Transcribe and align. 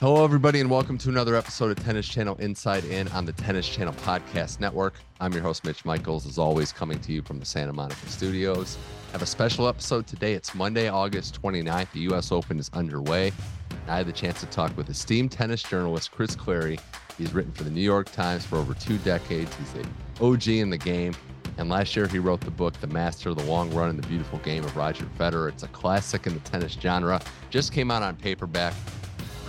Hello, 0.00 0.24
everybody, 0.24 0.60
and 0.60 0.70
welcome 0.70 0.96
to 0.96 1.10
another 1.10 1.36
episode 1.36 1.76
of 1.76 1.84
Tennis 1.84 2.08
Channel 2.08 2.34
Inside 2.36 2.86
In 2.86 3.06
on 3.08 3.26
the 3.26 3.32
Tennis 3.32 3.68
Channel 3.68 3.92
Podcast 3.92 4.58
Network. 4.58 4.94
I'm 5.20 5.30
your 5.34 5.42
host, 5.42 5.62
Mitch 5.62 5.84
Michaels, 5.84 6.26
as 6.26 6.38
always, 6.38 6.72
coming 6.72 6.98
to 7.00 7.12
you 7.12 7.20
from 7.20 7.38
the 7.38 7.44
Santa 7.44 7.74
Monica 7.74 8.06
studios. 8.06 8.78
I 9.10 9.12
have 9.12 9.20
a 9.20 9.26
special 9.26 9.68
episode 9.68 10.06
today. 10.06 10.32
It's 10.32 10.54
Monday, 10.54 10.88
August 10.88 11.42
29th. 11.42 11.92
The 11.92 12.00
U.S. 12.00 12.32
Open 12.32 12.58
is 12.58 12.70
underway. 12.72 13.30
I 13.88 13.98
had 13.98 14.06
the 14.06 14.12
chance 14.12 14.40
to 14.40 14.46
talk 14.46 14.74
with 14.74 14.88
esteemed 14.88 15.32
tennis 15.32 15.62
journalist 15.62 16.12
Chris 16.12 16.34
Clarey. 16.34 16.80
He's 17.18 17.34
written 17.34 17.52
for 17.52 17.64
the 17.64 17.70
New 17.70 17.82
York 17.82 18.10
Times 18.10 18.46
for 18.46 18.56
over 18.56 18.72
two 18.72 18.96
decades. 18.96 19.54
He's 19.56 19.74
an 19.74 19.94
OG 20.18 20.48
in 20.48 20.70
the 20.70 20.78
game. 20.78 21.14
And 21.58 21.68
last 21.68 21.94
year, 21.94 22.06
he 22.06 22.18
wrote 22.18 22.40
the 22.40 22.50
book, 22.50 22.72
The 22.80 22.86
Master, 22.86 23.28
of 23.28 23.36
The 23.36 23.44
Long 23.44 23.70
Run, 23.74 23.90
and 23.90 24.02
the 24.02 24.08
Beautiful 24.08 24.38
Game 24.38 24.64
of 24.64 24.74
Roger 24.78 25.04
Federer. 25.18 25.50
It's 25.50 25.64
a 25.64 25.68
classic 25.68 26.26
in 26.26 26.32
the 26.32 26.40
tennis 26.40 26.72
genre. 26.72 27.20
Just 27.50 27.74
came 27.74 27.90
out 27.90 28.02
on 28.02 28.16
paperback. 28.16 28.72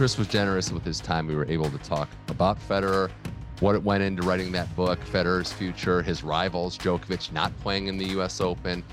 Chris 0.01 0.17
was 0.17 0.27
generous 0.29 0.71
with 0.71 0.83
his 0.83 0.99
time. 0.99 1.27
We 1.27 1.35
were 1.35 1.45
able 1.45 1.69
to 1.69 1.77
talk 1.77 2.09
about 2.27 2.57
Federer, 2.59 3.11
what 3.59 3.75
it 3.75 3.83
went 3.83 4.01
into 4.01 4.23
writing 4.23 4.51
that 4.53 4.75
book, 4.75 4.99
Federer's 5.01 5.53
future, 5.53 6.01
his 6.01 6.23
rivals, 6.23 6.75
Djokovic 6.75 7.31
not 7.31 7.55
playing 7.59 7.85
in 7.85 7.99
the 7.99 8.05
U.S. 8.05 8.41
Open, 8.41 8.83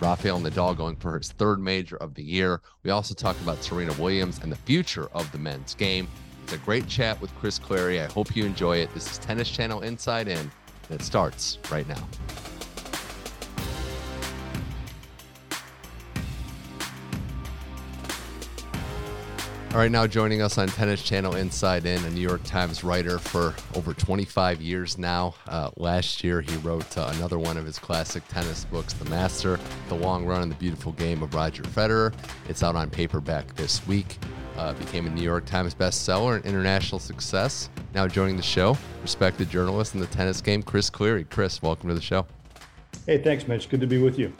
Rafael 0.00 0.40
Nadal 0.40 0.76
going 0.76 0.96
for 0.96 1.16
his 1.18 1.30
third 1.30 1.60
major 1.60 1.94
of 1.98 2.14
the 2.14 2.22
year. 2.24 2.62
We 2.82 2.90
also 2.90 3.14
talked 3.14 3.40
about 3.42 3.62
Serena 3.62 3.92
Williams 3.92 4.40
and 4.42 4.50
the 4.50 4.56
future 4.56 5.06
of 5.14 5.30
the 5.30 5.38
men's 5.38 5.72
game. 5.72 6.08
It's 6.42 6.54
a 6.54 6.58
great 6.58 6.88
chat 6.88 7.20
with 7.20 7.32
Chris 7.36 7.60
Clarey. 7.60 8.02
I 8.02 8.12
hope 8.12 8.34
you 8.34 8.44
enjoy 8.44 8.78
it. 8.78 8.92
This 8.92 9.08
is 9.08 9.18
Tennis 9.18 9.48
Channel 9.48 9.82
Inside 9.82 10.26
In, 10.26 10.50
and 10.90 11.00
it 11.00 11.04
starts 11.04 11.58
right 11.70 11.86
now. 11.86 12.08
All 19.76 19.82
right, 19.82 19.90
now 19.90 20.06
joining 20.06 20.40
us 20.40 20.56
on 20.56 20.68
Tennis 20.68 21.02
Channel 21.02 21.36
Inside 21.36 21.84
In, 21.84 22.02
a 22.06 22.08
New 22.08 22.22
York 22.22 22.42
Times 22.44 22.82
writer 22.82 23.18
for 23.18 23.54
over 23.74 23.92
25 23.92 24.62
years 24.62 24.96
now. 24.96 25.34
Uh, 25.46 25.70
last 25.76 26.24
year, 26.24 26.40
he 26.40 26.56
wrote 26.56 26.96
uh, 26.96 27.12
another 27.16 27.38
one 27.38 27.58
of 27.58 27.66
his 27.66 27.78
classic 27.78 28.26
tennis 28.28 28.64
books, 28.64 28.94
The 28.94 29.04
Master, 29.10 29.60
The 29.90 29.94
Long 29.94 30.24
Run 30.24 30.40
and 30.40 30.50
the 30.50 30.56
Beautiful 30.56 30.92
Game 30.92 31.22
of 31.22 31.34
Roger 31.34 31.62
Federer. 31.62 32.14
It's 32.48 32.62
out 32.62 32.74
on 32.74 32.88
paperback 32.88 33.54
this 33.54 33.86
week. 33.86 34.16
Uh, 34.56 34.72
became 34.72 35.06
a 35.06 35.10
New 35.10 35.20
York 35.20 35.44
Times 35.44 35.74
bestseller 35.74 36.36
and 36.36 36.46
international 36.46 36.98
success. 36.98 37.68
Now 37.92 38.08
joining 38.08 38.38
the 38.38 38.42
show, 38.42 38.78
respected 39.02 39.50
journalist 39.50 39.92
in 39.92 40.00
the 40.00 40.06
tennis 40.06 40.40
game, 40.40 40.62
Chris 40.62 40.88
Clarey. 40.88 41.28
Chris, 41.28 41.60
welcome 41.60 41.90
to 41.90 41.94
the 41.94 42.00
show. 42.00 42.26
Hey, 43.04 43.18
thanks, 43.18 43.46
Mitch. 43.46 43.68
Good 43.68 43.82
to 43.82 43.86
be 43.86 43.98
with 43.98 44.18
you. 44.18 44.32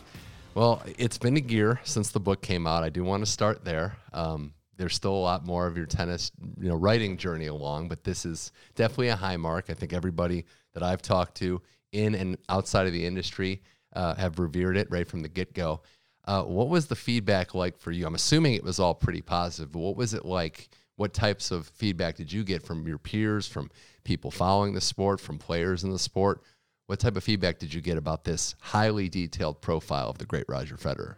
Well, 0.54 0.82
it's 0.96 1.18
been 1.18 1.36
a 1.36 1.40
year 1.40 1.78
since 1.84 2.10
the 2.10 2.20
book 2.20 2.40
came 2.40 2.66
out. 2.66 2.82
I 2.82 2.88
do 2.88 3.04
want 3.04 3.22
to 3.22 3.30
start 3.30 3.66
there. 3.66 3.98
Um, 4.14 4.54
there's 4.76 4.94
still 4.94 5.14
a 5.14 5.16
lot 5.16 5.44
more 5.46 5.66
of 5.66 5.76
your 5.76 5.86
tennis, 5.86 6.30
you 6.60 6.68
know, 6.68 6.74
writing 6.76 7.16
journey 7.16 7.46
along, 7.46 7.88
but 7.88 8.04
this 8.04 8.24
is 8.24 8.52
definitely 8.74 9.08
a 9.08 9.16
high 9.16 9.36
mark. 9.36 9.66
I 9.68 9.74
think 9.74 9.92
everybody 9.92 10.44
that 10.74 10.82
I've 10.82 11.02
talked 11.02 11.36
to 11.38 11.62
in 11.92 12.14
and 12.14 12.36
outside 12.48 12.86
of 12.86 12.92
the 12.92 13.06
industry 13.06 13.62
uh, 13.94 14.14
have 14.14 14.38
revered 14.38 14.76
it 14.76 14.90
right 14.90 15.06
from 15.06 15.20
the 15.20 15.28
get 15.28 15.54
go. 15.54 15.82
Uh, 16.26 16.42
what 16.42 16.68
was 16.68 16.86
the 16.86 16.96
feedback 16.96 17.54
like 17.54 17.78
for 17.78 17.92
you? 17.92 18.06
I'm 18.06 18.14
assuming 18.14 18.54
it 18.54 18.64
was 18.64 18.80
all 18.80 18.94
pretty 18.94 19.22
positive, 19.22 19.72
but 19.72 19.78
what 19.78 19.96
was 19.96 20.12
it 20.12 20.24
like? 20.24 20.68
What 20.96 21.14
types 21.14 21.50
of 21.50 21.68
feedback 21.68 22.16
did 22.16 22.32
you 22.32 22.42
get 22.42 22.62
from 22.62 22.86
your 22.86 22.98
peers, 22.98 23.46
from 23.46 23.70
people 24.02 24.30
following 24.30 24.74
the 24.74 24.80
sport, 24.80 25.20
from 25.20 25.38
players 25.38 25.84
in 25.84 25.90
the 25.90 25.98
sport? 25.98 26.42
What 26.86 27.00
type 27.00 27.16
of 27.16 27.24
feedback 27.24 27.58
did 27.58 27.72
you 27.72 27.80
get 27.80 27.96
about 27.96 28.24
this 28.24 28.54
highly 28.60 29.08
detailed 29.08 29.60
profile 29.60 30.08
of 30.08 30.18
the 30.18 30.26
great 30.26 30.46
Roger 30.48 30.76
Federer? 30.76 31.16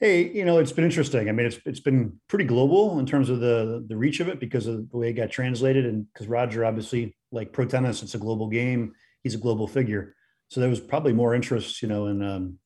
Hey, 0.00 0.28
you 0.32 0.44
know, 0.44 0.58
it's 0.58 0.72
been 0.72 0.84
interesting. 0.84 1.28
I 1.28 1.32
mean, 1.32 1.46
it's 1.46 1.58
it's 1.64 1.80
been 1.80 2.18
pretty 2.28 2.44
global 2.44 2.98
in 2.98 3.06
terms 3.06 3.30
of 3.30 3.40
the 3.40 3.84
the 3.88 3.96
reach 3.96 4.20
of 4.20 4.28
it 4.28 4.40
because 4.40 4.66
of 4.66 4.90
the 4.90 4.96
way 4.96 5.10
it 5.10 5.14
got 5.14 5.30
translated, 5.30 5.86
and 5.86 6.06
because 6.12 6.26
Roger 6.26 6.64
obviously, 6.64 7.16
like 7.30 7.52
pro 7.52 7.64
tennis, 7.64 8.02
it's 8.02 8.14
a 8.14 8.18
global 8.18 8.48
game. 8.48 8.94
He's 9.22 9.34
a 9.34 9.38
global 9.38 9.68
figure, 9.68 10.16
so 10.48 10.60
there 10.60 10.68
was 10.68 10.80
probably 10.80 11.12
more 11.12 11.34
interest, 11.34 11.80
you 11.80 11.88
know, 11.88 12.08
in 12.08 12.22
um, 12.22 12.58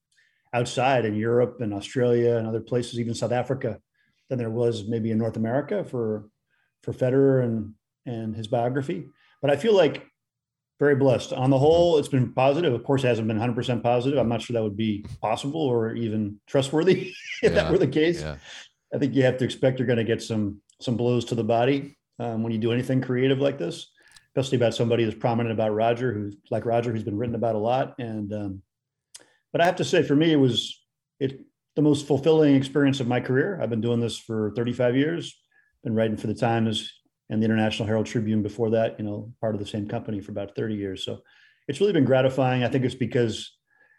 outside 0.54 1.04
in 1.04 1.14
Europe 1.14 1.58
and 1.60 1.74
Australia 1.74 2.36
and 2.36 2.46
other 2.46 2.60
places, 2.60 2.98
even 2.98 3.14
South 3.14 3.32
Africa, 3.32 3.78
than 4.30 4.38
there 4.38 4.50
was 4.50 4.88
maybe 4.88 5.10
in 5.10 5.18
North 5.18 5.36
America 5.36 5.84
for 5.84 6.28
for 6.82 6.94
Federer 6.94 7.44
and 7.44 7.74
and 8.06 8.34
his 8.34 8.46
biography. 8.46 9.06
But 9.42 9.50
I 9.50 9.56
feel 9.56 9.74
like 9.74 10.06
very 10.78 10.94
blessed. 10.94 11.32
On 11.32 11.50
the 11.50 11.58
whole, 11.58 11.98
it's 11.98 12.08
been 12.08 12.32
positive. 12.32 12.72
Of 12.72 12.84
course, 12.84 13.04
it 13.04 13.08
hasn't 13.08 13.26
been 13.26 13.38
100% 13.38 13.82
positive. 13.82 14.18
I'm 14.18 14.28
not 14.28 14.42
sure 14.42 14.54
that 14.54 14.62
would 14.62 14.76
be 14.76 15.04
possible 15.20 15.60
or 15.60 15.94
even 15.94 16.40
trustworthy 16.46 17.14
if 17.42 17.42
yeah, 17.42 17.48
that 17.50 17.70
were 17.70 17.78
the 17.78 17.86
case. 17.86 18.20
Yeah. 18.20 18.36
I 18.94 18.98
think 18.98 19.14
you 19.14 19.24
have 19.24 19.38
to 19.38 19.44
expect 19.44 19.78
you're 19.78 19.86
going 19.86 19.98
to 19.98 20.04
get 20.04 20.22
some 20.22 20.60
some 20.80 20.96
blows 20.96 21.24
to 21.24 21.34
the 21.34 21.44
body 21.44 21.98
um, 22.20 22.44
when 22.44 22.52
you 22.52 22.58
do 22.58 22.72
anything 22.72 23.00
creative 23.00 23.40
like 23.40 23.58
this, 23.58 23.90
especially 24.28 24.56
about 24.56 24.74
somebody 24.74 25.04
who's 25.04 25.14
prominent 25.14 25.52
about 25.52 25.74
Roger, 25.74 26.12
who's 26.12 26.36
like 26.50 26.64
Roger, 26.64 26.92
who's 26.92 27.02
been 27.02 27.18
written 27.18 27.34
about 27.34 27.56
a 27.56 27.58
lot. 27.58 27.94
And 27.98 28.32
um, 28.32 28.62
but 29.52 29.60
I 29.60 29.66
have 29.66 29.76
to 29.76 29.84
say, 29.84 30.02
for 30.02 30.14
me, 30.14 30.32
it 30.32 30.36
was 30.36 30.80
it 31.18 31.40
the 31.74 31.82
most 31.82 32.06
fulfilling 32.06 32.54
experience 32.54 33.00
of 33.00 33.08
my 33.08 33.20
career. 33.20 33.58
I've 33.60 33.70
been 33.70 33.80
doing 33.80 34.00
this 34.00 34.18
for 34.18 34.52
35 34.56 34.96
years. 34.96 35.36
Been 35.84 35.94
writing 35.94 36.16
for 36.16 36.26
the 36.28 36.34
Times 36.34 36.92
and 37.30 37.42
the 37.42 37.44
International 37.44 37.86
Herald 37.86 38.06
Tribune 38.06 38.42
before 38.42 38.70
that, 38.70 38.98
you 38.98 39.04
know, 39.04 39.32
part 39.40 39.54
of 39.54 39.60
the 39.60 39.66
same 39.66 39.86
company 39.86 40.20
for 40.20 40.32
about 40.32 40.54
30 40.56 40.74
years. 40.74 41.04
So 41.04 41.20
it's 41.66 41.80
really 41.80 41.92
been 41.92 42.04
gratifying. 42.04 42.64
I 42.64 42.68
think 42.68 42.84
it's 42.84 42.94
because 42.94 43.52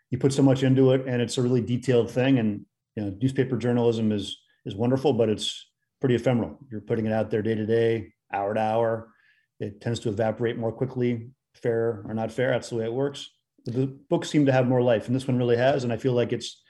you 0.09 0.17
put 0.17 0.34
so 0.34 0.41
much 0.41 0.63
into 0.63 0.94
it 0.94 1.06
and 1.07 1.22
it's 1.22 1.38
a 1.38 1.41
really 1.41 1.62
detailed 1.62 2.09
thing. 2.09 2.40
And 2.40 2.66
you 2.95 3.03
know, 3.03 3.16
newspaper 3.22 3.57
journalism 3.57 4.12
is 4.12 4.38
is 4.66 4.75
wonderful, 4.75 5.13
but 5.13 5.29
it's 5.29 5.67
pretty 6.00 6.16
ephemeral. 6.16 6.57
You're 6.72 6.81
putting 6.81 7.06
it 7.06 7.13
out 7.13 7.29
there 7.29 7.41
day 7.41 7.56
to 7.56 7.66
day, 7.66 8.13
hour 8.34 8.53
to 8.53 8.59
hour. 8.59 9.13
It 9.59 9.81
tends 9.81 10.00
to 10.01 10.09
evaporate 10.09 10.57
more 10.57 10.72
quickly, 10.72 11.31
fair 11.53 12.03
or 12.06 12.13
not 12.13 12.31
fair. 12.31 12.51
That's 12.51 12.69
the 12.69 12.75
way 12.75 12.85
it 12.85 12.94
works. 12.94 13.29
But 13.66 13.75
the 13.75 13.88
books 13.88 14.29
seem 14.29 14.46
to 14.46 14.51
have 14.51 14.67
more 14.67 14.81
life, 14.81 15.07
and 15.07 15.16
this 15.16 15.28
one 15.28 15.38
really 15.38 15.57
has. 15.57 15.84
And 15.84 15.94
I 15.94 15.97
feel 15.97 16.13
like 16.13 16.34
it's 16.34 16.61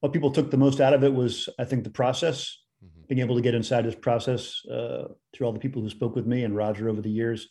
what 0.00 0.12
people 0.12 0.30
took 0.30 0.50
the 0.50 0.56
most 0.56 0.80
out 0.80 0.94
of 0.94 1.04
it 1.04 1.12
was, 1.12 1.48
I 1.58 1.64
think, 1.64 1.84
the 1.84 1.90
process. 1.90 2.56
Being 3.10 3.20
able 3.20 3.34
to 3.34 3.42
get 3.42 3.56
inside 3.56 3.84
this 3.84 3.96
process 3.96 4.64
uh, 4.66 5.08
through 5.32 5.44
all 5.44 5.52
the 5.52 5.58
people 5.58 5.82
who 5.82 5.90
spoke 5.90 6.14
with 6.14 6.26
me 6.26 6.44
and 6.44 6.54
Roger 6.54 6.88
over 6.88 7.00
the 7.00 7.10
years. 7.10 7.48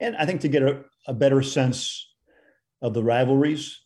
And 0.00 0.14
I 0.14 0.26
think 0.26 0.42
to 0.42 0.48
get 0.48 0.62
a, 0.62 0.84
a 1.06 1.14
better 1.14 1.42
sense 1.42 2.12
of 2.82 2.92
the 2.92 3.02
rivalries. 3.02 3.80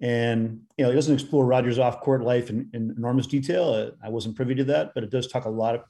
And, 0.00 0.62
you 0.78 0.84
know, 0.84 0.90
it 0.90 0.94
doesn't 0.94 1.12
explore 1.12 1.44
Roger's 1.44 1.78
off 1.78 2.00
court 2.00 2.22
life 2.22 2.48
in, 2.48 2.70
in 2.72 2.94
enormous 2.96 3.26
detail. 3.26 3.74
Uh, 3.74 3.90
I 4.02 4.08
wasn't 4.08 4.36
privy 4.36 4.54
to 4.54 4.64
that, 4.64 4.92
but 4.94 5.04
it 5.04 5.10
does 5.10 5.26
talk 5.26 5.44
a 5.44 5.50
lot 5.50 5.74
of, 5.74 5.82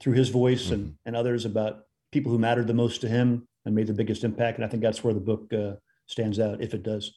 through 0.00 0.14
his 0.14 0.30
voice 0.30 0.64
mm-hmm. 0.64 0.74
and, 0.74 0.94
and 1.04 1.14
others 1.14 1.44
about 1.44 1.80
people 2.10 2.32
who 2.32 2.38
mattered 2.38 2.68
the 2.68 2.74
most 2.74 3.02
to 3.02 3.08
him 3.08 3.46
and 3.66 3.74
made 3.74 3.86
the 3.86 3.92
biggest 3.92 4.24
impact. 4.24 4.56
And 4.56 4.64
I 4.64 4.68
think 4.68 4.82
that's 4.82 5.04
where 5.04 5.12
the 5.12 5.20
book 5.20 5.52
uh, 5.52 5.74
stands 6.06 6.40
out, 6.40 6.62
if 6.62 6.72
it 6.72 6.82
does. 6.82 7.12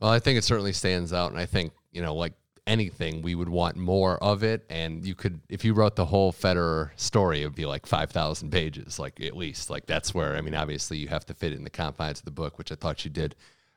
Well, 0.00 0.10
I 0.10 0.18
think 0.18 0.38
it 0.38 0.44
certainly 0.44 0.72
stands 0.72 1.12
out. 1.12 1.30
And 1.30 1.40
I 1.40 1.46
think, 1.46 1.72
you 1.92 2.02
know, 2.02 2.16
like 2.16 2.32
anything, 2.70 3.20
we 3.20 3.34
would 3.34 3.48
want 3.48 3.76
more 3.76 4.22
of 4.22 4.42
it. 4.42 4.64
And 4.70 5.04
you 5.04 5.14
could, 5.14 5.40
if 5.48 5.64
you 5.64 5.74
wrote 5.74 5.96
the 5.96 6.06
whole 6.06 6.32
Federer 6.32 6.90
story, 6.96 7.42
it 7.42 7.46
would 7.46 7.54
be 7.54 7.66
like 7.66 7.84
5,000 7.84 8.50
pages, 8.50 8.98
like 8.98 9.20
at 9.20 9.36
least. 9.36 9.68
Like 9.70 9.86
that's 9.86 10.14
where, 10.14 10.36
I 10.36 10.40
mean, 10.40 10.54
obviously 10.54 10.96
you 10.98 11.08
have 11.08 11.26
to 11.26 11.34
fit 11.34 11.52
it 11.52 11.56
in 11.56 11.64
the 11.64 11.70
confines 11.70 12.20
of 12.20 12.24
the 12.24 12.30
book, 12.30 12.56
which 12.56 12.70
I 12.70 12.76
thought 12.76 13.04
you 13.04 13.10
did 13.10 13.34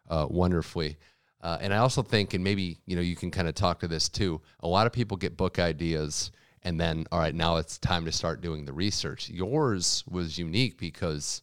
uh, 0.09 0.27
wonderfully. 0.29 0.97
Uh, 1.41 1.57
and 1.59 1.73
I 1.73 1.77
also 1.77 2.03
think, 2.03 2.33
and 2.33 2.43
maybe, 2.43 2.79
you 2.85 2.95
know, 2.95 3.01
you 3.01 3.15
can 3.15 3.31
kind 3.31 3.47
of 3.47 3.55
talk 3.55 3.79
to 3.79 3.87
this 3.87 4.07
too. 4.07 4.39
A 4.61 4.67
lot 4.67 4.87
of 4.87 4.93
people 4.93 5.17
get 5.17 5.35
book 5.35 5.59
ideas 5.59 6.31
and 6.63 6.79
then, 6.79 7.05
all 7.11 7.19
right, 7.19 7.35
now 7.35 7.57
it's 7.57 7.77
time 7.77 8.05
to 8.05 8.11
start 8.11 8.41
doing 8.41 8.65
the 8.65 8.73
research. 8.73 9.29
Yours 9.29 10.03
was 10.09 10.37
unique 10.37 10.77
because 10.77 11.41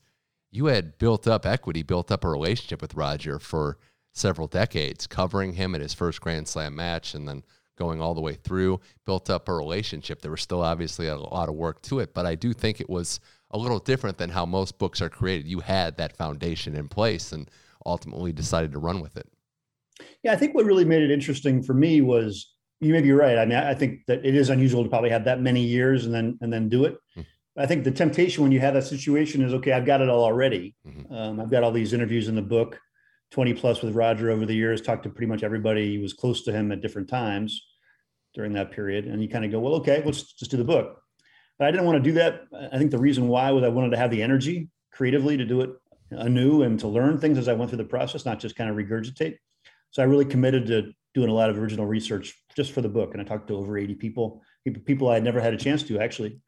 you 0.51 0.67
had 0.67 0.99
built 0.99 1.29
up 1.29 1.45
equity, 1.45 1.83
built 1.83 2.11
up 2.11 2.25
a 2.25 2.29
relationship 2.29 2.81
with 2.81 2.95
Roger 2.95 3.39
for 3.39 3.77
several 4.21 4.47
decades, 4.47 5.07
covering 5.07 5.55
him 5.55 5.75
at 5.75 5.81
his 5.81 5.95
first 5.95 6.21
Grand 6.21 6.47
Slam 6.47 6.75
match 6.75 7.15
and 7.15 7.27
then 7.27 7.43
going 7.77 8.01
all 8.01 8.15
the 8.15 8.21
way 8.21 8.35
through, 8.35 8.79
built 9.07 9.31
up 9.31 9.49
a 9.49 9.55
relationship. 9.55 10.21
There 10.21 10.31
was 10.31 10.43
still 10.43 10.63
obviously 10.63 11.09
a 11.09 11.17
lot 11.17 11.49
of 11.49 11.55
work 11.55 11.81
to 11.83 11.99
it, 11.99 12.13
but 12.13 12.27
I 12.27 12.35
do 12.35 12.53
think 12.53 12.81
it 12.81 12.91
was 12.91 13.21
a 13.51 13.59
little 13.59 13.79
different 13.79 14.19
than 14.19 14.31
how 14.31 14.45
most 14.45 14.79
books 14.79 15.01
are 15.01 15.09
created. 15.09 15.49
You 15.49 15.61
had 15.61 15.97
that 15.97 16.17
foundation 16.17 16.77
in 16.77 16.89
place 16.89 17.33
and 17.33 17.51
ultimately 17.87 18.33
decided 18.33 18.73
to 18.73 18.79
run 18.79 19.01
with 19.01 19.17
it. 19.17 19.27
Yeah, 20.23 20.33
I 20.33 20.37
think 20.37 20.55
what 20.55 20.67
really 20.67 20.85
made 20.85 21.03
it 21.03 21.11
interesting 21.11 21.63
for 21.63 21.75
me 21.75 22.01
was 22.01 22.55
you 22.81 22.93
may 22.93 23.03
be 23.03 23.13
right. 23.13 23.39
I 23.39 23.45
mean, 23.45 23.59
I 23.59 23.75
think 23.75 24.01
that 24.07 24.25
it 24.25 24.35
is 24.35 24.51
unusual 24.51 24.83
to 24.83 24.89
probably 24.89 25.11
have 25.11 25.25
that 25.25 25.41
many 25.41 25.63
years 25.63 26.07
and 26.07 26.15
then 26.15 26.39
and 26.41 26.53
then 26.53 26.69
do 26.69 26.85
it. 26.85 26.95
Mm-hmm. 27.17 27.61
I 27.61 27.67
think 27.67 27.85
the 27.85 27.91
temptation 27.91 28.43
when 28.43 28.53
you 28.53 28.61
have 28.61 28.75
that 28.75 28.85
situation 28.85 29.43
is 29.43 29.53
okay. 29.55 29.73
I've 29.73 29.85
got 29.85 30.01
it 30.01 30.09
all 30.09 30.25
already. 30.25 30.75
Mm-hmm. 30.87 31.13
Um, 31.13 31.41
I've 31.41 31.51
got 31.51 31.63
all 31.63 31.73
these 31.73 31.93
interviews 31.93 32.29
in 32.29 32.35
the 32.35 32.43
book, 32.43 32.79
twenty 33.31 33.55
plus 33.55 33.83
with 33.83 33.95
Roger 33.95 34.31
over 34.31 34.47
the 34.47 34.55
years. 34.55 34.81
Talked 34.81 35.05
to 35.05 35.11
pretty 35.11 35.27
much 35.27 35.43
everybody 35.43 35.97
who 35.97 36.03
was 36.03 36.13
close 36.13 36.43
to 36.45 36.53
him 36.53 36.73
at 36.73 36.81
different 36.81 37.09
times 37.09 37.67
during 38.35 38.53
that 38.55 38.71
period, 38.71 39.07
and 39.07 39.23
you 39.23 39.29
kind 39.29 39.45
of 39.45 39.51
go, 39.51 39.61
well, 39.61 39.75
okay, 39.75 40.03
let's 40.05 40.33
just 40.33 40.51
do 40.51 40.57
the 40.57 40.65
book. 40.65 41.01
But 41.59 41.69
I 41.69 41.71
didn't 41.71 41.87
want 41.87 42.03
to 42.03 42.11
do 42.11 42.13
that. 42.13 42.43
I 42.73 42.79
think 42.79 42.91
the 42.91 42.99
reason 42.99 43.29
why 43.29 43.51
was 43.51 43.65
I 43.65 43.69
wanted 43.69 43.91
to 43.91 43.97
have 43.97 44.11
the 44.11 44.23
energy 44.23 44.69
creatively 44.93 45.37
to 45.37 45.45
do 45.45 45.61
it 45.61 45.71
anew 46.11 46.63
and 46.63 46.79
to 46.81 46.89
learn 46.89 47.19
things 47.19 47.39
as 47.39 47.49
I 47.49 47.53
went 47.53 47.71
through 47.71 47.79
the 47.79 47.85
process, 47.85 48.25
not 48.25 48.41
just 48.41 48.57
kind 48.57 48.71
of 48.71 48.77
regurgitate. 48.77 49.37
So 49.91 50.03
I 50.03 50.07
really 50.07 50.25
committed 50.25 50.67
to 50.67 50.93
doing 51.15 51.29
a 51.29 51.35
lot 51.35 51.51
of 51.51 51.59
original 51.59 51.87
research 51.87 52.35
just 52.57 52.73
for 52.73 52.81
the 52.81 52.89
book. 52.89 53.13
And 53.13 53.21
I 53.21 53.25
talked 53.25 53.49
to 53.49 53.57
over 53.57 53.77
80 53.77 53.97
people, 53.97 54.43
people 54.85 55.09
I 55.09 55.15
had 55.15 55.25
never 55.25 55.41
had 55.41 55.55
a 55.55 55.59
chance 55.59 55.83
to 55.85 56.01
actually, 56.01 56.31
you 56.31 56.41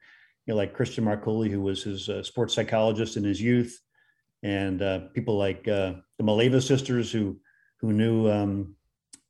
know, 0.53 0.55
like 0.55 0.73
Christian 0.73 1.05
Marcolli, 1.05 1.49
who 1.49 1.61
was 1.61 1.83
his 1.83 2.09
uh, 2.09 2.23
sports 2.23 2.53
psychologist 2.53 3.17
in 3.17 3.23
his 3.23 3.41
youth, 3.41 3.77
and 4.43 4.81
uh, 4.81 4.99
people 5.13 5.37
like 5.37 5.67
uh, 5.67 5.93
the 6.17 6.23
Maleeva 6.23 6.61
sisters, 6.61 7.11
who 7.11 7.39
who 7.79 7.93
knew, 7.93 8.29
um, 8.29 8.75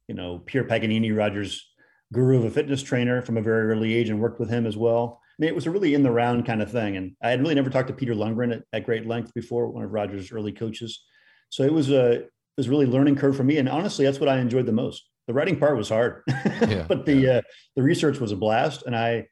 you 0.07 0.15
know, 0.15 0.39
Pierre 0.39 0.65
Paganini, 0.65 1.12
Rogers' 1.12 1.65
guru 2.12 2.38
of 2.38 2.45
a 2.45 2.51
fitness 2.51 2.83
trainer 2.83 3.21
from 3.21 3.38
a 3.38 3.42
very 3.42 3.71
early 3.71 3.94
age, 3.94 4.10
and 4.10 4.19
worked 4.19 4.39
with 4.39 4.50
him 4.50 4.65
as 4.65 4.75
well. 4.75 5.19
I 5.24 5.36
mean, 5.39 5.50
it 5.50 5.56
was 5.56 5.65
a 5.65 5.71
really 5.71 5.94
in 5.94 6.04
the 6.04 6.12
round 6.12 6.45
kind 6.45 6.62
of 6.62 6.71
thing. 6.71 6.98
And 6.98 7.15
I 7.24 7.30
had 7.30 7.42
really 7.42 7.56
never 7.56 7.69
talked 7.69 7.88
to 7.88 7.94
Peter 7.94 8.13
Lundgren 8.13 8.54
at, 8.54 8.63
at 8.71 8.86
great 8.86 9.07
length 9.07 9.33
before, 9.33 9.69
one 9.69 9.83
of 9.83 9.92
Rogers' 9.92 10.31
early 10.31 10.51
coaches. 10.51 11.04
So 11.50 11.63
it 11.63 11.74
was 11.74 11.89
a 11.89 12.12
it 12.12 12.57
was 12.57 12.69
really 12.69 12.86
learning 12.86 13.16
curve 13.16 13.36
for 13.36 13.44
me. 13.44 13.57
And 13.57 13.69
honestly, 13.69 14.06
that's 14.06 14.19
what 14.19 14.30
I 14.30 14.39
enjoyed 14.39 14.66
the 14.66 14.71
most 14.71 15.09
the 15.27 15.33
writing 15.33 15.57
part 15.57 15.77
was 15.77 15.89
hard, 15.89 16.24
yeah, 16.27 16.86
but 16.88 17.06
the 17.06 17.16
yeah. 17.16 17.31
uh, 17.38 17.42
the 17.75 17.83
research 17.83 18.19
was 18.19 18.31
a 18.31 18.36
blast. 18.36 18.83
And 18.86 18.95
I, 18.95 19.25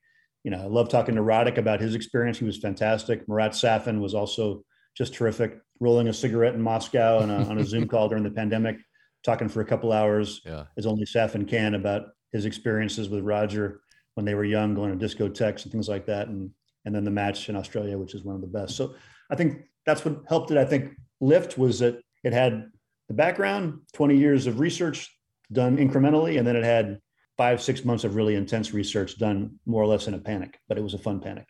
you 0.43 0.51
know, 0.51 0.61
I 0.61 0.65
love 0.65 0.89
talking 0.89 1.15
to 1.15 1.21
Roddick 1.21 1.57
about 1.57 1.81
his 1.81 1.95
experience. 1.95 2.39
He 2.39 2.45
was 2.45 2.57
fantastic. 2.57 3.27
Marat 3.27 3.49
Safin 3.49 3.99
was 3.99 4.13
also 4.13 4.63
just 4.95 5.13
terrific. 5.13 5.59
Rolling 5.81 6.07
a 6.07 6.13
cigarette 6.13 6.53
in 6.53 6.61
Moscow 6.61 7.19
on 7.19 7.29
a, 7.29 7.43
on 7.49 7.57
a 7.57 7.65
Zoom 7.65 7.87
call 7.87 8.07
during 8.07 8.23
the 8.23 8.31
pandemic, 8.31 8.77
talking 9.25 9.49
for 9.49 9.59
a 9.59 9.65
couple 9.65 9.91
hours, 9.91 10.41
yeah. 10.45 10.65
as 10.77 10.85
only 10.85 11.05
Safin 11.05 11.45
can 11.45 11.75
about 11.75 12.03
his 12.31 12.45
experiences 12.45 13.09
with 13.09 13.23
Roger 13.23 13.81
when 14.13 14.25
they 14.25 14.35
were 14.35 14.45
young, 14.45 14.75
going 14.75 14.97
to 14.97 15.05
discotheques 15.05 15.63
and 15.63 15.71
things 15.71 15.89
like 15.89 16.05
that, 16.05 16.27
and 16.27 16.51
and 16.85 16.95
then 16.95 17.03
the 17.03 17.11
match 17.11 17.49
in 17.49 17.55
Australia, 17.55 17.97
which 17.97 18.15
is 18.15 18.23
one 18.23 18.35
of 18.35 18.41
the 18.41 18.47
best. 18.47 18.75
So 18.75 18.95
I 19.29 19.35
think 19.35 19.63
that's 19.85 20.05
what 20.05 20.23
helped 20.27 20.51
it. 20.51 20.57
I 20.57 20.65
think 20.65 20.93
lift 21.19 21.57
was 21.57 21.79
that 21.79 22.01
it 22.23 22.33
had 22.33 22.69
the 23.07 23.13
background, 23.13 23.81
20 23.93 24.17
years 24.17 24.47
of 24.47 24.59
research, 24.59 25.09
done 25.51 25.77
incrementally, 25.77 26.37
and 26.37 26.47
then 26.47 26.55
it 26.55 26.63
had 26.63 26.99
five, 27.37 27.61
six 27.61 27.83
months 27.83 28.03
of 28.03 28.15
really 28.15 28.35
intense 28.35 28.73
research 28.73 29.17
done 29.17 29.59
more 29.65 29.81
or 29.81 29.87
less 29.87 30.07
in 30.07 30.13
a 30.13 30.19
panic, 30.19 30.59
but 30.67 30.77
it 30.77 30.83
was 30.83 30.93
a 30.93 30.97
fun 30.97 31.19
panic. 31.19 31.47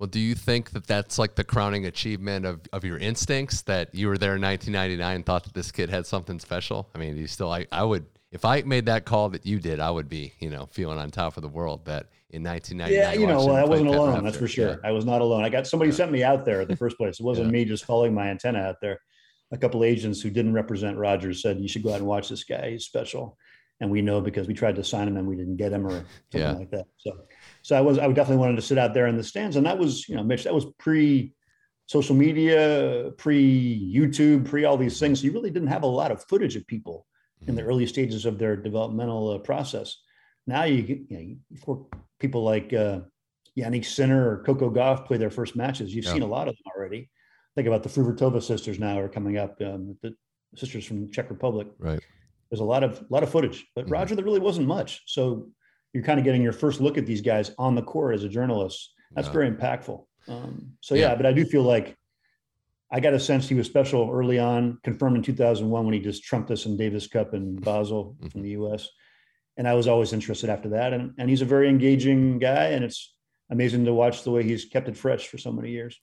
Well, 0.00 0.06
do 0.06 0.18
you 0.18 0.34
think 0.34 0.70
that 0.70 0.86
that's 0.86 1.18
like 1.18 1.34
the 1.34 1.44
crowning 1.44 1.84
achievement 1.84 2.46
of, 2.46 2.62
of 2.72 2.84
your 2.84 2.96
instincts 2.96 3.60
that 3.62 3.94
you 3.94 4.08
were 4.08 4.16
there 4.16 4.34
in 4.34 4.40
1999 4.40 5.16
and 5.16 5.26
thought 5.26 5.44
that 5.44 5.52
this 5.52 5.70
kid 5.70 5.90
had 5.90 6.06
something 6.06 6.40
special? 6.40 6.88
I 6.94 6.98
mean, 6.98 7.18
you 7.18 7.26
still, 7.26 7.52
I, 7.52 7.66
I 7.70 7.84
would, 7.84 8.06
if 8.32 8.46
I 8.46 8.62
made 8.62 8.86
that 8.86 9.04
call 9.04 9.28
that 9.28 9.44
you 9.44 9.60
did, 9.60 9.78
I 9.78 9.90
would 9.90 10.08
be, 10.08 10.32
you 10.38 10.48
know, 10.48 10.64
feeling 10.64 10.98
on 10.98 11.10
top 11.10 11.36
of 11.36 11.42
the 11.42 11.50
world 11.50 11.84
that 11.84 12.06
in 12.30 12.42
1999. 12.42 12.90
Yeah, 12.90 13.12
you 13.12 13.26
know, 13.26 13.44
well, 13.44 13.56
I 13.56 13.64
wasn't 13.64 13.90
alone. 13.90 14.24
That's 14.24 14.38
for 14.38 14.48
sure. 14.48 14.70
Yeah. 14.82 14.88
I 14.88 14.90
was 14.90 15.04
not 15.04 15.20
alone. 15.20 15.44
I 15.44 15.50
got 15.50 15.66
somebody 15.66 15.90
yeah. 15.90 15.96
sent 15.98 16.12
me 16.12 16.22
out 16.22 16.46
there 16.46 16.62
in 16.62 16.68
the 16.68 16.76
first 16.76 16.96
place. 16.96 17.20
It 17.20 17.22
wasn't 17.22 17.48
yeah. 17.48 17.52
me 17.52 17.64
just 17.66 17.84
following 17.84 18.14
my 18.14 18.28
antenna 18.28 18.60
out 18.60 18.76
there. 18.80 19.00
A 19.52 19.58
couple 19.58 19.84
agents 19.84 20.22
who 20.22 20.30
didn't 20.30 20.54
represent 20.54 20.96
Rogers 20.96 21.42
said, 21.42 21.60
you 21.60 21.68
should 21.68 21.82
go 21.82 21.90
out 21.90 21.98
and 21.98 22.06
watch 22.06 22.30
this 22.30 22.44
guy. 22.44 22.70
He's 22.70 22.86
special 22.86 23.36
and 23.80 23.90
we 23.90 24.02
know 24.02 24.20
because 24.20 24.46
we 24.46 24.54
tried 24.54 24.76
to 24.76 24.84
sign 24.84 25.08
him 25.08 25.16
and 25.16 25.26
we 25.26 25.36
didn't 25.36 25.56
get 25.56 25.72
him 25.72 25.86
or 25.86 26.04
something 26.32 26.58
like 26.58 26.70
that. 26.70 26.86
So, 26.98 27.12
so 27.62 27.76
I 27.76 27.80
was 27.80 27.98
I 27.98 28.06
definitely 28.08 28.38
wanted 28.38 28.56
to 28.56 28.62
sit 28.62 28.78
out 28.78 28.94
there 28.94 29.06
in 29.06 29.16
the 29.16 29.24
stands, 29.24 29.56
and 29.56 29.66
that 29.66 29.78
was 29.78 30.08
you 30.08 30.16
know 30.16 30.22
Mitch, 30.22 30.44
that 30.44 30.54
was 30.54 30.66
pre 30.78 31.34
social 31.86 32.14
media, 32.14 33.10
pre 33.16 33.92
YouTube, 33.94 34.46
pre 34.46 34.64
all 34.64 34.76
these 34.76 34.98
things. 34.98 35.20
So 35.20 35.26
you 35.26 35.32
really 35.32 35.50
didn't 35.50 35.68
have 35.68 35.82
a 35.82 35.86
lot 35.86 36.10
of 36.10 36.24
footage 36.24 36.56
of 36.56 36.66
people 36.66 37.06
in 37.46 37.54
the 37.54 37.62
mm-hmm. 37.62 37.70
early 37.70 37.86
stages 37.86 38.26
of 38.26 38.38
their 38.38 38.56
developmental 38.56 39.32
uh, 39.32 39.38
process. 39.38 39.96
Now 40.46 40.64
you 40.64 40.82
get 40.82 40.98
you 41.08 41.38
know, 41.66 41.88
people 42.18 42.44
like 42.44 42.72
uh, 42.72 43.00
Jannik 43.58 43.84
Sinner 43.84 44.30
or 44.30 44.42
Coco 44.44 44.70
Gauff 44.70 45.06
play 45.06 45.16
their 45.16 45.30
first 45.30 45.56
matches. 45.56 45.94
You've 45.94 46.04
yeah. 46.04 46.12
seen 46.12 46.22
a 46.22 46.26
lot 46.26 46.48
of 46.48 46.54
them 46.54 46.72
already. 46.76 47.10
Think 47.56 47.66
about 47.66 47.82
the 47.82 47.88
Fruhvirtova 47.88 48.42
sisters 48.42 48.78
now 48.78 48.98
are 48.98 49.08
coming 49.08 49.36
up. 49.36 49.60
Um, 49.60 49.98
the 50.02 50.14
sisters 50.54 50.84
from 50.84 51.10
Czech 51.10 51.30
Republic. 51.30 51.68
Right 51.78 52.00
there's 52.50 52.60
a 52.60 52.64
lot 52.64 52.82
of 52.82 53.00
a 53.00 53.06
lot 53.08 53.22
of 53.22 53.30
footage, 53.30 53.66
but 53.74 53.84
mm-hmm. 53.84 53.92
Roger, 53.92 54.14
there 54.14 54.24
really 54.24 54.40
wasn't 54.40 54.66
much. 54.66 55.02
So 55.06 55.48
you're 55.92 56.04
kind 56.04 56.18
of 56.18 56.24
getting 56.24 56.42
your 56.42 56.52
first 56.52 56.80
look 56.80 56.98
at 56.98 57.06
these 57.06 57.20
guys 57.20 57.50
on 57.58 57.74
the 57.74 57.82
court 57.82 58.14
as 58.14 58.24
a 58.24 58.28
journalist. 58.28 58.94
That's 59.12 59.26
yeah. 59.26 59.32
very 59.32 59.50
impactful. 59.50 60.04
Um, 60.28 60.72
so 60.80 60.94
yeah. 60.94 61.10
yeah, 61.10 61.14
but 61.16 61.26
I 61.26 61.32
do 61.32 61.44
feel 61.44 61.62
like 61.62 61.96
I 62.92 63.00
got 63.00 63.14
a 63.14 63.20
sense 63.20 63.48
he 63.48 63.54
was 63.54 63.66
special 63.66 64.10
early 64.12 64.38
on, 64.38 64.78
confirmed 64.82 65.16
in 65.16 65.22
2001 65.22 65.84
when 65.84 65.94
he 65.94 66.00
just 66.00 66.24
trumped 66.24 66.50
us 66.50 66.66
in 66.66 66.76
Davis 66.76 67.06
Cup 67.06 67.34
in 67.34 67.54
mm-hmm. 67.54 67.64
Basel 67.64 68.16
mm-hmm. 68.16 68.28
from 68.28 68.42
the 68.42 68.50
U.S. 68.50 68.88
And 69.56 69.68
I 69.68 69.74
was 69.74 69.86
always 69.86 70.12
interested 70.12 70.50
after 70.50 70.70
that. 70.70 70.92
And 70.92 71.12
and 71.18 71.28
he's 71.28 71.42
a 71.42 71.46
very 71.46 71.68
engaging 71.68 72.38
guy, 72.38 72.66
and 72.66 72.84
it's 72.84 73.14
amazing 73.50 73.84
to 73.84 73.94
watch 73.94 74.24
the 74.24 74.30
way 74.30 74.42
he's 74.42 74.64
kept 74.64 74.88
it 74.88 74.96
fresh 74.96 75.28
for 75.28 75.38
so 75.38 75.52
many 75.52 75.70
years. 75.70 76.00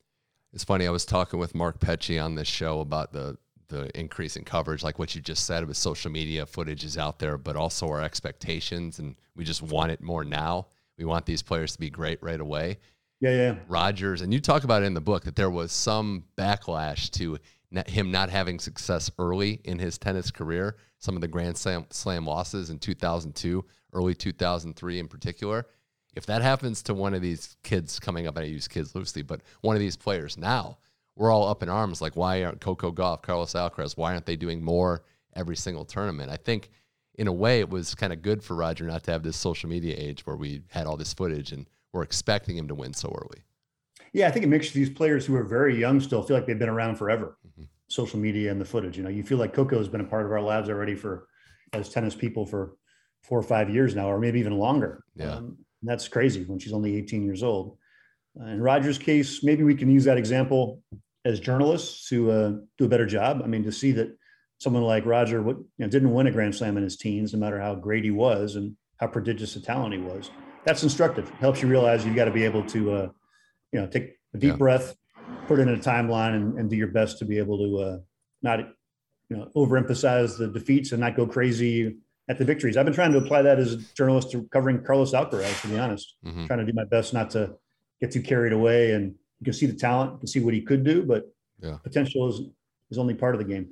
It's 0.53 0.63
funny. 0.63 0.87
I 0.87 0.91
was 0.91 1.05
talking 1.05 1.39
with 1.39 1.55
Mark 1.55 1.79
Petchey 1.79 2.23
on 2.23 2.35
this 2.35 2.47
show 2.47 2.79
about 2.79 3.11
the 3.11 3.37
the 3.69 3.89
increase 3.97 4.35
in 4.35 4.43
coverage, 4.43 4.83
like 4.83 4.99
what 4.99 5.15
you 5.15 5.21
just 5.21 5.45
said 5.45 5.67
with 5.67 5.77
social 5.77 6.11
media 6.11 6.45
footage 6.45 6.83
is 6.83 6.97
out 6.97 7.19
there, 7.19 7.37
but 7.37 7.55
also 7.55 7.87
our 7.87 8.01
expectations, 8.01 8.99
and 8.99 9.15
we 9.35 9.43
just 9.43 9.61
want 9.61 9.91
it 9.91 10.01
more 10.01 10.23
now. 10.23 10.67
We 10.97 11.05
want 11.05 11.25
these 11.25 11.41
players 11.41 11.73
to 11.73 11.79
be 11.79 11.89
great 11.89 12.21
right 12.21 12.39
away. 12.39 12.79
Yeah, 13.19 13.31
yeah. 13.31 13.55
Rogers, 13.67 14.21
and 14.21 14.33
you 14.33 14.39
talk 14.39 14.63
about 14.63 14.83
it 14.83 14.85
in 14.85 14.93
the 14.93 15.01
book 15.01 15.23
that 15.25 15.35
there 15.35 15.49
was 15.49 15.71
some 15.71 16.23
backlash 16.37 17.09
to 17.11 17.37
him 17.87 18.11
not 18.11 18.29
having 18.29 18.59
success 18.59 19.11
early 19.19 19.59
in 19.63 19.79
his 19.79 19.97
tennis 19.97 20.31
career. 20.31 20.77
Some 20.99 21.15
of 21.15 21.21
the 21.21 21.27
Grand 21.27 21.57
Slam, 21.57 21.85
slam 21.89 22.25
losses 22.25 22.69
in 22.69 22.79
2002, 22.79 23.65
early 23.93 24.15
2003 24.15 24.99
in 24.99 25.07
particular. 25.07 25.67
If 26.15 26.25
that 26.27 26.41
happens 26.41 26.81
to 26.83 26.93
one 26.93 27.13
of 27.13 27.21
these 27.21 27.57
kids 27.63 27.99
coming 27.99 28.25
up, 28.27 28.37
and 28.37 28.45
I 28.45 28.47
use 28.47 28.67
kids 28.67 28.95
loosely, 28.95 29.21
but 29.21 29.41
one 29.61 29.75
of 29.75 29.79
these 29.79 29.97
players 29.97 30.37
now, 30.37 30.77
we're 31.17 31.31
all 31.31 31.47
up 31.47 31.63
in 31.63 31.69
arms 31.69 32.01
like 32.01 32.15
why 32.15 32.43
aren't 32.43 32.61
Coco 32.61 32.91
Gauff, 32.91 33.21
Carlos 33.21 33.53
Alcaraz, 33.53 33.97
why 33.97 34.13
aren't 34.13 34.25
they 34.25 34.35
doing 34.35 34.63
more 34.63 35.03
every 35.35 35.55
single 35.55 35.83
tournament? 35.83 36.31
I 36.31 36.37
think 36.37 36.69
in 37.15 37.27
a 37.27 37.33
way 37.33 37.59
it 37.59 37.69
was 37.69 37.95
kind 37.95 38.13
of 38.13 38.21
good 38.21 38.43
for 38.43 38.55
Roger 38.55 38.85
not 38.85 39.03
to 39.05 39.11
have 39.11 39.23
this 39.23 39.35
social 39.35 39.69
media 39.69 39.95
age 39.97 40.25
where 40.25 40.35
we 40.35 40.61
had 40.69 40.85
all 40.85 40.95
this 40.95 41.13
footage 41.13 41.51
and 41.51 41.67
we're 41.91 42.03
expecting 42.03 42.55
him 42.55 42.67
to 42.67 42.75
win 42.75 42.93
so 42.93 43.09
early. 43.09 43.43
Yeah, 44.13 44.27
I 44.27 44.31
think 44.31 44.45
it 44.45 44.49
makes 44.49 44.71
these 44.71 44.89
players 44.89 45.25
who 45.25 45.35
are 45.35 45.43
very 45.43 45.77
young 45.77 45.99
still 45.99 46.21
feel 46.21 46.37
like 46.37 46.45
they've 46.45 46.57
been 46.57 46.69
around 46.69 46.95
forever. 46.95 47.37
Mm-hmm. 47.47 47.63
Social 47.87 48.19
media 48.19 48.51
and 48.51 48.61
the 48.61 48.65
footage. 48.65 48.97
You 48.97 49.03
know, 49.03 49.09
you 49.09 49.23
feel 49.23 49.37
like 49.37 49.53
Coco 49.53 49.77
has 49.77 49.87
been 49.87 50.01
a 50.01 50.05
part 50.05 50.25
of 50.25 50.31
our 50.31 50.41
lives 50.41 50.69
already 50.69 50.95
for 50.95 51.27
as 51.73 51.89
tennis 51.89 52.15
people 52.15 52.45
for 52.45 52.75
four 53.23 53.39
or 53.39 53.43
five 53.43 53.69
years 53.69 53.95
now, 53.95 54.07
or 54.07 54.19
maybe 54.19 54.39
even 54.39 54.57
longer. 54.57 55.03
Yeah. 55.15 55.35
Um, 55.35 55.57
that's 55.83 56.07
crazy 56.07 56.43
when 56.43 56.59
she's 56.59 56.73
only 56.73 56.95
18 56.97 57.23
years 57.23 57.43
old. 57.43 57.77
Uh, 58.39 58.45
in 58.45 58.61
Roger's 58.61 58.97
case, 58.97 59.43
maybe 59.43 59.63
we 59.63 59.75
can 59.75 59.89
use 59.89 60.03
that 60.05 60.17
example 60.17 60.81
as 61.27 61.41
journalists 61.41 62.07
to 62.07 62.31
uh, 62.31 62.51
do 62.77 62.85
a 62.85 62.87
better 62.87 63.05
job. 63.05 63.41
I 63.43 63.47
mean, 63.47 63.63
to 63.65 63.71
see 63.71 63.91
that 63.93 64.17
someone 64.59 64.83
like 64.83 65.05
Roger 65.05 65.41
you 65.41 65.65
know, 65.77 65.87
didn't 65.87 66.13
win 66.13 66.27
a 66.27 66.31
Grand 66.31 66.55
Slam 66.55 66.77
in 66.77 66.83
his 66.83 66.95
teens, 66.95 67.33
no 67.33 67.39
matter 67.39 67.59
how 67.59 67.75
great 67.75 68.05
he 68.05 68.11
was 68.11 68.55
and 68.55 68.75
how 68.97 69.07
prodigious 69.07 69.55
a 69.57 69.61
talent 69.61 69.93
he 69.93 69.99
was. 69.99 70.31
That's 70.63 70.83
instructive. 70.83 71.27
It 71.27 71.35
helps 71.35 71.61
you 71.61 71.67
realize 71.67 72.05
you've 72.05 72.15
got 72.15 72.25
to 72.25 72.31
be 72.31 72.45
able 72.45 72.63
to, 72.67 72.91
uh, 72.91 73.09
you 73.73 73.81
know, 73.81 73.87
take 73.87 74.13
a 74.33 74.37
deep 74.37 74.51
yeah. 74.51 74.55
breath, 74.55 74.95
put 75.47 75.59
it 75.59 75.63
in 75.63 75.75
a 75.75 75.77
timeline, 75.77 76.35
and, 76.35 76.57
and, 76.57 76.69
do 76.69 76.75
your 76.75 76.87
best 76.87 77.19
to 77.19 77.25
be 77.25 77.37
able 77.37 77.57
to 77.57 77.77
uh, 77.77 77.97
not, 78.41 78.59
you 79.29 79.37
know, 79.37 79.51
overemphasize 79.55 80.37
the 80.37 80.47
defeats 80.47 80.93
and 80.93 81.01
not 81.01 81.15
go 81.15 81.27
crazy 81.27 81.97
at 82.29 82.37
the 82.37 82.45
victories. 82.45 82.77
I've 82.77 82.85
been 82.85 82.93
trying 82.93 83.11
to 83.11 83.19
apply 83.19 83.43
that 83.43 83.59
as 83.59 83.73
a 83.73 83.77
journalist 83.95 84.31
to 84.31 84.47
covering 84.51 84.83
Carlos 84.83 85.13
Alcaraz. 85.13 85.61
To 85.61 85.67
be 85.67 85.77
honest, 85.77 86.15
mm-hmm. 86.25 86.45
trying 86.45 86.59
to 86.59 86.65
do 86.65 86.73
my 86.73 86.85
best 86.85 87.13
not 87.13 87.29
to 87.31 87.55
get 88.01 88.11
too 88.11 88.21
carried 88.21 88.53
away 88.53 88.91
and 88.91 89.15
you 89.39 89.45
can 89.45 89.53
see 89.53 89.65
the 89.65 89.73
talent, 89.73 90.13
you 90.13 90.17
can 90.19 90.27
see 90.27 90.39
what 90.39 90.53
he 90.53 90.61
could 90.61 90.83
do, 90.83 91.03
but 91.03 91.33
yeah. 91.61 91.77
potential 91.83 92.27
is 92.27 92.41
is 92.89 92.97
only 92.97 93.13
part 93.13 93.35
of 93.35 93.39
the 93.39 93.45
game. 93.45 93.69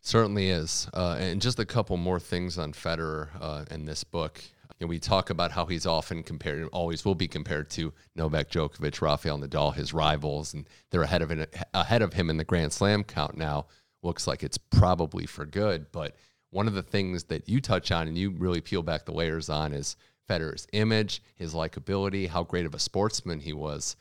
Certainly 0.00 0.50
is. 0.50 0.88
Uh, 0.94 1.16
and 1.18 1.40
just 1.40 1.58
a 1.58 1.64
couple 1.64 1.96
more 1.96 2.20
things 2.20 2.58
on 2.58 2.72
Federer 2.72 3.28
uh, 3.40 3.64
in 3.70 3.84
this 3.84 4.04
book. 4.04 4.42
You 4.78 4.86
know, 4.86 4.88
we 4.88 4.98
talk 4.98 5.30
about 5.30 5.50
how 5.50 5.66
he's 5.66 5.86
often 5.86 6.22
compared, 6.22 6.60
and 6.60 6.68
always 6.68 7.04
will 7.04 7.16
be 7.16 7.26
compared 7.26 7.68
to 7.70 7.92
Novak 8.14 8.48
Djokovic, 8.48 9.00
Rafael 9.00 9.38
Nadal, 9.38 9.74
his 9.74 9.92
rivals, 9.92 10.54
and 10.54 10.68
they're 10.90 11.02
ahead 11.02 11.22
of 11.22 11.46
ahead 11.74 12.02
of 12.02 12.12
him 12.12 12.30
in 12.30 12.36
the 12.36 12.44
Grand 12.44 12.72
Slam 12.72 13.02
count 13.02 13.36
now. 13.36 13.66
Looks 14.02 14.28
like 14.28 14.44
it's 14.44 14.58
probably 14.58 15.26
for 15.26 15.44
good. 15.44 15.90
But 15.90 16.14
one 16.50 16.68
of 16.68 16.74
the 16.74 16.82
things 16.82 17.24
that 17.24 17.48
you 17.48 17.60
touch 17.60 17.90
on 17.90 18.06
and 18.06 18.16
you 18.16 18.30
really 18.30 18.60
peel 18.60 18.82
back 18.82 19.04
the 19.04 19.12
layers 19.12 19.48
on 19.48 19.72
is 19.72 19.96
Federer's 20.28 20.66
image, 20.72 21.22
his 21.34 21.54
likability, 21.54 22.28
how 22.28 22.44
great 22.44 22.66
of 22.66 22.74
a 22.74 22.78
sportsman 22.78 23.40
he 23.40 23.52
was. 23.52 23.96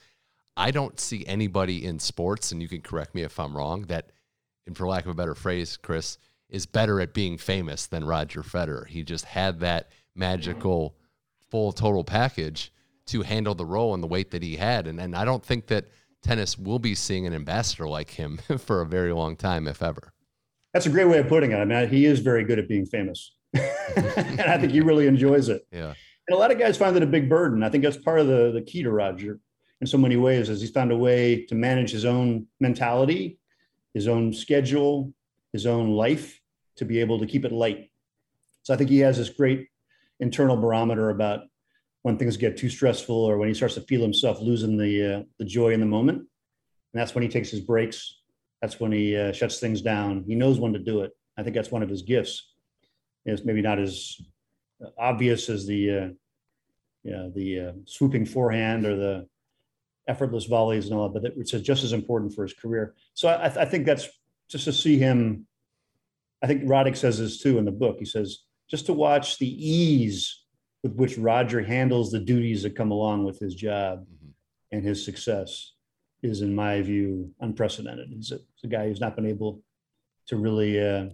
I 0.57 0.71
don't 0.71 0.99
see 0.99 1.23
anybody 1.27 1.85
in 1.85 1.99
sports, 1.99 2.51
and 2.51 2.61
you 2.61 2.67
can 2.67 2.81
correct 2.81 3.13
me 3.13 3.21
if 3.21 3.39
I'm 3.39 3.55
wrong, 3.55 3.83
that, 3.83 4.11
and 4.65 4.75
for 4.75 4.87
lack 4.87 5.05
of 5.05 5.11
a 5.11 5.13
better 5.13 5.35
phrase, 5.35 5.77
Chris, 5.77 6.17
is 6.49 6.65
better 6.65 6.99
at 6.99 7.13
being 7.13 7.37
famous 7.37 7.85
than 7.85 8.03
Roger 8.03 8.41
Federer. 8.41 8.87
He 8.87 9.03
just 9.03 9.25
had 9.25 9.59
that 9.59 9.91
magical 10.15 10.95
full 11.51 11.71
total 11.71 12.03
package 12.03 12.73
to 13.05 13.21
handle 13.21 13.53
the 13.53 13.65
role 13.65 13.93
and 13.93 14.01
the 14.01 14.07
weight 14.07 14.31
that 14.31 14.41
he 14.41 14.55
had. 14.55 14.87
And 14.87 14.99
and 14.99 15.15
I 15.15 15.25
don't 15.25 15.45
think 15.45 15.67
that 15.67 15.85
tennis 16.23 16.57
will 16.57 16.79
be 16.79 16.95
seeing 16.95 17.27
an 17.27 17.33
ambassador 17.33 17.87
like 17.87 18.09
him 18.09 18.37
for 18.57 18.81
a 18.81 18.85
very 18.85 19.13
long 19.13 19.35
time, 19.35 19.67
if 19.67 19.83
ever. 19.83 20.11
That's 20.73 20.87
a 20.87 20.89
great 20.89 21.07
way 21.07 21.19
of 21.19 21.27
putting 21.27 21.51
it. 21.51 21.57
I 21.57 21.65
mean, 21.65 21.87
he 21.87 22.05
is 22.05 22.19
very 22.19 22.43
good 22.43 22.59
at 22.59 22.67
being 22.67 22.85
famous, 22.85 23.33
and 23.53 24.41
I 24.41 24.57
think 24.57 24.71
he 24.71 24.81
really 24.81 25.07
enjoys 25.07 25.49
it. 25.49 25.65
Yeah. 25.71 25.93
And 26.27 26.35
a 26.35 26.39
lot 26.39 26.51
of 26.51 26.59
guys 26.59 26.77
find 26.77 26.97
it 26.97 27.03
a 27.03 27.07
big 27.07 27.29
burden. 27.29 27.63
I 27.63 27.69
think 27.69 27.83
that's 27.83 27.97
part 27.97 28.19
of 28.19 28.27
the 28.27 28.51
the 28.51 28.61
key 28.61 28.81
to 28.83 28.91
Roger 28.91 29.39
in 29.81 29.88
so 29.88 29.98
many 29.98 30.15
ways, 30.15 30.50
as 30.50 30.62
he's 30.62 30.72
found 30.72 30.91
a 30.91 30.98
way 30.98 31.46
to 31.46 31.55
manage 31.55 31.91
his 31.91 32.05
own 32.05 32.48
mentality, 32.60 33.39
his 33.93 34.07
own 34.07 34.34
schedule, 34.34 35.13
his 35.53 35.65
own 35.65 35.91
life 35.91 36.39
to 36.77 36.86
be 36.86 37.00
able 37.00 37.19
to 37.19 37.25
keep 37.25 37.46
it 37.46 37.51
light. 37.51 37.91
So 38.63 38.74
I 38.74 38.77
think 38.77 38.89
he 38.89 39.00
has 39.00 39.17
this 39.17 39.29
great 39.29 39.67
internal 40.19 40.57
barometer 40.57 41.10
about 41.10 41.41
when 42.01 42.17
things 42.17 42.38
get 42.38 42.57
too 42.57 42.69
stressful 42.69 43.15
or 43.15 43.38
when 43.38 43.48
he 43.48 43.53
starts 43.53 43.75
to 43.75 43.81
feel 43.81 44.01
himself 44.01 44.39
losing 44.41 44.77
the 44.77 45.03
uh, 45.03 45.24
the 45.39 45.46
joy 45.46 45.74
in 45.74 45.79
the 45.79 45.86
moment. 45.86 46.19
And 46.19 47.01
that's 47.01 47.13
when 47.13 47.22
he 47.22 47.29
takes 47.29 47.50
his 47.50 47.62
breaks. 47.62 48.22
That's 48.62 48.79
when 48.79 48.91
he 48.91 49.15
uh, 49.15 49.31
shuts 49.31 49.60
things 49.60 49.81
down. 49.81 50.24
He 50.27 50.36
knows 50.36 50.60
when 50.60 50.74
to 50.74 50.79
do 50.79 51.01
it. 51.01 51.12
I 51.38 51.43
think 51.43 51.55
that's 51.55 51.72
one 51.72 51.84
of 51.84 51.89
his 51.89 52.01
gifts. 52.01 52.53
It's 53.25 53.46
maybe 53.46 53.62
not 53.62 53.79
as 53.79 54.19
obvious 54.98 55.50
as 55.50 55.65
the 55.67 55.91
uh, 55.91 56.10
the 57.03 57.60
uh, 57.60 57.72
swooping 57.86 58.25
forehand 58.25 58.86
or 58.86 58.96
the 58.96 59.27
effortless 60.07 60.45
volleys 60.45 60.85
and 60.85 60.95
all 60.97 61.09
that, 61.09 61.21
but 61.21 61.33
it's 61.37 61.51
just 61.51 61.83
as 61.83 61.93
important 61.93 62.33
for 62.33 62.43
his 62.43 62.53
career. 62.53 62.95
So 63.13 63.27
I, 63.27 63.45
I 63.45 63.65
think 63.65 63.85
that's 63.85 64.07
just 64.49 64.65
to 64.65 64.73
see 64.73 64.97
him. 64.97 65.45
I 66.41 66.47
think 66.47 66.63
Roddick 66.63 66.95
says 66.95 67.19
this 67.19 67.41
too 67.41 67.57
in 67.57 67.65
the 67.65 67.71
book. 67.71 67.97
He 67.99 68.05
says 68.05 68.39
just 68.69 68.85
to 68.87 68.93
watch 68.93 69.37
the 69.39 69.47
ease 69.47 70.43
with 70.83 70.93
which 70.93 71.17
Roger 71.17 71.61
handles 71.61 72.11
the 72.11 72.19
duties 72.19 72.63
that 72.63 72.75
come 72.75 72.91
along 72.91 73.25
with 73.25 73.39
his 73.39 73.55
job 73.55 74.01
mm-hmm. 74.01 74.29
and 74.71 74.83
his 74.83 75.03
success 75.03 75.73
is, 76.23 76.41
in 76.41 76.55
my 76.55 76.81
view, 76.81 77.31
unprecedented. 77.39 78.09
He's 78.11 78.31
a, 78.31 78.35
he's 78.35 78.63
a 78.63 78.67
guy 78.67 78.87
who's 78.87 79.01
not 79.01 79.15
been 79.15 79.25
able 79.25 79.61
to 80.27 80.35
really 80.35 80.79
uh, 80.79 81.05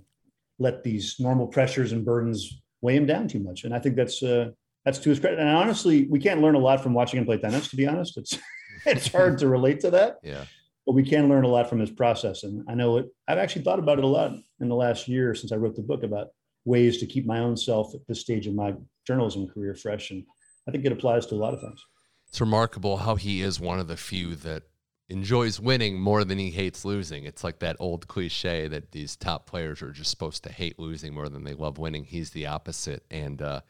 let 0.59 0.83
these 0.83 1.15
normal 1.19 1.47
pressures 1.47 1.91
and 1.91 2.05
burdens 2.05 2.61
weigh 2.81 2.95
him 2.95 3.05
down 3.05 3.27
too 3.27 3.39
much, 3.39 3.63
and 3.63 3.73
I 3.73 3.79
think 3.79 3.95
that's 3.95 4.21
uh, 4.21 4.51
that's 4.85 4.99
to 4.99 5.09
his 5.09 5.19
credit. 5.19 5.39
And 5.39 5.49
honestly, 5.49 6.07
we 6.09 6.19
can't 6.19 6.41
learn 6.41 6.55
a 6.55 6.59
lot 6.59 6.81
from 6.81 6.93
watching 6.93 7.19
him 7.19 7.25
play 7.25 7.37
tennis. 7.37 7.69
To 7.69 7.75
be 7.75 7.87
honest, 7.87 8.17
it's 8.17 8.37
it's 8.95 9.11
hard 9.11 9.37
to 9.39 9.47
relate 9.47 9.79
to 9.81 9.91
that. 9.91 10.19
Yeah. 10.23 10.45
But 10.85 10.93
we 10.93 11.03
can 11.03 11.29
learn 11.29 11.45
a 11.45 11.47
lot 11.47 11.69
from 11.69 11.79
this 11.79 11.91
process, 11.91 12.43
and 12.43 12.65
I 12.67 12.75
know 12.75 12.97
it. 12.97 13.07
I've 13.27 13.37
actually 13.37 13.63
thought 13.63 13.79
about 13.79 13.99
it 13.99 14.03
a 14.03 14.07
lot 14.07 14.33
in 14.59 14.67
the 14.67 14.75
last 14.75 15.07
year 15.07 15.33
since 15.33 15.51
I 15.51 15.55
wrote 15.55 15.75
the 15.75 15.81
book 15.81 16.03
about 16.03 16.27
ways 16.65 16.97
to 16.97 17.05
keep 17.05 17.25
my 17.25 17.39
own 17.39 17.55
self 17.55 17.93
at 17.93 18.01
this 18.07 18.19
stage 18.21 18.47
of 18.47 18.53
my 18.53 18.73
journalism 19.05 19.47
career 19.47 19.75
fresh. 19.75 20.11
And 20.11 20.23
I 20.67 20.71
think 20.71 20.85
it 20.85 20.91
applies 20.91 21.25
to 21.27 21.35
a 21.35 21.37
lot 21.37 21.53
of 21.53 21.61
things. 21.61 21.81
It's 22.27 22.41
remarkable 22.41 22.97
how 22.97 23.15
he 23.15 23.41
is 23.41 23.59
one 23.59 23.79
of 23.79 23.87
the 23.87 23.97
few 23.97 24.35
that 24.37 24.63
enjoys 25.09 25.59
winning 25.59 25.99
more 25.99 26.23
than 26.23 26.37
he 26.37 26.49
hates 26.49 26.85
losing. 26.85 27.25
It's 27.25 27.43
like 27.43 27.59
that 27.59 27.75
old 27.79 28.07
cliche 28.07 28.67
that 28.67 28.91
these 28.91 29.15
top 29.15 29.45
players 29.45 29.81
are 29.81 29.91
just 29.91 30.09
supposed 30.09 30.43
to 30.43 30.51
hate 30.51 30.79
losing 30.79 31.13
more 31.13 31.29
than 31.29 31.43
they 31.43 31.53
love 31.53 31.77
winning. 31.77 32.05
He's 32.05 32.31
the 32.31 32.47
opposite. 32.47 33.05
And 33.11 33.41
uh, 33.41 33.61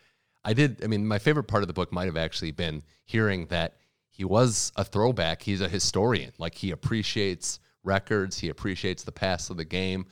I 0.45 0.53
did, 0.53 0.83
I 0.83 0.87
mean, 0.87 1.05
my 1.07 1.19
favorite 1.19 1.45
part 1.45 1.63
of 1.63 1.67
the 1.67 1.73
book 1.73 1.91
might 1.91 2.05
have 2.05 2.17
actually 2.17 2.51
been 2.51 2.83
hearing 3.05 3.47
that 3.47 3.77
he 4.13 4.23
was 4.23 4.71
a 4.75 4.83
throwback. 4.83 5.41
He's 5.41 5.59
a 5.59 5.67
historian. 5.67 6.31
Like 6.37 6.55
he 6.55 6.69
appreciates 6.69 7.59
records, 7.83 8.39
he 8.39 8.49
appreciates 8.49 9.03
the 9.03 9.11
past 9.11 9.49
of 9.49 9.57
the 9.57 9.65
game. 9.65 10.05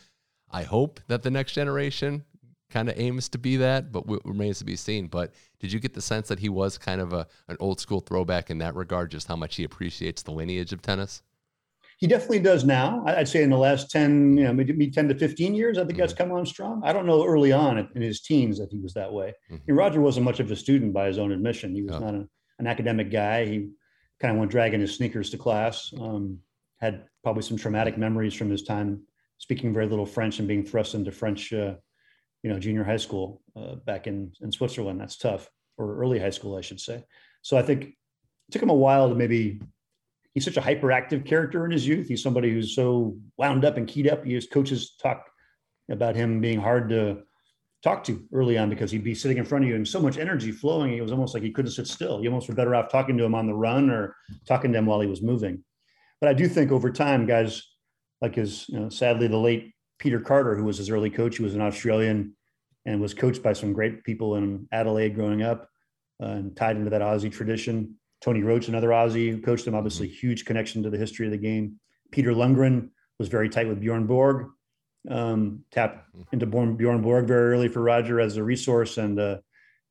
I 0.50 0.64
hope 0.64 1.00
that 1.08 1.22
the 1.22 1.32
next 1.32 1.54
generation 1.54 2.26
kind 2.72 2.90
of 2.90 3.00
aims 3.00 3.30
to 3.30 3.38
be 3.38 3.58
that, 3.58 3.92
but 3.92 4.02
w- 4.02 4.22
remains 4.26 4.58
to 4.58 4.66
be 4.66 4.76
seen. 4.76 5.08
But 5.08 5.34
did 5.60 5.72
you 5.72 5.80
get 5.80 5.94
the 5.94 6.02
sense 6.02 6.28
that 6.30 6.40
he 6.40 6.50
was 6.50 6.80
kind 6.80 7.00
of 7.00 7.14
a 7.14 7.28
an 7.48 7.58
old 7.60 7.80
school 7.80 8.00
throwback 8.00 8.50
in 8.50 8.58
that 8.58 8.76
regard, 8.76 9.12
just 9.12 9.28
how 9.28 9.36
much 9.36 9.56
he 9.56 9.64
appreciates 9.64 10.24
the 10.24 10.32
lineage 10.32 10.74
of 10.74 10.82
tennis? 10.82 11.22
He 11.98 12.08
definitely 12.08 12.40
does 12.40 12.64
now. 12.64 13.04
I'd 13.06 13.28
say 13.28 13.44
in 13.44 13.52
the 13.52 13.58
last 13.58 13.92
10, 13.92 14.36
you 14.36 14.46
know, 14.46 14.54
maybe 14.54 14.90
10 14.90 15.10
to 15.10 15.16
15 15.16 15.54
years, 15.54 15.78
I 15.78 15.82
think 15.82 15.92
mm-hmm. 15.92 16.00
that's 16.00 16.14
come 16.14 16.32
on 16.32 16.48
strong. 16.48 16.82
I 16.84 16.92
don't 16.92 17.06
know 17.06 17.24
early 17.24 17.52
on 17.52 17.78
in 17.78 18.02
his 18.02 18.22
teens 18.22 18.58
that 18.58 18.72
he 18.72 18.80
was 18.80 18.96
that 18.96 19.14
way. 19.14 19.36
Mm-hmm. 19.52 19.72
Roger 19.72 20.02
wasn't 20.02 20.26
much 20.26 20.40
of 20.40 20.50
a 20.50 20.56
student 20.56 20.94
by 20.94 21.06
his 21.06 21.20
own 21.20 21.32
admission. 21.32 21.76
He 21.76 21.84
was 21.84 21.94
oh. 21.98 22.00
not 22.00 22.16
a, 22.16 22.28
an 22.58 22.66
academic 22.66 23.12
guy. 23.12 23.46
He 23.46 23.70
kind 24.22 24.34
of 24.34 24.40
went 24.40 24.52
dragging 24.52 24.80
his 24.80 24.96
sneakers 24.96 25.32
to 25.32 25.38
class, 25.38 25.92
um, 26.00 26.38
had 26.80 27.06
probably 27.24 27.44
some 27.44 27.58
traumatic 27.58 27.98
memories 27.98 28.34
from 28.34 28.50
his 28.50 28.64
time 28.64 29.02
speaking 29.38 29.74
very 29.74 29.88
little 29.88 30.06
French 30.06 30.38
and 30.38 30.48
being 30.48 30.64
thrust 30.64 30.94
into 30.94 31.12
French 31.12 31.52
uh, 31.52 31.74
you 32.44 32.52
know, 32.52 32.60
junior 32.60 32.84
high 32.84 32.98
school 32.98 33.42
uh, 33.56 33.76
back 33.76 34.08
in, 34.08 34.32
in 34.42 34.52
Switzerland. 34.52 35.00
That's 35.00 35.18
tough, 35.18 35.50
or 35.78 35.98
early 35.98 36.20
high 36.20 36.30
school, 36.30 36.56
I 36.56 36.62
should 36.62 36.80
say. 36.80 37.04
So 37.42 37.58
I 37.58 37.62
think 37.64 37.84
it 37.84 38.52
took 38.52 38.62
him 38.62 38.70
a 38.70 38.76
while 38.76 39.10
to 39.10 39.16
maybe. 39.16 39.62
He's 40.34 40.46
such 40.46 40.56
a 40.56 40.62
hyperactive 40.62 41.26
character 41.26 41.66
in 41.66 41.72
his 41.72 41.86
youth. 41.86 42.08
He's 42.08 42.24
somebody 42.24 42.52
who's 42.52 42.74
so 42.74 43.18
wound 43.36 43.66
up 43.66 43.76
and 43.76 43.86
keyed 43.86 44.08
up. 44.08 44.24
His 44.24 44.48
coaches 44.48 44.96
talk 44.96 45.30
about 45.90 46.16
him 46.16 46.40
being 46.40 46.58
hard 46.58 46.88
to 46.88 47.24
talk 47.84 48.04
to 48.04 48.24
early 48.34 48.58
on 48.58 48.70
because 48.70 48.92
he'd 48.92 49.04
be 49.04 49.16
sitting 49.16 49.38
in 49.38 49.46
front 49.46 49.64
of 49.64 49.70
you 49.70 49.76
and 49.76 49.88
so 49.88 50.00
much 50.00 50.18
energy 50.18 50.52
flowing. 50.52 50.96
It 50.96 51.02
was 51.02 51.12
almost 51.12 51.34
like 51.34 51.44
he 51.44 51.52
couldn't 51.52 51.72
sit 51.72 51.88
still. 51.88 52.22
You 52.22 52.30
almost 52.30 52.48
were 52.48 52.56
better 52.56 52.76
off 52.76 52.92
talking 52.92 53.18
to 53.18 53.24
him 53.24 53.36
on 53.36 53.48
the 53.48 53.54
run 53.54 53.90
or 53.90 54.16
talking 54.48 54.72
to 54.72 54.78
him 54.78 54.86
while 54.86 55.02
he 55.02 55.08
was 55.08 55.22
moving. 55.22 55.64
But 56.20 56.30
I 56.30 56.34
do 56.34 56.48
think 56.48 56.72
over 56.72 56.92
time, 56.92 57.26
guys 57.26 57.64
like 58.22 58.36
his, 58.36 58.70
you 58.70 58.80
know, 58.80 58.90
sadly, 58.90 59.28
the 59.28 59.38
late 59.38 59.74
Peter 59.98 60.20
Carter, 60.20 60.56
who 60.56 60.64
was 60.64 60.78
his 60.78 60.90
early 60.90 61.10
coach, 61.10 61.38
who 61.38 61.44
was 61.44 61.56
an 61.56 61.62
Australian 61.62 62.36
and 62.86 63.02
was 63.02 63.14
coached 63.14 63.44
by 63.44 63.54
some 63.54 63.74
great 63.74 64.04
people 64.04 64.36
in 64.36 64.68
Adelaide 64.72 65.16
growing 65.16 65.42
up 65.42 65.68
uh, 66.22 66.28
and 66.28 66.56
tied 66.56 66.78
into 66.78 66.92
that 66.92 67.02
Aussie 67.02 67.32
tradition. 67.32 67.96
Tony 68.22 68.44
Roche, 68.44 68.68
another 68.68 68.90
Aussie 68.90 69.32
who 69.32 69.42
coached 69.42 69.66
him, 69.66 69.76
obviously 69.76 70.08
mm-hmm. 70.08 70.28
huge 70.28 70.46
connection 70.46 70.84
to 70.84 70.90
the 70.90 70.98
history 70.98 71.26
of 71.26 71.32
the 71.32 71.38
game. 71.38 71.80
Peter 72.12 72.32
Lundgren 72.32 72.90
was 73.18 73.28
very 73.28 73.50
tight 73.50 73.68
with 73.68 73.80
Bjorn 73.80 74.06
Borg, 74.06 74.48
um, 75.10 75.64
tapped 75.72 76.08
mm-hmm. 76.16 76.24
into 76.32 76.46
Bjorn 76.46 77.02
Borg 77.02 77.28
very 77.28 77.54
early 77.54 77.68
for 77.68 77.82
Roger 77.82 78.20
as 78.20 78.38
a 78.38 78.44
resource. 78.44 78.98
And 78.98 79.20
uh, 79.20 79.38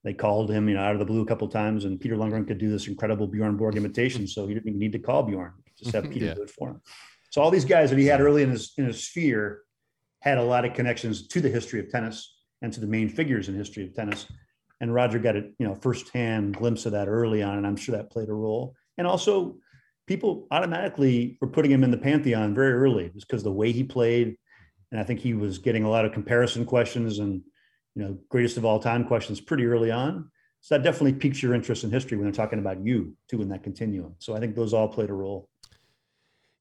they 0.05 0.14
called 0.14 0.50
him, 0.50 0.69
you 0.69 0.75
know, 0.75 0.83
out 0.83 0.93
of 0.93 0.99
the 0.99 1.05
blue 1.05 1.23
a 1.23 1.26
couple 1.26 1.49
times. 1.49 1.85
And 1.85 2.00
Peter 2.00 2.17
Lundgren 2.17 2.47
could 2.47 2.59
do 2.59 2.71
this 2.71 2.87
incredible 2.87 3.26
Bjorn 3.26 3.57
Borg 3.57 3.76
imitation. 3.76 4.26
So 4.26 4.47
he 4.47 4.55
didn't 4.55 4.79
need 4.79 4.93
to 4.93 4.99
call 4.99 5.23
Bjorn, 5.23 5.52
just 5.79 5.93
have 5.93 6.05
Peter 6.11 6.26
yeah. 6.26 6.35
do 6.35 6.43
it 6.43 6.50
for 6.50 6.71
him. 6.71 6.81
So 7.31 7.40
all 7.40 7.50
these 7.50 7.64
guys 7.64 7.90
that 7.90 7.99
he 7.99 8.07
had 8.07 8.21
early 8.21 8.43
in 8.43 8.50
his, 8.50 8.73
in 8.76 8.87
his 8.87 9.05
sphere 9.05 9.62
had 10.21 10.38
a 10.38 10.43
lot 10.43 10.64
of 10.64 10.75
connections 10.75 11.26
to 11.29 11.40
the 11.40 11.49
history 11.49 11.81
of 11.81 11.88
tennis 11.90 12.37
and 12.62 12.73
to 12.73 12.81
the 12.81 12.87
main 12.87 13.09
figures 13.09 13.49
in 13.49 13.55
history 13.55 13.85
of 13.85 13.95
tennis. 13.95 14.26
And 14.81 14.95
Roger 14.95 15.19
got 15.19 15.37
a 15.37 15.40
you 15.59 15.67
know 15.67 15.75
firsthand 15.75 16.57
glimpse 16.57 16.87
of 16.87 16.93
that 16.93 17.09
early 17.09 17.43
on, 17.43 17.59
and 17.59 17.67
I'm 17.67 17.76
sure 17.76 17.97
that 17.97 18.11
played 18.11 18.29
a 18.29 18.33
role. 18.33 18.75
And 18.97 19.07
also, 19.07 19.57
people 20.07 20.47
automatically 20.50 21.38
were 21.40 21.49
putting 21.49 21.71
him 21.71 21.85
in 21.85 21.90
the 21.90 21.99
pantheon 21.99 22.55
very 22.55 22.73
early, 22.73 23.11
just 23.11 23.29
because 23.29 23.43
the 23.43 23.52
way 23.52 23.73
he 23.73 23.85
played, 23.85 24.37
and 24.90 25.00
I 25.00 25.04
think 25.04 25.20
he 25.20 25.35
was 25.35 25.59
getting 25.59 25.85
a 25.85 25.90
lot 25.90 26.04
of 26.04 26.12
comparison 26.12 26.64
questions 26.64 27.18
and 27.18 27.42
you 27.94 28.02
know 28.02 28.18
greatest 28.28 28.56
of 28.56 28.64
all 28.64 28.78
time 28.78 29.04
questions 29.04 29.40
pretty 29.40 29.66
early 29.66 29.90
on. 29.90 30.30
So 30.61 30.75
that 30.75 30.85
definitely 30.85 31.14
piques 31.14 31.42
your 31.42 31.54
interest 31.54 31.85
in 31.85 31.90
history 31.90 32.18
when 32.18 32.25
they're 32.25 32.32
talking 32.32 32.59
about 32.59 32.85
you 32.85 33.16
too 33.28 33.40
in 33.40 33.49
that 33.49 33.62
continuum. 33.62 34.14
So 34.18 34.35
I 34.35 34.40
think 34.40 34.54
those 34.54 34.75
all 34.75 34.88
played 34.88 35.11
a 35.11 35.14
role. 35.14 35.49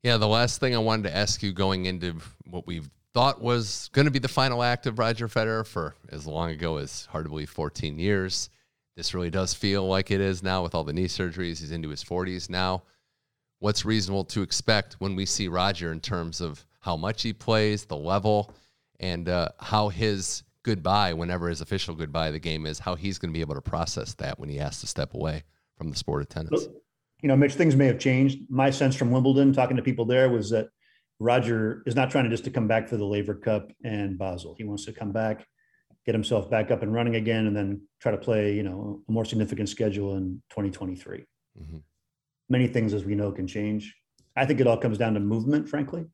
Yeah, 0.04 0.16
the 0.16 0.28
last 0.28 0.62
thing 0.62 0.74
I 0.74 0.80
wanted 0.80 1.04
to 1.04 1.16
ask 1.16 1.44
you 1.44 1.52
going 1.52 1.86
into 1.86 2.16
what 2.46 2.66
we've 2.66 2.90
thought 3.14 3.42
was 3.42 3.90
going 3.92 4.06
to 4.06 4.12
be 4.12 4.20
the 4.20 4.30
final 4.30 4.64
act 4.64 4.86
of 4.88 4.98
Roger 4.98 5.28
Federer 5.28 5.68
for 5.68 5.96
as 6.10 6.26
long 6.26 6.52
ago 6.52 6.78
as 6.78 7.06
hard 7.12 7.26
to 7.26 7.30
believe 7.30 7.50
14 7.50 8.00
years. 8.00 8.50
This 8.96 9.14
really 9.14 9.30
does 9.30 9.54
feel 9.54 9.86
like 9.86 10.12
it 10.12 10.22
is 10.22 10.42
now 10.42 10.64
with 10.64 10.74
all 10.74 10.86
the 10.86 10.94
knee 10.94 11.08
surgeries. 11.08 11.60
He's 11.60 11.72
into 11.72 11.90
his 11.90 12.04
40s 12.04 12.50
now. 12.50 12.84
What's 13.60 13.84
reasonable 13.84 14.24
to 14.26 14.42
expect 14.42 14.96
when 15.00 15.16
we 15.16 15.26
see 15.26 15.50
Roger 15.50 15.92
in 15.92 16.00
terms 16.00 16.40
of 16.40 16.66
how 16.80 16.96
much 16.96 17.22
he 17.22 17.34
plays, 17.34 17.86
the 17.86 17.98
level, 17.98 18.54
and 19.00 19.30
uh, 19.30 19.50
how 19.60 19.90
his 19.90 20.44
goodbye, 20.64 21.14
whenever 21.14 21.50
his 21.50 21.62
official 21.62 21.96
goodbye 21.96 22.28
of 22.28 22.34
the 22.34 22.40
game 22.40 22.66
is, 22.66 22.80
how 22.80 22.96
he's 22.96 23.18
going 23.18 23.32
to 23.32 23.34
be 23.34 23.42
able 23.42 23.56
to 23.56 23.62
process 23.62 24.14
that 24.16 24.40
when 24.40 24.50
he 24.50 24.58
has 24.58 24.80
to 24.82 24.88
step 24.88 25.14
away 25.14 25.44
from 25.78 25.90
the 25.90 25.96
sport 25.96 26.22
of 26.22 26.30
tennis? 26.30 26.68
You 27.22 27.28
know, 27.28 27.36
Mitch, 27.36 27.54
things 27.54 27.76
may 27.76 27.88
have 27.88 28.00
changed. 28.00 28.40
My 28.50 28.70
sense 28.70 28.96
from 28.96 29.12
Wimbledon, 29.12 29.52
talking 29.54 29.78
to 29.78 29.84
people 29.84 30.06
there, 30.06 30.30
was 30.30 30.50
that 30.52 30.70
Roger 31.20 31.84
is 31.86 31.96
not 31.96 32.10
trying 32.10 32.24
to 32.24 32.30
just 32.30 32.46
to 32.46 32.52
come 32.52 32.68
back 32.68 32.88
for 32.88 32.96
the 32.96 33.06
Laver 33.06 33.36
Cup 33.36 33.72
and 33.84 34.18
Basel. 34.18 34.56
He 34.58 34.64
wants 34.64 34.86
to 34.86 34.94
come 34.94 35.12
back, 35.12 35.46
get 36.06 36.16
himself 36.16 36.50
back 36.50 36.72
up 36.72 36.82
and 36.82 36.94
running 36.94 37.16
again, 37.16 37.48
and 37.48 37.56
then 37.56 37.82
try 38.00 38.12
to 38.12 38.18
play, 38.18 38.54
you 38.54 38.64
know, 38.64 39.02
a 39.08 39.12
more 39.12 39.26
significant 39.26 39.68
schedule 39.68 40.16
in 40.16 40.42
2023. 40.50 41.26
Mm-hmm. 41.62 41.78
Many 42.48 42.68
things, 42.68 42.94
as 42.94 43.04
we 43.04 43.16
know, 43.16 43.32
can 43.32 43.48
change. 43.48 43.96
I 44.36 44.46
think 44.46 44.62
it 44.62 44.68
all 44.68 44.78
comes 44.78 44.98
down 44.98 45.14
to 45.16 45.20
movement, 45.20 45.68
frankly. 45.68 46.06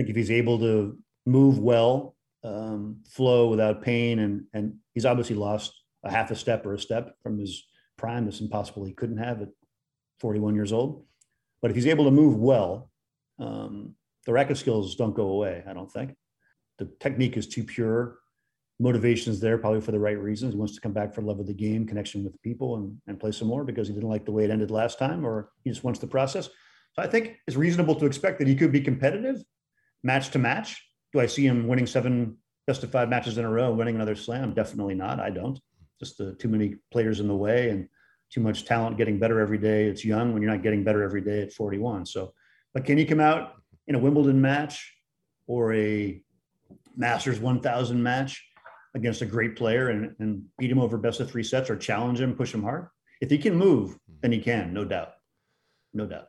Think 0.00 0.08
if 0.08 0.16
he's 0.16 0.30
able 0.30 0.58
to 0.60 0.96
move 1.26 1.58
well, 1.58 2.16
um, 2.42 3.02
flow 3.06 3.48
without 3.48 3.82
pain, 3.82 4.20
and 4.20 4.44
and 4.54 4.76
he's 4.94 5.04
obviously 5.04 5.36
lost 5.36 5.74
a 6.02 6.10
half 6.10 6.30
a 6.30 6.34
step 6.34 6.64
or 6.64 6.72
a 6.72 6.78
step 6.78 7.16
from 7.22 7.38
his 7.38 7.66
prime. 7.98 8.26
It's 8.26 8.40
impossible 8.40 8.86
he 8.86 8.94
couldn't 8.94 9.18
have 9.18 9.42
at 9.42 9.50
41 10.20 10.54
years 10.54 10.72
old. 10.72 11.04
But 11.60 11.70
if 11.70 11.74
he's 11.74 11.86
able 11.86 12.06
to 12.06 12.10
move 12.10 12.38
well, 12.38 12.90
um, 13.38 13.94
the 14.24 14.32
racket 14.32 14.56
skills 14.56 14.94
don't 14.94 15.14
go 15.14 15.28
away. 15.28 15.62
I 15.68 15.74
don't 15.74 15.92
think 15.92 16.14
the 16.78 16.86
technique 16.98 17.36
is 17.36 17.46
too 17.46 17.62
pure. 17.62 18.20
motivation's 18.78 19.38
there 19.38 19.58
probably 19.58 19.82
for 19.82 19.92
the 19.92 19.98
right 19.98 20.18
reasons. 20.18 20.54
He 20.54 20.58
wants 20.58 20.76
to 20.76 20.80
come 20.80 20.94
back 20.94 21.12
for 21.12 21.20
love 21.20 21.40
of 21.40 21.46
the 21.46 21.52
game, 21.52 21.86
connection 21.86 22.24
with 22.24 22.40
people, 22.40 22.76
and, 22.76 22.96
and 23.06 23.20
play 23.20 23.32
some 23.32 23.48
more 23.48 23.64
because 23.64 23.86
he 23.86 23.92
didn't 23.92 24.08
like 24.08 24.24
the 24.24 24.32
way 24.32 24.44
it 24.44 24.50
ended 24.50 24.70
last 24.70 24.98
time, 24.98 25.26
or 25.26 25.50
he 25.62 25.68
just 25.68 25.84
wants 25.84 26.00
the 26.00 26.06
process. 26.06 26.46
So 26.94 27.02
I 27.02 27.06
think 27.06 27.36
it's 27.46 27.58
reasonable 27.58 27.96
to 27.96 28.06
expect 28.06 28.38
that 28.38 28.48
he 28.48 28.56
could 28.56 28.72
be 28.72 28.80
competitive, 28.80 29.44
match 30.02 30.30
to 30.30 30.38
match. 30.38 30.84
Do 31.12 31.20
I 31.20 31.26
see 31.26 31.46
him 31.46 31.66
winning 31.66 31.86
seven 31.86 32.36
best 32.66 32.84
of 32.84 32.90
five 32.90 33.08
matches 33.08 33.38
in 33.38 33.44
a 33.44 33.50
row, 33.50 33.72
winning 33.72 33.96
another 33.96 34.14
slam? 34.14 34.54
Definitely 34.54 34.94
not. 34.94 35.20
I 35.20 35.30
don't. 35.30 35.58
Just 35.98 36.18
the, 36.18 36.34
too 36.34 36.48
many 36.48 36.76
players 36.90 37.20
in 37.20 37.28
the 37.28 37.36
way 37.36 37.70
and 37.70 37.88
too 38.30 38.40
much 38.40 38.64
talent 38.64 38.96
getting 38.96 39.18
better 39.18 39.40
every 39.40 39.58
day. 39.58 39.86
It's 39.86 40.04
young 40.04 40.32
when 40.32 40.42
you're 40.42 40.50
not 40.50 40.62
getting 40.62 40.84
better 40.84 41.02
every 41.02 41.20
day 41.20 41.42
at 41.42 41.52
41. 41.52 42.06
So, 42.06 42.32
but 42.72 42.84
can 42.84 42.96
he 42.96 43.04
come 43.04 43.20
out 43.20 43.54
in 43.88 43.96
a 43.96 43.98
Wimbledon 43.98 44.40
match 44.40 44.94
or 45.46 45.74
a 45.74 46.22
Masters 46.96 47.40
1000 47.40 48.02
match 48.02 48.44
against 48.94 49.22
a 49.22 49.26
great 49.26 49.56
player 49.56 49.88
and, 49.88 50.14
and 50.20 50.44
beat 50.58 50.70
him 50.70 50.78
over 50.78 50.96
best 50.96 51.20
of 51.20 51.30
three 51.30 51.42
sets 51.42 51.70
or 51.70 51.76
challenge 51.76 52.20
him, 52.20 52.34
push 52.34 52.54
him 52.54 52.62
hard? 52.62 52.88
If 53.20 53.30
he 53.30 53.38
can 53.38 53.54
move, 53.54 53.98
then 54.22 54.32
he 54.32 54.38
can, 54.38 54.72
no 54.72 54.84
doubt. 54.84 55.12
No 55.92 56.06
doubt. 56.06 56.28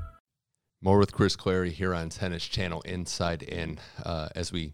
More 0.83 0.97
with 0.97 1.13
Chris 1.13 1.35
Clarey 1.35 1.71
here 1.71 1.93
on 1.93 2.09
Tennis 2.09 2.43
Channel 2.43 2.81
Inside 2.81 3.43
In 3.43 3.77
uh, 4.03 4.29
as 4.35 4.51
we 4.51 4.73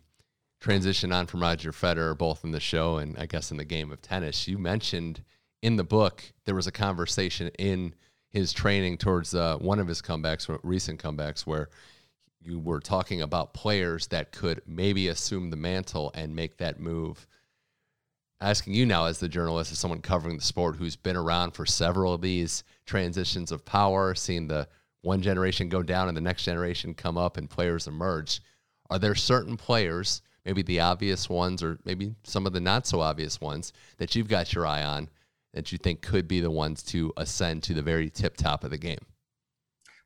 transition 0.62 1.12
on 1.12 1.28
from 1.28 1.42
Roger 1.42 1.74
Federer, 1.74 2.18
both 2.18 2.46
in 2.46 2.52
the 2.52 2.62
show 2.62 2.96
and 2.96 3.18
I 3.18 3.26
guess 3.26 3.52
in 3.52 3.58
the 3.58 3.66
game 3.66 3.92
of 3.92 4.02
tennis. 4.02 4.48
You 4.48 4.58
mentioned 4.58 5.22
in 5.62 5.76
the 5.76 5.84
book 5.84 6.24
there 6.46 6.56
was 6.56 6.66
a 6.66 6.72
conversation 6.72 7.50
in 7.60 7.94
his 8.30 8.54
training 8.54 9.00
towards 9.00 9.36
uh, 9.36 9.58
one 9.58 9.80
of 9.80 9.88
his 9.90 10.02
comebacks, 10.02 10.48
recent 10.64 11.04
comebacks, 11.04 11.42
where 11.42 11.68
you 12.40 12.58
were 12.58 12.80
talking 12.80 13.22
about 13.22 13.54
players 13.54 14.08
that 14.08 14.32
could 14.32 14.62
maybe 14.66 15.10
assume 15.10 15.50
the 15.50 15.58
mantle 15.58 16.12
and 16.14 16.34
make 16.34 16.56
that 16.56 16.80
move. 16.80 17.28
Asking 18.40 18.74
you 18.74 18.86
now, 18.86 19.08
as 19.08 19.20
the 19.20 19.28
journalist, 19.28 19.74
as 19.74 19.80
someone 19.80 20.00
covering 20.00 20.38
the 20.38 20.44
sport 20.44 20.78
who's 20.78 20.96
been 20.96 21.18
around 21.18 21.52
for 21.52 21.66
several 21.66 22.14
of 22.14 22.22
these 22.22 22.64
transitions 22.86 23.52
of 23.52 23.66
power, 23.66 24.16
seeing 24.16 24.48
the 24.48 24.70
one 25.08 25.22
generation 25.22 25.70
go 25.70 25.82
down 25.82 26.10
and 26.10 26.18
the 26.18 26.22
next 26.22 26.44
generation 26.44 26.94
come 26.94 27.18
up 27.18 27.38
and 27.38 27.50
players 27.50 27.88
emerge. 27.88 28.42
Are 28.90 29.00
there 29.00 29.16
certain 29.16 29.58
players, 29.58 30.22
maybe 30.46 30.62
the 30.62 30.82
obvious 30.82 31.30
ones 31.30 31.64
or 31.64 31.80
maybe 31.86 32.14
some 32.24 32.46
of 32.46 32.54
the 32.54 32.60
not 32.60 32.86
so 32.86 33.00
obvious 33.00 33.40
ones, 33.40 33.72
that 33.98 34.16
you've 34.16 34.28
got 34.28 34.54
your 34.54 34.68
eye 34.68 34.84
on 34.84 35.10
that 35.54 35.72
you 35.72 35.78
think 35.78 36.02
could 36.02 36.28
be 36.28 36.42
the 36.42 36.52
ones 36.52 36.84
to 36.84 37.14
ascend 37.16 37.64
to 37.64 37.74
the 37.74 37.82
very 37.82 38.10
tip 38.10 38.36
top 38.36 38.66
of 38.66 38.70
the 38.70 38.78
game? 38.78 39.00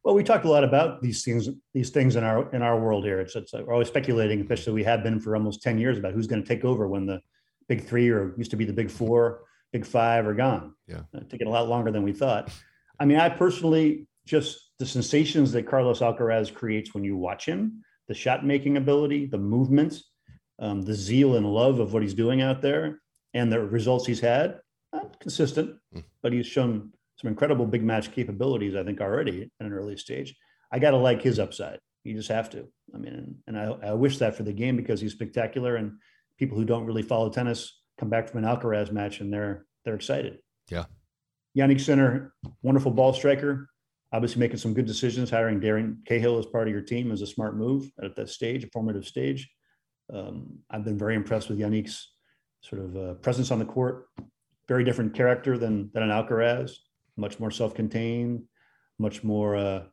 Well, 0.04 0.16
we 0.16 0.24
talked 0.24 0.46
a 0.46 0.50
lot 0.50 0.64
about 0.64 1.02
these 1.02 1.24
things, 1.24 1.50
these 1.74 1.90
things 1.90 2.16
in 2.16 2.24
our 2.24 2.52
in 2.56 2.62
our 2.62 2.80
world 2.80 3.04
here. 3.04 3.20
It's, 3.20 3.36
it's 3.36 3.54
we're 3.54 3.74
always 3.74 3.88
speculating, 3.88 4.42
especially 4.42 4.74
we 4.74 4.84
have 4.84 5.04
been 5.04 5.20
for 5.20 5.36
almost 5.36 5.62
ten 5.62 5.78
years 5.78 5.98
about 5.98 6.14
who's 6.14 6.28
going 6.28 6.42
to 6.42 6.48
take 6.48 6.64
over 6.64 6.88
when 6.88 7.06
the 7.06 7.22
big 7.68 7.84
three 7.84 8.10
or 8.10 8.34
used 8.38 8.52
to 8.52 8.58
be 8.58 8.66
the 8.66 8.74
big 8.74 8.90
four, 8.90 9.42
big 9.72 9.86
five 9.86 10.26
are 10.26 10.34
gone. 10.34 10.74
Yeah, 10.88 11.02
uh, 11.16 11.20
taking 11.30 11.48
a 11.48 11.52
lot 11.52 11.68
longer 11.68 11.92
than 11.92 12.02
we 12.02 12.14
thought. 12.14 12.52
I 13.00 13.06
mean, 13.06 13.20
I 13.20 13.30
personally 13.30 14.08
just 14.26 14.72
the 14.80 14.86
sensations 14.86 15.52
that 15.52 15.68
Carlos 15.68 16.00
Alcaraz 16.00 16.54
creates 16.54 16.94
when 16.94 17.04
you 17.04 17.18
watch 17.18 17.46
him, 17.46 17.84
the 18.08 18.14
shot 18.14 18.46
making 18.46 18.78
ability, 18.78 19.26
the 19.26 19.38
movement, 19.38 20.02
um, 20.60 20.82
the 20.82 20.94
zeal 20.94 21.36
and 21.36 21.46
love 21.46 21.80
of 21.80 21.94
what 21.94 22.04
he's 22.04 22.14
doing 22.14 22.42
out 22.42 22.62
there, 22.62 23.02
and 23.34 23.52
the 23.52 23.60
results 23.60 24.06
he's 24.06 24.20
had, 24.20 24.60
not 24.94 25.20
consistent, 25.20 25.76
mm. 25.96 26.04
but 26.22 26.34
he's 26.34 26.48
shown 26.48 26.92
some 27.16 27.30
incredible 27.30 27.66
big 27.66 27.84
match 27.84 28.12
capabilities, 28.12 28.76
I 28.76 28.84
think, 28.84 29.02
already 29.02 29.50
at 29.60 29.66
an 29.66 29.74
early 29.74 29.98
stage. 29.98 30.36
I 30.72 30.80
got 30.80 30.92
to 30.92 30.98
like 30.98 31.22
his 31.22 31.40
upside. 31.40 31.80
You 32.04 32.16
just 32.16 32.30
have 32.30 32.50
to. 32.52 32.68
I 32.94 32.98
mean, 32.98 33.36
and, 33.48 33.58
I, 33.58 33.66
I 33.84 33.94
wish 33.94 34.18
that 34.18 34.36
for 34.36 34.44
the 34.44 34.54
game 34.54 34.76
because 34.76 35.00
he's 35.00 35.14
spectacular, 35.14 35.76
and 35.76 35.94
people 36.38 36.58
who 36.58 36.66
don't 36.66 36.86
really 36.86 37.04
follow 37.04 37.30
tennis 37.30 37.80
come 38.00 38.10
back 38.10 38.28
from 38.28 38.44
an 38.44 38.50
Alcaraz 38.50 38.92
match 38.92 39.20
and 39.20 39.32
they're 39.32 39.66
they're 39.86 39.96
excited. 39.96 40.40
Yeah. 40.70 40.86
Jannik 41.56 41.80
Sinner, 41.82 42.34
wonderful 42.64 42.92
ball 42.92 43.14
striker, 43.14 43.70
obviously 44.14 44.40
making 44.40 44.58
some 44.58 44.74
good 44.74 44.86
decisions. 44.86 45.30
Hiring 45.30 45.60
Darren 45.60 46.06
Cahill 46.06 46.38
as 46.38 46.46
part 46.46 46.68
of 46.68 46.74
your 46.74 46.84
team 46.84 47.12
is 47.12 47.22
a 47.22 47.28
smart 47.28 47.56
move 47.56 47.90
at 48.04 48.16
that 48.16 48.30
stage, 48.30 48.64
a 48.64 48.68
formative 48.68 49.06
stage. 49.06 49.50
Um, 50.14 50.60
I've 50.70 50.84
been 50.84 50.98
very 50.98 51.16
impressed 51.16 51.50
with 51.50 51.60
Jannik's 51.60 52.12
sort 52.62 52.82
of 52.82 52.98
uh, 52.98 53.14
presence 53.16 53.52
on 53.52 53.60
the 53.60 53.66
court. 53.66 54.08
Very 54.68 54.84
different 54.84 55.14
character 55.14 55.58
than 55.58 55.90
than 55.94 56.04
an 56.04 56.10
Alcaraz. 56.10 56.74
Much 57.18 57.40
more 57.40 57.52
self-contained, 57.52 58.44
much 59.00 59.24
more 59.24 59.56
uh, 59.56 59.84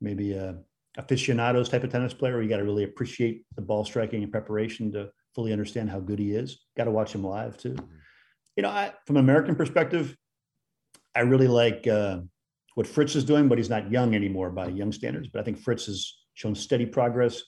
maybe 0.00 0.32
a 0.32 0.58
aficionados 0.96 1.68
type 1.68 1.84
of 1.84 1.90
tennis 1.90 2.14
player. 2.14 2.42
You 2.42 2.48
got 2.48 2.58
to 2.58 2.64
really 2.64 2.84
appreciate 2.84 3.44
the 3.54 3.62
ball 3.62 3.84
striking 3.84 4.22
and 4.22 4.32
preparation 4.32 4.90
to 4.92 5.10
fully 5.34 5.52
understand 5.52 5.90
how 5.90 6.00
good 6.00 6.18
he 6.18 6.32
is. 6.32 6.66
Got 6.76 6.84
to 6.84 6.90
watch 6.90 7.14
him 7.14 7.24
live 7.24 7.56
too. 7.56 7.74
Mm-hmm. 7.74 7.94
You 8.56 8.62
know, 8.64 8.70
I, 8.70 8.92
from 9.06 9.16
an 9.16 9.24
American 9.24 9.54
perspective, 9.54 10.16
I 11.14 11.20
really 11.20 11.48
like. 11.48 11.86
Uh, 11.86 12.20
what 12.78 12.86
Fritz 12.86 13.16
is 13.16 13.24
doing, 13.24 13.48
but 13.48 13.58
he's 13.58 13.68
not 13.68 13.90
young 13.90 14.14
anymore 14.14 14.50
by 14.50 14.68
young 14.68 14.92
standards. 14.92 15.26
But 15.26 15.40
I 15.40 15.42
think 15.42 15.58
Fritz 15.58 15.86
has 15.86 16.14
shown 16.34 16.54
steady 16.54 16.86
progress, 16.86 17.42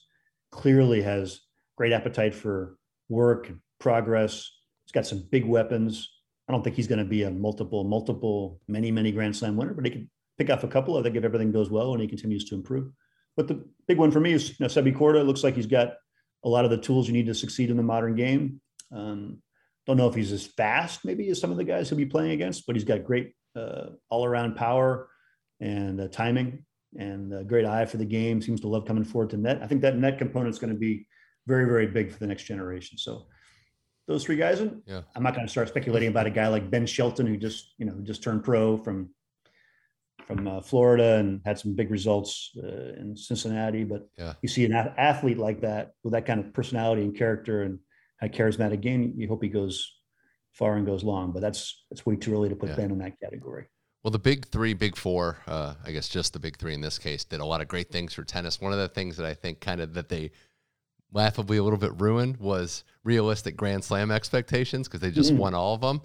clearly 0.51 1.01
has 1.03 1.39
great 1.77 1.93
appetite 1.93 2.35
for 2.35 2.75
work 3.07 3.47
and 3.47 3.59
progress. 3.79 4.51
He's 4.83 4.91
got 4.91 5.07
some 5.07 5.25
big 5.31 5.45
weapons. 5.45 6.11
I 6.49 6.51
don't 6.51 6.65
think 6.65 6.75
he's 6.75 6.89
going 6.89 6.99
to 6.99 7.05
be 7.05 7.23
a 7.23 7.31
multiple, 7.31 7.85
multiple, 7.85 8.59
many, 8.67 8.91
many 8.91 9.13
Grand 9.13 9.33
Slam 9.33 9.55
winner, 9.55 9.73
but 9.73 9.85
he 9.85 9.91
can 9.91 10.09
pick 10.37 10.49
off 10.49 10.65
a 10.65 10.67
couple. 10.67 10.97
I 10.97 11.01
think 11.01 11.15
if 11.15 11.23
everything 11.23 11.53
goes 11.53 11.69
well 11.69 11.93
and 11.93 12.01
he 12.01 12.09
continues 12.09 12.43
to 12.49 12.55
improve. 12.55 12.91
But 13.37 13.47
the 13.47 13.63
big 13.87 13.99
one 13.99 14.11
for 14.11 14.19
me 14.19 14.33
is 14.33 14.49
you 14.49 14.55
know, 14.59 14.67
Sebi 14.67 14.93
Korda. 14.93 15.25
Looks 15.25 15.45
like 15.45 15.55
he's 15.55 15.65
got 15.65 15.93
a 16.43 16.49
lot 16.49 16.65
of 16.65 16.71
the 16.71 16.77
tools 16.77 17.07
you 17.07 17.13
need 17.13 17.27
to 17.27 17.33
succeed 17.33 17.69
in 17.69 17.77
the 17.77 17.83
modern 17.83 18.15
game. 18.15 18.59
Um, 18.91 19.41
don't 19.87 19.95
know 19.95 20.09
if 20.09 20.15
he's 20.15 20.33
as 20.33 20.45
fast 20.45 21.05
maybe 21.05 21.29
as 21.29 21.39
some 21.39 21.51
of 21.51 21.57
the 21.57 21.63
guys 21.63 21.87
he'll 21.87 21.97
be 21.97 22.05
playing 22.05 22.31
against, 22.31 22.67
but 22.67 22.75
he's 22.75 22.83
got 22.83 23.05
great 23.05 23.33
uh, 23.55 23.91
all-around 24.09 24.57
power 24.57 25.07
and 25.61 26.01
uh, 26.01 26.07
timing 26.09 26.65
and 26.97 27.33
a 27.33 27.43
great 27.43 27.65
eye 27.65 27.85
for 27.85 27.97
the 27.97 28.05
game. 28.05 28.41
Seems 28.41 28.59
to 28.61 28.67
love 28.67 28.85
coming 28.85 29.05
forward 29.05 29.29
to 29.29 29.37
net. 29.37 29.61
I 29.61 29.67
think 29.67 29.81
that 29.81 29.95
net 29.95 30.17
component 30.17 30.53
is 30.53 30.59
going 30.59 30.73
to 30.73 30.79
be 30.79 31.07
very, 31.47 31.65
very 31.65 31.87
big 31.87 32.11
for 32.11 32.19
the 32.19 32.27
next 32.27 32.43
generation. 32.43 32.97
So 32.97 33.27
those 34.07 34.25
three 34.25 34.35
guys, 34.35 34.59
and 34.59 34.81
yeah. 34.85 35.01
I'm 35.15 35.23
not 35.23 35.35
going 35.35 35.45
to 35.45 35.51
start 35.51 35.69
speculating 35.69 36.09
about 36.09 36.27
a 36.27 36.31
guy 36.31 36.47
like 36.47 36.69
Ben 36.69 36.85
Shelton 36.85 37.27
who 37.27 37.37
just 37.37 37.73
you 37.77 37.85
know 37.85 37.95
just 38.03 38.21
turned 38.23 38.43
pro 38.43 38.77
from 38.77 39.09
from 40.25 40.47
uh, 40.47 40.61
Florida 40.61 41.15
and 41.15 41.41
had 41.45 41.59
some 41.59 41.75
big 41.75 41.91
results 41.91 42.51
uh, 42.61 42.93
in 42.99 43.15
Cincinnati. 43.15 43.83
But 43.83 44.07
yeah. 44.17 44.33
you 44.41 44.49
see 44.49 44.65
an 44.65 44.73
a- 44.73 44.93
athlete 44.97 45.37
like 45.37 45.61
that 45.61 45.91
with 46.03 46.13
that 46.13 46.25
kind 46.25 46.39
of 46.39 46.53
personality 46.53 47.03
and 47.03 47.15
character 47.15 47.63
and 47.63 47.79
a 48.21 48.29
charismatic 48.29 48.81
game, 48.81 49.13
you 49.17 49.27
hope 49.27 49.41
he 49.41 49.49
goes 49.49 49.93
far 50.53 50.75
and 50.75 50.85
goes 50.85 51.03
long. 51.03 51.31
But 51.31 51.41
that's 51.41 51.85
it's 51.91 52.05
way 52.05 52.15
too 52.15 52.33
early 52.33 52.49
to 52.49 52.55
put 52.55 52.69
yeah. 52.69 52.75
Ben 52.75 52.91
in 52.91 52.99
that 52.99 53.19
category. 53.19 53.67
Well, 54.03 54.11
the 54.11 54.19
big 54.19 54.47
three, 54.47 54.73
big 54.73 54.95
four, 54.95 55.37
uh, 55.45 55.75
I 55.85 55.91
guess 55.91 56.09
just 56.09 56.33
the 56.33 56.39
big 56.39 56.57
three 56.57 56.73
in 56.73 56.81
this 56.81 56.97
case, 56.97 57.23
did 57.23 57.39
a 57.39 57.45
lot 57.45 57.61
of 57.61 57.67
great 57.67 57.91
things 57.91 58.13
for 58.13 58.23
tennis. 58.23 58.59
One 58.59 58.73
of 58.73 58.79
the 58.79 58.87
things 58.87 59.17
that 59.17 59.27
I 59.27 59.35
think 59.35 59.59
kind 59.59 59.79
of 59.79 59.93
that 59.93 60.09
they 60.09 60.31
laughably 61.13 61.57
a 61.57 61.63
little 61.63 61.77
bit 61.77 61.99
ruined 61.99 62.37
was 62.37 62.83
realistic 63.03 63.55
Grand 63.55 63.83
Slam 63.83 64.09
expectations 64.09 64.87
because 64.87 65.01
they 65.01 65.11
just 65.11 65.31
mm-hmm. 65.31 65.39
won 65.39 65.53
all 65.53 65.75
of 65.75 65.81
them. 65.81 66.01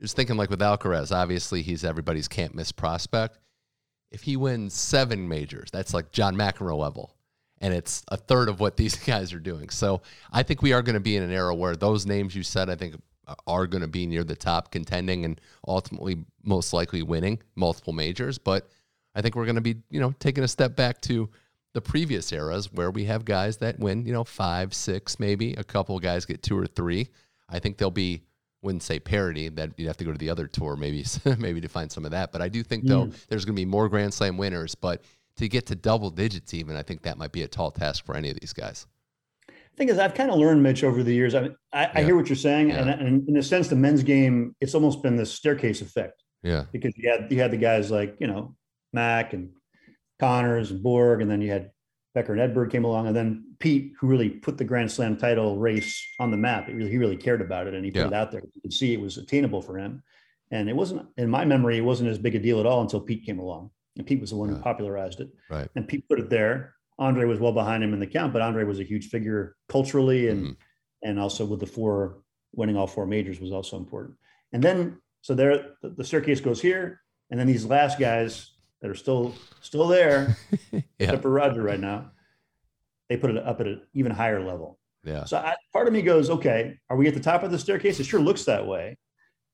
Just 0.00 0.14
thinking 0.14 0.36
like 0.36 0.50
with 0.50 0.60
Alcaraz, 0.60 1.14
obviously 1.14 1.62
he's 1.62 1.84
everybody's 1.84 2.28
can't 2.28 2.54
miss 2.54 2.70
prospect. 2.70 3.38
If 4.10 4.22
he 4.22 4.36
wins 4.36 4.74
seven 4.74 5.28
majors, 5.28 5.70
that's 5.72 5.94
like 5.94 6.12
John 6.12 6.36
McEnroe 6.36 6.78
level. 6.78 7.16
And 7.60 7.72
it's 7.72 8.02
a 8.08 8.16
third 8.16 8.48
of 8.48 8.60
what 8.60 8.76
these 8.76 8.96
guys 8.96 9.32
are 9.32 9.40
doing. 9.40 9.70
So 9.70 10.02
I 10.32 10.42
think 10.42 10.62
we 10.62 10.72
are 10.72 10.82
going 10.82 10.94
to 10.94 11.00
be 11.00 11.16
in 11.16 11.22
an 11.22 11.32
era 11.32 11.54
where 11.54 11.74
those 11.74 12.06
names 12.06 12.36
you 12.36 12.42
said, 12.42 12.70
I 12.70 12.76
think 12.76 12.96
are 13.46 13.66
going 13.66 13.82
to 13.82 13.88
be 13.88 14.06
near 14.06 14.24
the 14.24 14.36
top, 14.36 14.70
contending 14.70 15.24
and 15.24 15.40
ultimately 15.66 16.24
most 16.42 16.72
likely 16.72 17.02
winning 17.02 17.40
multiple 17.54 17.92
majors. 17.92 18.38
But 18.38 18.68
I 19.14 19.22
think 19.22 19.36
we're 19.36 19.44
going 19.44 19.56
to 19.56 19.60
be, 19.60 19.76
you 19.90 20.00
know, 20.00 20.12
taking 20.18 20.44
a 20.44 20.48
step 20.48 20.76
back 20.76 21.00
to 21.02 21.30
the 21.74 21.80
previous 21.80 22.32
eras 22.32 22.72
where 22.72 22.90
we 22.90 23.04
have 23.04 23.24
guys 23.24 23.58
that 23.58 23.78
win, 23.78 24.04
you 24.04 24.12
know, 24.12 24.24
five, 24.24 24.74
six, 24.74 25.18
maybe 25.18 25.54
a 25.54 25.64
couple 25.64 25.98
guys 25.98 26.26
get 26.26 26.42
two 26.42 26.58
or 26.58 26.66
three. 26.66 27.08
I 27.48 27.58
think 27.58 27.78
they'll 27.78 27.90
be, 27.90 28.22
wouldn't 28.62 28.82
say 28.82 28.98
parity 29.00 29.48
that 29.48 29.70
you'd 29.76 29.86
have 29.86 29.96
to 29.96 30.04
go 30.04 30.12
to 30.12 30.18
the 30.18 30.30
other 30.30 30.46
tour, 30.46 30.76
maybe, 30.76 31.04
maybe 31.38 31.60
to 31.60 31.68
find 31.68 31.90
some 31.90 32.04
of 32.04 32.10
that. 32.10 32.32
But 32.32 32.42
I 32.42 32.48
do 32.48 32.62
think 32.62 32.86
though 32.86 33.06
mm. 33.06 33.26
there's 33.28 33.44
going 33.44 33.56
to 33.56 33.60
be 33.60 33.66
more 33.66 33.88
Grand 33.88 34.12
Slam 34.12 34.36
winners. 34.36 34.74
But 34.74 35.02
to 35.36 35.48
get 35.48 35.66
to 35.66 35.74
double 35.74 36.10
digits, 36.10 36.54
even, 36.54 36.76
I 36.76 36.82
think 36.82 37.02
that 37.02 37.18
might 37.18 37.32
be 37.32 37.42
a 37.42 37.48
tall 37.48 37.70
task 37.70 38.04
for 38.04 38.16
any 38.16 38.30
of 38.30 38.38
these 38.38 38.52
guys. 38.52 38.86
Thing 39.76 39.88
is, 39.88 39.98
I've 39.98 40.14
kind 40.14 40.30
of 40.30 40.38
learned, 40.38 40.62
Mitch, 40.62 40.84
over 40.84 41.02
the 41.02 41.14
years. 41.14 41.34
I 41.34 41.40
mean, 41.42 41.56
I, 41.72 41.90
I 41.94 42.02
hear 42.04 42.16
what 42.16 42.28
you're 42.28 42.36
saying, 42.36 42.68
Yeah. 42.70 42.82
and, 42.88 42.90
and 42.90 43.28
in 43.28 43.36
a 43.36 43.42
sense, 43.42 43.68
the 43.68 43.76
men's 43.76 44.02
game, 44.02 44.54
it's 44.60 44.74
almost 44.74 45.02
been 45.02 45.16
this 45.16 45.32
staircase 45.32 45.80
effect 45.80 46.22
Yeah. 46.42 46.64
because 46.72 46.92
you 46.96 47.10
had 47.10 47.30
you 47.30 47.38
had 47.40 47.50
the 47.50 47.56
guys 47.56 47.90
like 47.90 48.16
you 48.20 48.26
know 48.26 48.54
Mac 48.92 49.32
and 49.32 49.50
Connors 50.20 50.70
and 50.70 50.82
Borg, 50.82 51.20
and 51.22 51.30
then 51.30 51.40
you 51.40 51.50
had 51.50 51.70
Becker 52.14 52.34
and 52.34 52.40
Edberg 52.54 52.70
came 52.70 52.84
along, 52.84 53.06
and 53.06 53.16
then 53.16 53.44
Pete, 53.58 53.92
who 53.98 54.06
really 54.06 54.28
put 54.28 54.58
the 54.58 54.64
Grand 54.64 54.90
Slam 54.92 55.16
title 55.16 55.58
race 55.58 56.04
on 56.20 56.30
the 56.30 56.36
map. 56.36 56.68
Really, 56.68 56.90
he 56.90 56.98
really 56.98 57.16
cared 57.16 57.40
about 57.40 57.66
it, 57.66 57.74
and 57.74 57.84
he 57.84 57.90
put 57.90 58.00
Yeah. 58.00 58.06
it 58.08 58.12
out 58.12 58.30
there. 58.30 58.42
You 58.54 58.60
could 58.60 58.72
see 58.72 58.92
it 58.92 59.00
was 59.00 59.16
attainable 59.18 59.62
for 59.62 59.78
him, 59.78 60.02
and 60.50 60.68
it 60.68 60.76
wasn't, 60.76 61.06
in 61.16 61.30
my 61.30 61.44
memory, 61.44 61.78
it 61.78 61.82
wasn't 61.82 62.10
as 62.10 62.18
big 62.18 62.34
a 62.34 62.38
deal 62.38 62.60
at 62.60 62.66
all 62.66 62.82
until 62.82 63.00
Pete 63.00 63.24
came 63.24 63.38
along, 63.38 63.70
and 63.96 64.06
Pete 64.06 64.20
was 64.20 64.30
the 64.30 64.36
one 64.36 64.48
who 64.50 64.56
popularized 64.56 65.20
it. 65.20 65.30
Right. 65.48 65.68
And 65.74 65.88
Pete 65.88 66.06
put 66.08 66.20
it 66.20 66.28
there. 66.28 66.74
Andre 67.02 67.24
was 67.26 67.40
well 67.40 67.52
behind 67.52 67.82
him 67.82 67.92
in 67.92 68.00
the 68.00 68.06
count, 68.06 68.32
but 68.32 68.42
Andre 68.42 68.64
was 68.64 68.78
a 68.80 68.84
huge 68.84 69.08
figure 69.08 69.56
culturally 69.68 70.28
and 70.28 70.46
Mhm. 70.46 70.56
and 71.02 71.18
also 71.18 71.44
with 71.44 71.58
the 71.60 71.66
four 71.66 72.22
winning 72.54 72.76
all 72.76 72.86
four 72.86 73.06
majors 73.06 73.40
was 73.40 73.50
also 73.52 73.76
important. 73.76 74.16
And 74.52 74.62
then 74.62 74.98
so 75.20 75.34
there 75.34 75.74
the, 75.82 75.90
the 75.90 76.04
staircase 76.04 76.40
goes 76.40 76.60
here, 76.62 77.00
and 77.30 77.38
then 77.40 77.46
these 77.46 77.64
last 77.66 77.98
guys 77.98 78.52
that 78.80 78.90
are 78.90 78.94
still 78.94 79.34
still 79.60 79.88
there, 79.88 80.36
Yeah. 80.72 80.80
except 81.00 81.22
for 81.22 81.30
Roger 81.30 81.62
right 81.62 81.80
now, 81.80 82.12
they 83.08 83.16
put 83.16 83.30
it 83.30 83.36
up 83.38 83.60
at 83.60 83.66
an 83.66 83.82
even 83.94 84.12
higher 84.12 84.42
level. 84.44 84.78
Yeah. 85.04 85.24
So 85.24 85.38
I, 85.38 85.56
part 85.72 85.88
of 85.88 85.92
me 85.92 86.02
goes, 86.02 86.30
okay, 86.30 86.78
are 86.88 86.96
we 86.96 87.08
at 87.08 87.14
the 87.14 87.20
top 87.20 87.42
of 87.42 87.50
the 87.50 87.58
staircase? 87.58 87.98
It 87.98 88.04
sure 88.04 88.20
looks 88.20 88.44
that 88.44 88.66
way. 88.66 88.96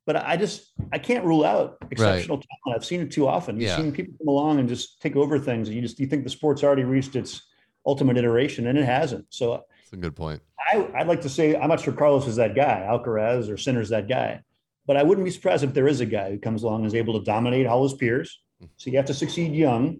But 0.08 0.16
I 0.26 0.38
just 0.38 0.72
I 0.90 0.96
can't 0.98 1.22
rule 1.22 1.44
out 1.44 1.76
exceptional 1.90 2.38
talent. 2.38 2.74
I've 2.76 2.82
seen 2.86 3.02
it 3.02 3.10
too 3.12 3.28
often. 3.28 3.56
You've 3.56 3.68
Yeah. 3.68 3.76
seen 3.76 3.92
people 3.92 4.14
come 4.16 4.28
along 4.28 4.58
and 4.58 4.66
just 4.66 5.02
take 5.02 5.16
over 5.16 5.38
things, 5.38 5.68
and 5.68 5.76
you 5.76 5.82
just 5.82 6.00
you 6.00 6.06
think 6.06 6.24
the 6.24 6.30
sport's 6.30 6.64
already 6.64 6.84
reached 6.84 7.14
its 7.14 7.42
ultimate 7.84 8.16
iteration, 8.16 8.68
and 8.68 8.78
it 8.78 8.86
hasn't. 8.86 9.26
So 9.28 9.64
That's 9.82 9.92
a 9.92 9.96
good 9.98 10.16
point. 10.16 10.40
I, 10.72 10.88
I'd 10.94 11.08
like 11.08 11.20
to 11.20 11.28
say 11.28 11.54
I'm 11.56 11.68
not 11.68 11.80
sure 11.80 11.92
Carlos 11.92 12.26
is 12.26 12.36
that 12.36 12.54
guy, 12.54 12.86
Alcaraz 12.88 13.50
or 13.50 13.58
Sinner's 13.58 13.90
that 13.90 14.08
guy, 14.08 14.40
but 14.86 14.96
I 14.96 15.02
wouldn't 15.02 15.26
be 15.26 15.30
surprised 15.30 15.62
if 15.62 15.74
there 15.74 15.86
is 15.86 16.00
a 16.00 16.06
guy 16.06 16.30
who 16.30 16.38
comes 16.38 16.62
along 16.62 16.76
and 16.80 16.86
is 16.86 16.94
able 16.94 17.18
to 17.20 17.24
dominate 17.26 17.66
all 17.66 17.82
his 17.82 17.92
peers. 17.92 18.40
So 18.78 18.88
you 18.90 18.96
have 18.96 19.06
to 19.08 19.14
succeed 19.14 19.52
young 19.52 19.98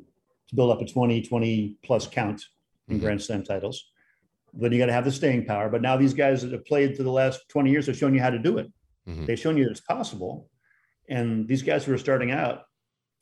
to 0.49 0.55
build 0.57 0.71
up 0.71 0.81
a 0.81 0.87
20, 0.87 1.21
20 1.21 1.77
plus 1.85 2.07
count 2.07 2.42
in 2.88 2.97
Mhm. 2.97 3.01
Grand 3.03 3.21
Slam 3.23 3.42
titles. 3.44 3.90
Then 4.55 4.73
you 4.73 4.79
got 4.79 4.87
to 4.87 4.92
have 4.94 5.05
the 5.05 5.12
staying 5.12 5.44
power. 5.44 5.68
But 5.68 5.83
now 5.83 5.99
these 5.99 6.14
guys 6.14 6.40
that 6.40 6.53
have 6.53 6.64
played 6.64 6.97
for 6.97 7.03
the 7.03 7.12
last 7.12 7.47
20 7.51 7.71
years 7.71 7.87
have 7.88 7.97
shown 7.99 8.14
you 8.14 8.23
how 8.23 8.31
to 8.31 8.38
do 8.38 8.57
it. 8.57 8.73
Mhm. 9.09 9.27
They've 9.27 9.38
shown 9.38 9.57
you 9.57 9.64
that 9.64 9.71
it's 9.71 9.81
possible. 9.81 10.51
And 11.09 11.49
these 11.49 11.62
guys 11.62 11.85
who 11.85 11.94
are 11.94 11.99
starting 11.99 12.31
out, 12.31 12.64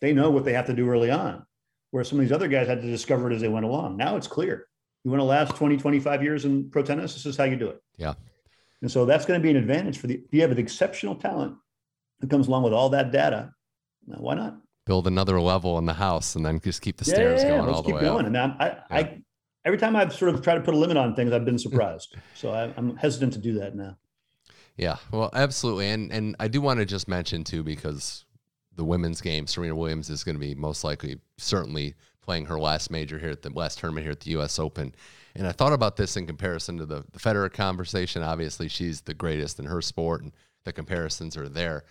they 0.01 0.13
know 0.13 0.31
what 0.31 0.45
they 0.45 0.53
have 0.53 0.67
to 0.67 0.75
do 0.75 0.89
early 0.89 1.11
on. 1.11 1.47
Where 1.93 2.05
some 2.05 2.19
of 2.19 2.25
these 2.25 2.33
other 2.33 2.49
guys 2.49 2.67
had 2.67 2.83
to 2.83 2.87
discover 2.87 3.31
it 3.31 3.35
as 3.35 3.41
they 3.41 3.49
went 3.49 3.65
along. 3.65 3.97
Now 3.97 4.17
it's 4.17 4.27
clear. 4.27 4.67
You 5.05 5.11
want 5.11 5.21
to 5.21 5.25
last 5.25 5.55
20, 5.55 5.77
25 5.77 6.23
years 6.23 6.45
in 6.45 6.69
pro 6.69 6.83
tennis, 6.83 7.15
this 7.15 7.27
is 7.27 7.37
how 7.37 7.45
you 7.45 7.57
do 7.57 7.69
it. 7.69 7.81
Yeah. 7.97 8.15
And 8.83 8.91
so 8.91 9.07
that's 9.07 9.25
going 9.25 9.41
to 9.41 9.43
be 9.43 9.51
an 9.51 9.57
advantage 9.57 9.99
for 9.99 10.09
the 10.09 10.15
if 10.15 10.35
you 10.35 10.43
have 10.43 10.51
an 10.51 10.59
exceptional 10.59 11.15
talent 11.15 11.57
that 12.21 12.29
comes 12.29 12.49
along 12.49 12.65
with 12.65 12.73
all 12.73 12.91
that 12.91 13.13
data. 13.13 13.53
Now, 14.07 14.17
why 14.19 14.35
not? 14.35 14.59
Build 14.85 15.07
another 15.07 15.41
level 15.41 15.79
in 15.79 15.85
the 15.87 15.95
house 15.95 16.35
and 16.37 16.45
then 16.45 16.61
just 16.61 16.83
keep 16.83 16.97
the 16.97 17.05
stairs 17.05 17.43
going 17.43 17.65
let's 17.65 17.77
all 17.77 17.83
the 17.83 17.87
keep 17.89 17.97
way 17.97 18.03
going. 18.03 18.21
up. 18.21 18.27
And 18.27 18.37
I, 18.37 18.79
I, 18.91 19.23
every 19.65 19.79
time 19.79 19.97
I've 19.97 20.13
sort 20.13 20.35
of 20.35 20.43
tried 20.43 20.57
to 20.57 20.61
put 20.61 20.75
a 20.75 20.77
limit 20.77 20.97
on 20.97 21.15
things, 21.15 21.33
I've 21.33 21.45
been 21.45 21.59
surprised. 21.59 22.17
so 22.35 22.51
I, 22.51 22.73
I'm 22.77 22.97
hesitant 22.97 23.33
to 23.35 23.39
do 23.39 23.55
that 23.61 23.75
now. 23.75 23.97
Yeah, 24.77 24.97
well, 25.11 25.31
absolutely, 25.33 25.89
and 25.91 26.13
and 26.13 26.37
I 26.39 26.49
do 26.49 26.61
want 26.61 26.81
to 26.81 26.87
just 26.87 27.09
mention 27.09 27.45
too 27.45 27.63
because 27.63 28.25
the 28.75 28.85
women's 28.85 29.23
game, 29.23 29.47
Serena 29.47 29.75
Williams 29.75 30.11
is 30.11 30.23
going 30.23 30.35
to 30.35 30.41
be 30.41 30.55
most 30.55 30.85
likely, 30.85 31.19
certainly 31.39 31.95
playing 32.21 32.47
her 32.47 32.59
last 32.59 32.91
major 32.91 33.19
here 33.19 33.31
at 33.31 33.41
the 33.41 33.51
last 33.51 33.79
tournament 33.79 34.05
here 34.05 34.13
at 34.13 34.21
the 34.21 34.33
U.S. 34.33 34.59
Open, 34.59 34.95
and 35.35 35.47
I 35.47 35.53
thought 35.53 35.73
about 35.73 35.97
this 35.97 36.17
in 36.17 36.27
comparison 36.27 36.77
to 36.79 36.87
the 36.87 37.05
the 37.13 37.19
Federer 37.19 37.51
conversation. 37.51 38.23
Obviously, 38.23 38.69
she's 38.69 39.01
the 39.01 39.15
greatest 39.15 39.59
in 39.59 39.65
her 39.65 39.81
sport, 39.81 40.23
and 40.23 40.33
the 40.65 40.73
comparisons 40.73 41.37
are 41.39 41.49
there. 41.49 41.85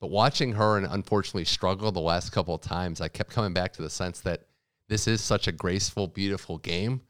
But 0.00 0.10
watching 0.10 0.52
her 0.54 0.78
and 0.78 0.86
unfortunately 0.86 1.44
struggle 1.44 1.92
the 1.92 2.00
last 2.00 2.32
couple 2.32 2.54
of 2.54 2.60
times, 2.62 3.00
I 3.00 3.08
kept 3.08 3.30
coming 3.30 3.52
back 3.52 3.74
to 3.74 3.82
the 3.82 3.90
sense 3.90 4.20
that 4.20 4.46
this 4.88 5.06
is 5.06 5.20
such 5.20 5.46
a 5.46 5.52
graceful, 5.52 6.08
beautiful 6.08 6.58
game, 6.58 7.02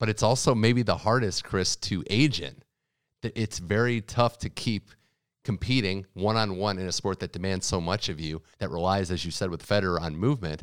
but 0.00 0.08
it's 0.08 0.22
also 0.22 0.54
maybe 0.54 0.82
the 0.82 0.96
hardest, 0.96 1.44
Chris, 1.44 1.76
to 1.76 2.02
age 2.08 2.40
in 2.40 2.56
it's 3.22 3.58
very 3.58 4.00
tough 4.00 4.38
to 4.38 4.48
keep 4.48 4.90
competing 5.44 6.06
one 6.14 6.36
on 6.36 6.56
one 6.56 6.78
in 6.78 6.86
a 6.86 6.92
sport 6.92 7.20
that 7.20 7.32
demands 7.32 7.66
so 7.66 7.80
much 7.80 8.08
of 8.08 8.20
you, 8.20 8.42
that 8.58 8.70
relies, 8.70 9.10
as 9.10 9.24
you 9.24 9.30
said 9.30 9.50
with 9.50 9.66
Federer, 9.66 10.00
on 10.00 10.16
movement. 10.16 10.62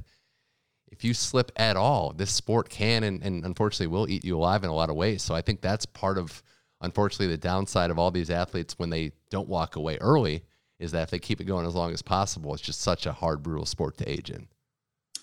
If 0.91 1.03
you 1.03 1.13
slip 1.13 1.51
at 1.55 1.75
all, 1.75 2.13
this 2.13 2.31
sport 2.31 2.69
can 2.69 3.03
and, 3.03 3.21
and 3.23 3.45
unfortunately 3.45 3.87
will 3.87 4.09
eat 4.09 4.25
you 4.25 4.37
alive 4.37 4.63
in 4.63 4.69
a 4.69 4.75
lot 4.75 4.89
of 4.89 4.95
ways. 4.95 5.21
So 5.21 5.35
I 5.35 5.41
think 5.41 5.61
that's 5.61 5.85
part 5.85 6.17
of, 6.17 6.41
unfortunately, 6.81 7.27
the 7.27 7.37
downside 7.37 7.91
of 7.91 7.99
all 7.99 8.09
these 8.09 8.29
athletes 8.29 8.79
when 8.79 8.89
they 8.89 9.11
don't 9.29 9.47
walk 9.47 9.75
away 9.75 9.97
early 9.99 10.43
is 10.79 10.91
that 10.91 11.03
if 11.03 11.09
they 11.09 11.19
keep 11.19 11.41
it 11.41 11.43
going 11.43 11.67
as 11.67 11.75
long 11.75 11.93
as 11.93 12.01
possible, 12.01 12.53
it's 12.53 12.63
just 12.63 12.81
such 12.81 13.05
a 13.05 13.11
hard, 13.11 13.43
brutal 13.43 13.65
sport 13.65 13.97
to 13.97 14.09
age 14.09 14.31
in. 14.31 14.47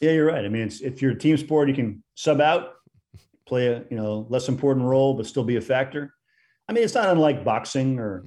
Yeah, 0.01 0.13
you're 0.13 0.27
right. 0.27 0.45
I 0.45 0.49
mean, 0.49 0.63
it's 0.63 0.83
if 0.83 1.01
you're 1.01 1.13
a 1.13 1.19
team 1.19 1.37
sport, 1.39 1.69
you 1.69 1.75
can 1.75 2.03
sub 2.15 2.41
out, 2.41 2.75
play 3.47 3.69
a 3.69 3.85
you 3.91 3.97
know 3.97 4.27
less 4.29 4.49
important 4.49 4.85
role, 4.85 5.15
but 5.15 5.27
still 5.27 5.45
be 5.45 5.57
a 5.57 5.61
factor. 5.61 6.13
I 6.69 6.73
mean, 6.73 6.85
it's 6.85 6.95
not 6.95 7.09
unlike 7.09 7.45
boxing 7.45 7.99
or 7.99 8.25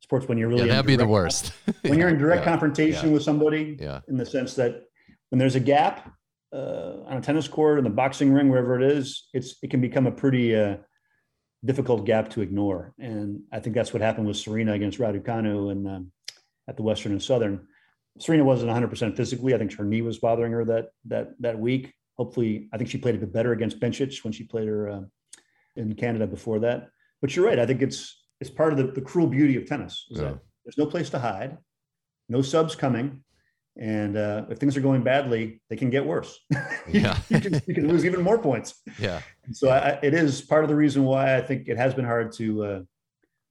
sports 0.00 0.28
when 0.28 0.38
you're 0.38 0.48
really 0.48 0.62
Yeah, 0.62 0.74
that'd 0.74 0.86
be 0.86 0.96
the 0.96 1.06
worst. 1.06 1.52
when 1.82 1.98
you're 1.98 2.08
in 2.08 2.18
direct 2.18 2.42
Yeah, 2.42 2.50
confrontation 2.50 3.08
yeah. 3.08 3.14
with 3.14 3.22
somebody. 3.22 3.76
Yeah. 3.80 4.00
In 4.08 4.16
the 4.16 4.26
sense 4.26 4.54
that 4.54 4.84
when 5.30 5.38
there's 5.38 5.56
a 5.56 5.60
gap 5.60 6.12
uh, 6.52 7.02
on 7.06 7.16
a 7.16 7.20
tennis 7.20 7.48
court 7.48 7.78
in 7.78 7.84
the 7.84 7.90
boxing 7.90 8.32
ring, 8.32 8.48
wherever 8.48 8.80
it 8.80 8.90
is, 8.90 9.28
it's 9.32 9.56
it 9.62 9.70
can 9.70 9.80
become 9.80 10.06
a 10.06 10.12
pretty 10.12 10.56
uh, 10.56 10.76
difficult 11.64 12.06
gap 12.06 12.30
to 12.30 12.40
ignore. 12.40 12.94
And 12.98 13.42
I 13.52 13.60
think 13.60 13.74
that's 13.74 13.92
what 13.92 14.02
happened 14.02 14.26
with 14.26 14.36
Serena 14.36 14.72
against 14.72 14.98
Raducanu 14.98 15.72
and 15.72 15.86
um, 15.86 16.12
at 16.68 16.76
the 16.76 16.82
Western 16.82 17.12
and 17.12 17.22
Southern. 17.22 17.66
Serena 18.18 18.44
wasn't 18.44 18.70
100% 18.70 19.16
physically. 19.16 19.54
I 19.54 19.58
think 19.58 19.74
her 19.74 19.84
knee 19.84 20.02
was 20.02 20.18
bothering 20.18 20.52
her 20.52 20.64
that 20.64 20.90
that 21.06 21.30
that 21.40 21.58
week. 21.58 21.94
Hopefully, 22.16 22.68
I 22.72 22.76
think 22.76 22.90
she 22.90 22.98
played 22.98 23.14
a 23.14 23.18
bit 23.18 23.32
better 23.32 23.52
against 23.52 23.80
Bencic 23.80 24.22
when 24.24 24.32
she 24.32 24.44
played 24.44 24.68
her 24.68 24.88
uh, 24.88 25.00
in 25.76 25.94
Canada 25.94 26.26
before 26.26 26.58
that. 26.60 26.90
But 27.20 27.34
you're 27.36 27.46
right. 27.46 27.58
I 27.58 27.66
think 27.66 27.82
it's 27.82 28.16
it's 28.40 28.50
part 28.50 28.72
of 28.72 28.78
the, 28.78 28.84
the 28.92 29.00
cruel 29.02 29.26
beauty 29.26 29.56
of 29.56 29.66
tennis 29.66 30.06
is 30.10 30.18
Yeah. 30.18 30.28
that 30.30 30.38
there's 30.64 30.78
no 30.78 30.86
place 30.86 31.10
to 31.10 31.18
hide, 31.18 31.58
no 32.28 32.40
subs 32.42 32.74
coming, 32.74 33.22
and 33.78 34.16
uh, 34.16 34.46
if 34.50 34.58
things 34.58 34.76
are 34.76 34.80
going 34.80 35.02
badly, 35.02 35.60
they 35.68 35.76
can 35.76 35.90
get 35.90 36.04
worse. 36.06 36.38
You- 36.88 37.00
Yeah. 37.02 37.18
you, 37.28 37.40
can, 37.40 37.60
you 37.66 37.74
can 37.74 37.88
lose 37.88 38.04
even 38.04 38.22
more 38.22 38.38
points. 38.38 38.80
Yeah. 38.98 39.20
So 39.52 39.68
I, 39.68 39.98
it 40.02 40.14
is 40.14 40.40
part 40.40 40.64
of 40.64 40.68
the 40.70 40.76
reason 40.76 41.04
why 41.04 41.36
I 41.36 41.40
think 41.42 41.68
it 41.68 41.76
has 41.76 41.92
been 41.94 42.04
hard 42.06 42.32
to 42.32 42.64
uh, 42.64 42.80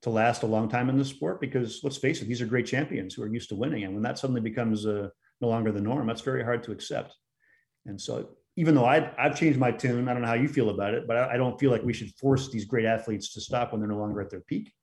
to 0.02 0.10
last 0.10 0.44
a 0.44 0.48
long 0.48 0.70
time 0.70 0.90
in 0.90 0.98
this 0.98 1.10
sport 1.10 1.42
because 1.42 1.82
let's 1.84 1.98
face 1.98 2.22
it, 2.22 2.26
these 2.28 2.42
are 2.42 2.46
great 2.46 2.66
champions 2.66 3.14
who 3.14 3.22
are 3.22 3.28
used 3.28 3.50
to 3.50 3.56
winning, 3.56 3.84
and 3.84 3.94
when 3.94 4.04
that 4.04 4.18
suddenly 4.18 4.42
becomes 4.42 4.86
uh, 4.86 5.10
no 5.42 5.48
longer 5.50 5.72
the 5.72 5.82
norm, 5.82 6.08
that's 6.08 6.22
very 6.22 6.44
hard 6.44 6.64
to 6.64 6.72
accept. 6.72 7.14
And 7.86 8.00
so, 8.02 8.30
even 8.60 8.76
though 8.76 8.84
I, 8.84 9.10
I've 9.18 9.38
changed 9.40 9.58
my 9.58 9.72
tune, 9.72 10.10
I 10.10 10.12
don't 10.14 10.22
know 10.22 10.28
how 10.28 10.34
you 10.34 10.50
feel 10.50 10.70
about 10.70 10.94
it, 10.94 11.08
but 11.08 11.16
I, 11.16 11.36
I 11.36 11.38
don't 11.38 11.58
feel 11.58 11.72
like 11.72 11.82
we 11.82 11.94
should 11.94 12.12
force 12.16 12.50
these 12.50 12.66
great 12.66 12.84
athletes 12.86 13.34
to 13.34 13.40
stop 13.40 13.72
when 13.72 13.80
they're 13.80 13.88
no 13.90 13.98
longer 13.98 14.20
at 14.20 14.30
their 14.30 14.42
peak. 14.42 14.74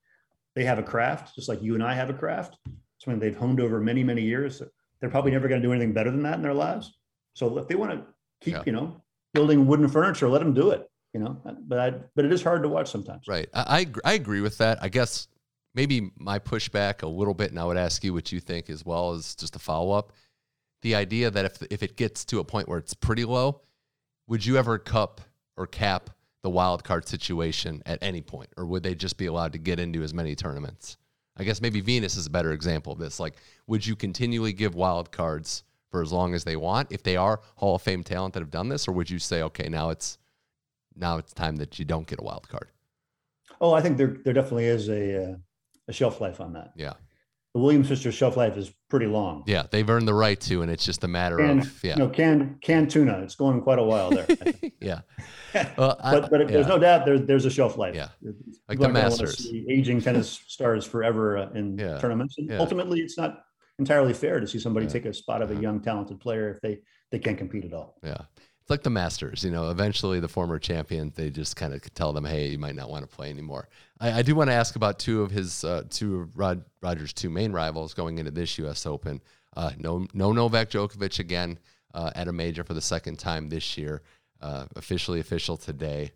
They 0.55 0.65
have 0.65 0.79
a 0.79 0.83
craft, 0.83 1.35
just 1.35 1.47
like 1.47 1.61
you 1.63 1.75
and 1.75 1.83
I 1.83 1.93
have 1.93 2.09
a 2.09 2.15
craft. 2.15 2.57
It's 2.65 3.05
Something 3.05 3.21
they've 3.21 3.37
honed 3.37 3.61
over 3.61 3.79
many, 3.79 4.03
many 4.03 4.23
years. 4.23 4.63
They're 4.99 5.11
probably 5.11 5.33
never 5.33 5.47
going 5.47 5.61
to 5.61 5.69
do 5.69 5.73
anything 5.75 5.93
better 5.93 6.11
than 6.11 6.23
that 6.23 6.37
in 6.37 6.43
their 6.43 6.55
lives. 6.55 6.95
So 7.35 7.59
if 7.59 7.69
they 7.69 7.75
want 7.75 7.93
to 7.93 8.07
keep, 8.41 8.55
Yeah. 8.55 8.63
you 8.65 8.73
know, 8.73 9.03
building 9.35 9.67
wooden 9.67 9.89
furniture, 9.89 10.27
let 10.27 10.39
them 10.39 10.55
do 10.55 10.71
it. 10.71 10.89
You 11.13 11.21
know, 11.21 11.39
but 11.67 11.79
I, 11.79 11.91
but 12.15 12.25
it 12.25 12.33
is 12.33 12.43
hard 12.43 12.63
to 12.63 12.71
watch 12.71 12.91
sometimes. 12.91 13.29
Right. 13.29 13.49
I, 13.53 13.81
I 14.05 14.11
I 14.11 14.13
agree 14.15 14.41
with 14.41 14.57
that. 14.59 14.83
I 14.83 14.89
guess 14.89 15.29
maybe 15.75 16.11
my 16.17 16.39
pushback 16.39 17.03
a 17.03 17.07
little 17.07 17.35
bit, 17.35 17.51
and 17.51 17.61
I 17.61 17.65
would 17.65 17.77
ask 17.77 18.03
you 18.05 18.15
what 18.15 18.33
you 18.33 18.41
think 18.41 18.71
as 18.71 18.85
well 18.87 19.13
as 19.13 19.35
just 19.35 19.55
a 19.57 19.59
follow 19.59 19.93
up. 19.93 20.13
The 20.83 20.95
idea 20.95 21.31
that 21.31 21.45
if 21.45 21.63
if 21.71 21.83
it 21.83 21.97
gets 21.97 22.25
to 22.27 22.39
a 22.39 22.45
point 22.45 22.69
where 22.69 22.79
it's 22.79 22.95
pretty 22.95 23.25
low, 23.25 23.63
would 24.27 24.45
you 24.45 24.57
ever 24.57 24.79
cup 24.79 25.21
or 25.57 25.67
cap 25.67 26.11
the 26.43 26.51
wild 26.51 26.85
card 26.85 27.09
situation 27.09 27.83
at 27.87 27.99
any 28.03 28.21
point, 28.21 28.51
or 28.57 28.67
would 28.67 28.83
they 28.83 28.95
just 28.95 29.19
be 29.19 29.27
allowed 29.27 29.53
to 29.53 29.59
get 29.59 29.81
into 29.81 30.03
as 30.03 30.15
many 30.15 30.35
tournaments? 30.35 30.97
I 31.37 31.45
guess 31.45 31.61
maybe 31.61 31.81
Venus 31.81 32.17
is 32.17 32.27
a 32.27 32.31
better 32.31 32.53
example 32.53 32.93
of 32.93 32.99
this. 32.99 33.21
Like, 33.21 33.35
would 33.67 33.87
you 33.87 33.97
continually 33.97 34.53
give 34.53 34.75
wild 34.75 35.13
cards 35.13 35.65
for 35.91 36.03
as 36.03 36.13
long 36.13 36.35
as 36.35 36.45
they 36.45 36.57
want 36.57 36.91
if 36.91 37.03
they 37.03 37.17
are 37.17 37.41
Hall 37.57 37.75
of 37.75 37.83
Fame 37.83 38.03
talent 38.03 38.35
that 38.35 38.41
have 38.41 38.51
done 38.51 38.69
this, 38.69 38.89
or 38.89 38.93
would 38.93 39.11
you 39.11 39.19
say, 39.19 39.43
okay, 39.43 39.69
now 39.69 39.91
it's 39.91 40.19
now 40.95 41.19
it's 41.19 41.33
time 41.33 41.57
that 41.57 41.79
you 41.79 41.85
don't 41.85 42.07
get 42.07 42.21
a 42.21 42.23
wild 42.23 42.49
card? 42.49 42.71
Oh, 43.61 43.73
I 43.73 43.81
think 43.81 43.97
there 43.97 44.17
there 44.25 44.33
definitely 44.33 44.67
is 44.67 44.89
a 44.89 45.25
uh, 45.25 45.37
a 45.89 45.93
shelf 45.93 46.21
life 46.21 46.41
on 46.41 46.53
that. 46.55 46.73
Yeah. 46.77 46.95
The 47.57 47.63
Williams 47.63 47.89
sisters 47.89 48.15
shelf 48.15 48.37
life 48.37 48.59
is 48.59 48.71
pretty 48.91 49.07
long. 49.07 49.43
Yeah, 49.47 49.63
they've 49.71 49.89
earned 49.89 50.07
the 50.07 50.13
right 50.13 50.39
to, 50.43 50.61
and 50.61 50.71
it's 50.71 50.85
just 50.85 51.03
a 51.05 51.09
matter 51.09 51.41
And 51.41 51.63
of 51.63 51.83
yeah, 51.83 51.95
you 51.95 52.01
know, 52.01 52.11
canned 52.11 52.61
canned 52.61 52.91
tuna. 52.91 53.21
It's 53.23 53.35
going 53.35 53.63
quite 53.63 53.79
a 53.79 53.83
while 53.83 54.11
there. 54.11 54.27
Yeah. 54.83 55.01
Well, 55.79 55.97
I- 56.01 56.21
but 56.21 56.31
but 56.31 56.43
if 56.43 56.49
there's 56.49 56.67
no 56.67 56.79
doubt 56.79 57.07
there, 57.07 57.19
there's 57.19 57.47
a 57.47 57.51
shelf 57.51 57.79
life. 57.79 57.95
Yeah. 57.95 58.09
People 58.23 58.35
Like 58.69 58.79
the 58.79 58.85
aren't 58.85 58.95
gonna 58.97 59.09
wanna 59.09 59.23
Masters. 59.23 59.51
aging 59.71 60.03
tennis 60.03 60.39
stars 60.49 60.85
forever 60.85 61.39
uh, 61.39 61.51
in 61.53 61.79
Yeah. 61.79 61.99
tournaments. 61.99 62.35
And 62.37 62.51
Yeah. 62.51 62.59
ultimately, 62.59 63.01
it's 63.01 63.17
not 63.17 63.39
entirely 63.79 64.13
fair 64.13 64.39
to 64.39 64.47
see 64.47 64.59
somebody 64.59 64.85
Yeah. 64.85 64.93
take 64.93 65.07
a 65.07 65.15
spot 65.15 65.41
of 65.41 65.49
a 65.51 65.55
Uh-huh. 65.55 65.63
young 65.63 65.81
talented 65.81 66.21
player 66.21 66.51
if 66.51 66.61
they 66.61 66.81
they 67.11 67.19
can't 67.19 67.39
compete 67.39 67.65
at 67.65 67.73
all. 67.73 67.97
Yeah. 68.03 68.19
It's 68.67 68.71
like 68.73 68.83
the 68.83 68.91
Masters, 68.91 69.45
you 69.45 69.53
know. 69.53 69.71
Eventually, 69.71 70.19
the 70.19 70.27
former 70.27 70.59
champion 70.59 71.13
they 71.15 71.31
just 71.31 71.55
kind 71.55 71.73
of 71.73 71.95
tell 71.95 72.13
them, 72.13 72.25
"Hey, 72.25 72.49
you 72.49 72.59
might 72.59 72.75
not 72.75 72.91
want 72.91 73.09
to 73.09 73.17
play 73.17 73.31
anymore." 73.31 73.69
I, 74.01 74.15
I 74.19 74.23
do 74.23 74.35
want 74.35 74.51
to 74.51 74.55
ask 74.55 74.75
about 74.75 74.99
two 74.99 75.23
of 75.23 75.31
his 75.31 75.63
uh, 75.63 75.85
two 75.89 76.23
of 76.23 76.37
Rod, 76.37 76.65
Rogers' 76.83 77.13
two 77.13 77.31
main 77.31 77.53
rivals 77.53 77.95
going 77.95 78.19
into 78.19 78.33
this 78.33 78.59
U.S. 78.59 78.85
Open. 78.85 79.23
Uh, 79.57 79.71
no, 79.79 80.05
no 80.15 80.33
Novak 80.33 80.71
Djokovic 80.71 81.21
again 81.21 81.61
uh, 81.95 82.11
at 82.17 82.27
a 82.27 82.33
major 82.33 82.65
for 82.65 82.75
the 82.75 82.81
second 82.81 83.21
time 83.21 83.49
this 83.49 83.79
year. 83.79 84.03
Uh, 84.41 84.65
officially 84.75 85.21
official 85.21 85.57
today. 85.57 86.11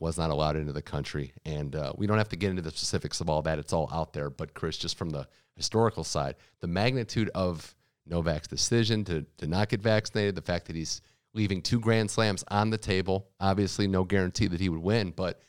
Was 0.00 0.18
not 0.18 0.30
allowed 0.30 0.56
into 0.56 0.72
the 0.72 0.82
country, 0.82 1.32
and 1.44 1.76
uh, 1.76 1.92
we 1.96 2.08
don't 2.08 2.18
have 2.18 2.30
to 2.30 2.36
get 2.36 2.50
into 2.50 2.62
the 2.62 2.72
specifics 2.72 3.20
of 3.20 3.30
all 3.30 3.42
that. 3.42 3.60
It's 3.60 3.72
all 3.72 3.88
out 3.92 4.12
there. 4.12 4.28
But 4.28 4.54
Chris, 4.54 4.76
just 4.76 4.98
from 4.98 5.10
the 5.10 5.28
historical 5.54 6.02
side, 6.02 6.34
the 6.58 6.66
magnitude 6.66 7.30
of 7.36 7.76
Novak's 8.08 8.48
decision 8.48 9.04
to 9.04 9.24
to 9.38 9.46
not 9.46 9.68
get 9.68 9.80
vaccinated, 9.80 10.34
the 10.34 10.42
fact 10.42 10.66
that 10.66 10.74
he's 10.74 11.00
leaving 11.34 11.62
two 11.62 11.80
Grand 11.80 12.10
Slams 12.10 12.44
on 12.48 12.70
the 12.70 12.78
table. 12.78 13.28
Obviously, 13.40 13.86
no 13.86 14.04
guarantee 14.04 14.46
that 14.48 14.60
he 14.60 14.68
would 14.68 14.82
win, 14.82 15.10
but 15.10 15.40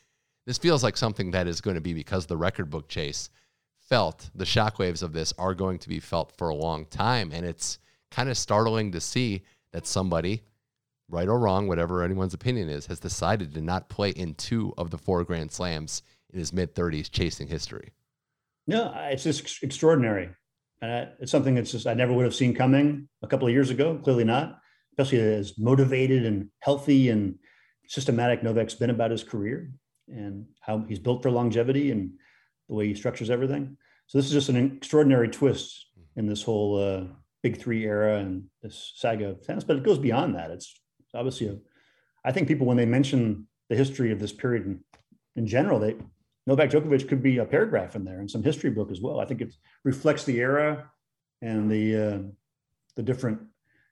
this 0.46 0.58
feels 0.58 0.82
like 0.82 0.96
something 0.96 1.30
that 1.30 1.46
is 1.46 1.60
going 1.60 1.74
to 1.74 1.80
be 1.80 1.94
because 1.94 2.26
the 2.26 2.36
record 2.36 2.70
book 2.70 2.88
chase 2.88 3.30
felt 3.88 4.30
the 4.34 4.44
shockwaves 4.44 5.02
of 5.02 5.12
this 5.12 5.32
are 5.38 5.54
going 5.54 5.78
to 5.78 5.88
be 5.88 6.00
felt 6.00 6.36
for 6.36 6.48
a 6.48 6.54
long 6.54 6.86
time. 6.86 7.30
And 7.32 7.44
it's 7.44 7.78
kind 8.10 8.28
of 8.28 8.36
startling 8.36 8.92
to 8.92 9.00
see 9.00 9.42
that 9.72 9.86
somebody, 9.86 10.42
right 11.08 11.28
or 11.28 11.38
wrong, 11.38 11.66
whatever 11.66 12.02
anyone's 12.02 12.34
opinion 12.34 12.68
is, 12.68 12.86
has 12.86 13.00
decided 13.00 13.54
to 13.54 13.60
not 13.60 13.88
play 13.88 14.10
in 14.10 14.34
two 14.34 14.72
of 14.78 14.90
the 14.90 14.98
four 14.98 15.24
Grand 15.24 15.52
Slams 15.52 16.02
in 16.32 16.38
his 16.38 16.52
mid 16.52 16.74
30s, 16.74 17.10
chasing 17.10 17.48
history. 17.48 17.90
No, 18.66 18.92
it's 18.96 19.24
just 19.24 19.62
extraordinary. 19.62 20.30
And 20.80 21.08
it's 21.20 21.30
something 21.30 21.54
that's 21.54 21.72
just 21.72 21.86
I 21.86 21.94
never 21.94 22.12
would 22.12 22.24
have 22.24 22.34
seen 22.34 22.54
coming 22.54 23.08
a 23.22 23.26
couple 23.26 23.46
of 23.46 23.52
years 23.52 23.70
ago. 23.70 23.98
Clearly 24.02 24.24
not 24.24 24.58
especially 24.96 25.20
as 25.20 25.58
motivated 25.58 26.24
and 26.24 26.48
healthy 26.60 27.08
and 27.08 27.36
systematic 27.88 28.42
Novak's 28.42 28.74
been 28.74 28.90
about 28.90 29.10
his 29.10 29.24
career 29.24 29.72
and 30.08 30.46
how 30.60 30.84
he's 30.88 31.00
built 31.00 31.22
for 31.22 31.30
longevity 31.30 31.90
and 31.90 32.12
the 32.68 32.74
way 32.74 32.86
he 32.86 32.94
structures 32.94 33.28
everything. 33.28 33.76
So 34.06 34.18
this 34.18 34.26
is 34.26 34.32
just 34.32 34.48
an 34.50 34.56
extraordinary 34.56 35.28
twist 35.28 35.86
in 36.16 36.26
this 36.26 36.42
whole 36.42 36.78
uh, 36.78 37.04
Big 37.42 37.60
Three 37.60 37.84
era 37.84 38.18
and 38.18 38.44
this 38.62 38.92
saga 38.94 39.30
of 39.30 39.44
tennis. 39.44 39.64
But 39.64 39.76
it 39.76 39.82
goes 39.82 39.98
beyond 39.98 40.36
that. 40.36 40.50
It's 40.50 40.78
obviously 41.14 41.48
a. 41.48 41.56
I 42.24 42.32
think 42.32 42.48
people 42.48 42.66
when 42.66 42.76
they 42.76 42.86
mention 42.86 43.48
the 43.68 43.76
history 43.76 44.12
of 44.12 44.20
this 44.20 44.32
period 44.32 44.64
in, 44.64 44.80
in 45.36 45.46
general, 45.46 45.78
they 45.80 45.96
Novak 46.46 46.70
Djokovic 46.70 47.08
could 47.08 47.22
be 47.22 47.38
a 47.38 47.44
paragraph 47.44 47.96
in 47.96 48.04
there 48.04 48.20
in 48.20 48.28
some 48.28 48.42
history 48.42 48.70
book 48.70 48.90
as 48.90 49.00
well. 49.00 49.18
I 49.20 49.24
think 49.24 49.40
it 49.40 49.54
reflects 49.82 50.24
the 50.24 50.38
era 50.38 50.90
and 51.42 51.70
the 51.70 51.96
uh, 51.96 52.18
the 52.96 53.02
different 53.02 53.40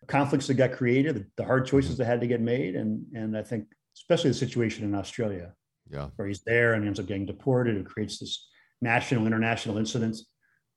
conflicts 0.06 0.46
that 0.46 0.54
got 0.54 0.72
created, 0.72 1.26
the 1.36 1.44
hard 1.44 1.66
choices 1.66 1.96
that 1.98 2.06
had 2.06 2.20
to 2.20 2.26
get 2.26 2.40
made, 2.40 2.76
and 2.76 3.04
and 3.14 3.36
I 3.36 3.42
think 3.42 3.66
especially 3.96 4.30
the 4.30 4.34
situation 4.34 4.84
in 4.84 4.94
Australia, 4.94 5.54
yeah, 5.90 6.08
where 6.16 6.28
he's 6.28 6.42
there 6.42 6.74
and 6.74 6.82
he 6.82 6.88
ends 6.88 7.00
up 7.00 7.06
getting 7.06 7.26
deported, 7.26 7.76
it 7.76 7.86
creates 7.86 8.18
this 8.18 8.48
national 8.80 9.26
international 9.26 9.78
incidents. 9.78 10.26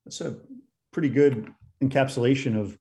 That's 0.06 0.22
a 0.22 0.38
pretty 0.92 1.10
good 1.10 1.52
encapsulation 1.84 2.60
of 2.60 2.78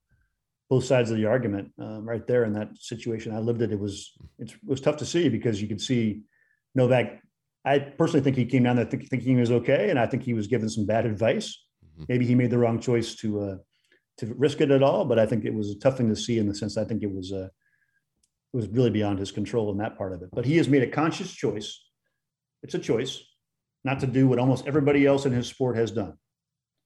both 0.71 0.85
sides 0.85 1.11
of 1.11 1.17
the 1.17 1.27
argument 1.27 1.73
um, 1.79 2.09
right 2.09 2.27
there 2.27 2.45
in 2.45 2.53
that 2.55 2.77
situation. 2.79 3.35
I 3.35 3.39
lived 3.39 3.63
it. 3.63 3.73
It 3.73 3.79
was 3.79 4.13
it 4.39 4.55
was 4.65 4.81
tough 4.81 4.99
to 4.99 5.07
see 5.07 5.29
because 5.29 5.61
you 5.61 5.69
could 5.69 5.81
see 5.81 6.23
Novak. 6.75 7.21
I 7.65 7.79
personally 7.79 8.23
think 8.23 8.37
he 8.37 8.45
came 8.45 8.63
down 8.63 8.77
there 8.77 8.85
th- 8.85 9.09
thinking 9.09 9.35
he 9.35 9.41
was 9.41 9.51
okay, 9.51 9.91
and 9.91 9.99
I 9.99 10.07
think 10.07 10.23
he 10.23 10.35
was 10.35 10.47
given 10.47 10.69
some 10.69 10.87
bad 10.87 11.07
advice. 11.07 11.65
Mm-hmm. 11.85 12.05
Maybe 12.09 12.27
he 12.27 12.35
made 12.35 12.51
the 12.51 12.59
wrong 12.59 12.81
choice 12.81 13.15
to 13.17 13.41
uh, 13.41 13.57
to 14.19 14.27
risk 14.35 14.61
it 14.61 14.71
at 14.71 14.83
all. 14.83 15.05
But 15.05 15.19
I 15.19 15.27
think 15.27 15.45
it 15.45 15.55
was 15.55 15.71
a 15.71 15.79
tough 15.79 15.97
thing 15.97 16.09
to 16.09 16.17
see 16.17 16.39
in 16.39 16.49
the 16.49 16.55
sense 16.55 16.77
I 16.77 16.85
think 16.85 17.03
it 17.03 17.13
was 17.13 17.33
uh, 17.33 17.49
it 18.55 18.57
was 18.57 18.69
really 18.69 18.91
beyond 18.91 19.19
his 19.19 19.33
control 19.33 19.71
in 19.73 19.79
that 19.79 19.99
part 19.99 20.13
of 20.13 20.23
it. 20.23 20.31
But 20.33 20.45
he 20.45 20.57
has 20.59 20.69
made 20.69 20.83
a 20.83 20.91
conscious 20.91 21.33
choice. 21.33 21.81
It's 22.63 22.75
a 22.75 22.79
choice 22.79 23.23
not 23.85 24.01
to 24.01 24.07
do 24.07 24.27
what 24.27 24.39
almost 24.39 24.67
everybody 24.67 25.07
else 25.07 25.27
in 25.27 25.33
his 25.33 25.47
sport 25.47 25.77
has 25.77 25.91
done. 25.91 26.15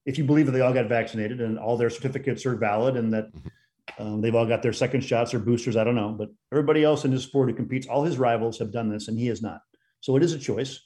If 0.04 0.18
you 0.18 0.24
believe 0.24 0.46
that 0.46 0.52
they 0.52 0.62
all 0.62 0.72
got 0.72 0.88
vaccinated 0.88 1.40
and 1.40 1.58
all 1.58 1.76
their 1.76 1.90
certificates 1.90 2.46
are 2.46 2.56
valid 2.56 2.96
and 2.96 3.12
that 3.12 3.32
mm-hmm. 3.32 4.02
um, 4.02 4.20
they've 4.20 4.34
all 4.34 4.46
got 4.46 4.62
their 4.62 4.72
second 4.72 5.02
shots 5.02 5.34
or 5.34 5.38
boosters, 5.38 5.76
I 5.76 5.84
don't 5.84 5.94
know. 5.94 6.10
But 6.18 6.30
everybody 6.50 6.82
else 6.82 7.04
in 7.04 7.12
his 7.12 7.22
sport 7.22 7.50
who 7.50 7.54
competes, 7.54 7.86
all 7.86 8.02
his 8.02 8.18
rivals 8.18 8.58
have 8.58 8.72
done 8.72 8.88
this 8.88 9.08
and 9.08 9.18
he 9.18 9.26
has 9.26 9.42
not. 9.42 9.60
So 10.00 10.16
it 10.16 10.22
is 10.22 10.32
a 10.32 10.38
choice. 10.38 10.80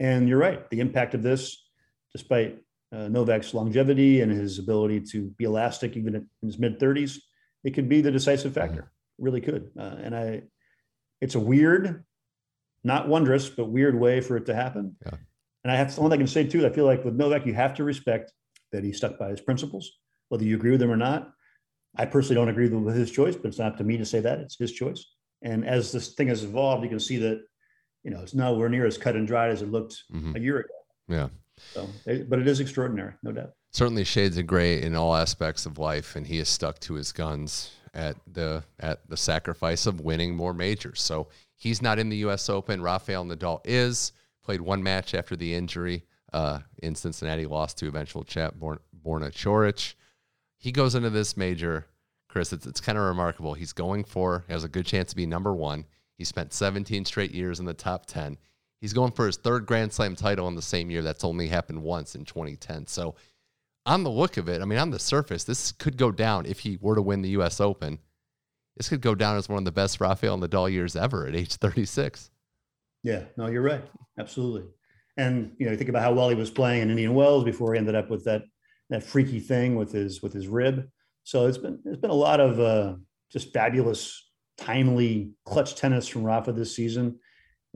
And 0.00 0.28
you're 0.28 0.38
right. 0.38 0.68
The 0.70 0.80
impact 0.80 1.14
of 1.14 1.22
this, 1.22 1.62
despite 2.12 2.58
uh, 2.96 3.08
Novak's 3.08 3.52
longevity 3.52 4.22
and 4.22 4.32
his 4.32 4.58
ability 4.58 5.00
to 5.00 5.26
be 5.36 5.44
elastic 5.44 5.96
even 5.96 6.14
in 6.14 6.28
his 6.42 6.58
mid 6.58 6.78
30s, 6.80 7.18
it 7.64 7.74
could 7.74 7.88
be 7.88 8.00
the 8.00 8.10
decisive 8.10 8.52
mm-hmm. 8.52 8.60
factor. 8.60 8.92
Really 9.18 9.40
could. 9.40 9.70
Uh, 9.78 9.96
and 10.02 10.16
I, 10.16 10.42
it's 11.20 11.34
a 11.34 11.40
weird, 11.40 12.04
not 12.84 13.08
wondrous, 13.08 13.48
but 13.48 13.66
weird 13.66 13.98
way 13.98 14.20
for 14.20 14.36
it 14.36 14.46
to 14.46 14.54
happen. 14.54 14.96
Yeah. 15.04 15.18
And 15.64 15.72
I 15.72 15.76
have 15.76 15.92
someone 15.92 16.12
I 16.12 16.16
can 16.16 16.26
say 16.26 16.44
too. 16.46 16.64
I 16.64 16.70
feel 16.70 16.86
like 16.86 17.04
with 17.04 17.14
Novak, 17.14 17.44
you 17.44 17.54
have 17.54 17.74
to 17.74 17.84
respect 17.84 18.32
that 18.72 18.84
he 18.84 18.92
stuck 18.92 19.18
by 19.18 19.30
his 19.30 19.40
principles, 19.40 19.90
whether 20.28 20.44
you 20.44 20.56
agree 20.56 20.70
with 20.70 20.80
them 20.80 20.90
or 20.92 20.96
not. 20.96 21.30
I 21.96 22.04
personally 22.04 22.36
don't 22.36 22.48
agree 22.48 22.68
with 22.68 22.94
his 22.94 23.10
choice, 23.10 23.36
but 23.36 23.48
it's 23.48 23.58
not 23.58 23.72
up 23.72 23.78
to 23.78 23.84
me 23.84 23.96
to 23.96 24.04
say 24.04 24.20
that. 24.20 24.38
It's 24.40 24.58
his 24.58 24.72
choice. 24.72 25.04
And 25.42 25.66
as 25.66 25.92
this 25.92 26.14
thing 26.14 26.28
has 26.28 26.44
evolved, 26.44 26.84
you 26.84 26.90
can 26.90 27.00
see 27.00 27.16
that, 27.18 27.40
you 28.04 28.10
know, 28.10 28.20
it's 28.20 28.34
nowhere 28.34 28.68
near 28.68 28.86
as 28.86 28.98
cut 28.98 29.16
and 29.16 29.26
dried 29.26 29.50
as 29.50 29.62
it 29.62 29.70
looked 29.70 29.96
mm-hmm. 30.12 30.36
a 30.36 30.38
year 30.38 30.58
ago. 30.58 30.74
Yeah. 31.08 31.28
So, 31.72 31.88
but 32.28 32.38
it 32.38 32.46
is 32.46 32.60
extraordinary, 32.60 33.14
no 33.22 33.32
doubt. 33.32 33.52
Certainly, 33.70 34.04
shades 34.04 34.36
of 34.36 34.46
gray 34.46 34.82
in 34.82 34.94
all 34.94 35.14
aspects 35.14 35.66
of 35.66 35.78
life, 35.78 36.16
and 36.16 36.26
he 36.26 36.38
has 36.38 36.48
stuck 36.48 36.78
to 36.80 36.94
his 36.94 37.12
guns 37.12 37.70
at 37.94 38.16
the 38.30 38.62
at 38.78 39.08
the 39.08 39.16
sacrifice 39.16 39.86
of 39.86 40.00
winning 40.00 40.34
more 40.34 40.52
majors. 40.52 41.00
So 41.00 41.28
he's 41.54 41.82
not 41.82 41.98
in 41.98 42.08
the 42.08 42.18
U.S. 42.18 42.48
Open. 42.48 42.82
Rafael 42.82 43.24
Nadal 43.24 43.60
is 43.64 44.12
played 44.44 44.60
one 44.60 44.82
match 44.82 45.14
after 45.14 45.34
the 45.34 45.54
injury 45.54 46.04
uh, 46.32 46.60
in 46.82 46.94
Cincinnati, 46.94 47.46
lost 47.46 47.78
to 47.78 47.88
eventual 47.88 48.22
champ 48.22 48.56
Borna, 48.58 48.80
Coric. 49.04 49.94
He 50.58 50.72
goes 50.72 50.94
into 50.94 51.10
this 51.10 51.36
major, 51.36 51.86
Chris. 52.28 52.52
It's 52.52 52.66
it's 52.66 52.80
kind 52.80 52.98
of 52.98 53.04
remarkable. 53.04 53.54
He's 53.54 53.72
going 53.72 54.04
for 54.04 54.44
has 54.48 54.64
a 54.64 54.68
good 54.68 54.86
chance 54.86 55.10
to 55.10 55.16
be 55.16 55.26
number 55.26 55.54
one. 55.54 55.86
He 56.16 56.24
spent 56.24 56.52
17 56.52 57.04
straight 57.04 57.32
years 57.32 57.60
in 57.60 57.66
the 57.66 57.74
top 57.74 58.06
10. 58.06 58.38
He's 58.80 58.92
going 58.92 59.12
for 59.12 59.26
his 59.26 59.36
third 59.36 59.66
Grand 59.66 59.92
Slam 59.92 60.14
title 60.16 60.48
in 60.48 60.54
the 60.54 60.62
same 60.62 60.90
year. 60.90 61.02
That's 61.02 61.24
only 61.24 61.48
happened 61.48 61.82
once 61.82 62.14
in 62.14 62.24
2010. 62.24 62.86
So, 62.86 63.14
on 63.86 64.02
the 64.02 64.10
look 64.10 64.36
of 64.36 64.48
it, 64.48 64.60
I 64.60 64.64
mean, 64.64 64.78
on 64.78 64.90
the 64.90 64.98
surface, 64.98 65.44
this 65.44 65.72
could 65.72 65.96
go 65.96 66.10
down 66.10 66.44
if 66.44 66.60
he 66.60 66.76
were 66.80 66.96
to 66.96 67.02
win 67.02 67.22
the 67.22 67.30
U.S. 67.30 67.60
Open. 67.60 68.00
This 68.76 68.88
could 68.88 69.00
go 69.00 69.14
down 69.14 69.36
as 69.36 69.48
one 69.48 69.58
of 69.58 69.64
the 69.64 69.72
best 69.72 70.00
Rafael 70.00 70.38
Nadal 70.38 70.70
years 70.70 70.96
ever 70.96 71.26
at 71.26 71.34
age 71.34 71.54
36. 71.54 72.30
Yeah, 73.02 73.22
no, 73.36 73.46
you're 73.46 73.62
right. 73.62 73.84
Absolutely. 74.18 74.64
And 75.16 75.52
you 75.58 75.66
know, 75.66 75.72
you 75.72 75.78
think 75.78 75.88
about 75.88 76.02
how 76.02 76.12
well 76.12 76.28
he 76.28 76.34
was 76.34 76.50
playing 76.50 76.82
in 76.82 76.90
Indian 76.90 77.14
Wells 77.14 77.44
before 77.44 77.72
he 77.72 77.78
ended 77.78 77.94
up 77.94 78.10
with 78.10 78.24
that 78.24 78.42
that 78.90 79.02
freaky 79.02 79.40
thing 79.40 79.76
with 79.76 79.92
his 79.92 80.22
with 80.22 80.32
his 80.32 80.48
rib. 80.48 80.88
So 81.24 81.46
it's 81.46 81.58
been 81.58 81.80
it's 81.84 82.00
been 82.00 82.10
a 82.10 82.14
lot 82.14 82.40
of 82.40 82.60
uh, 82.60 82.96
just 83.32 83.52
fabulous, 83.52 84.30
timely 84.58 85.32
clutch 85.44 85.74
tennis 85.76 86.06
from 86.06 86.24
Rafa 86.24 86.52
this 86.52 86.74
season. 86.74 87.18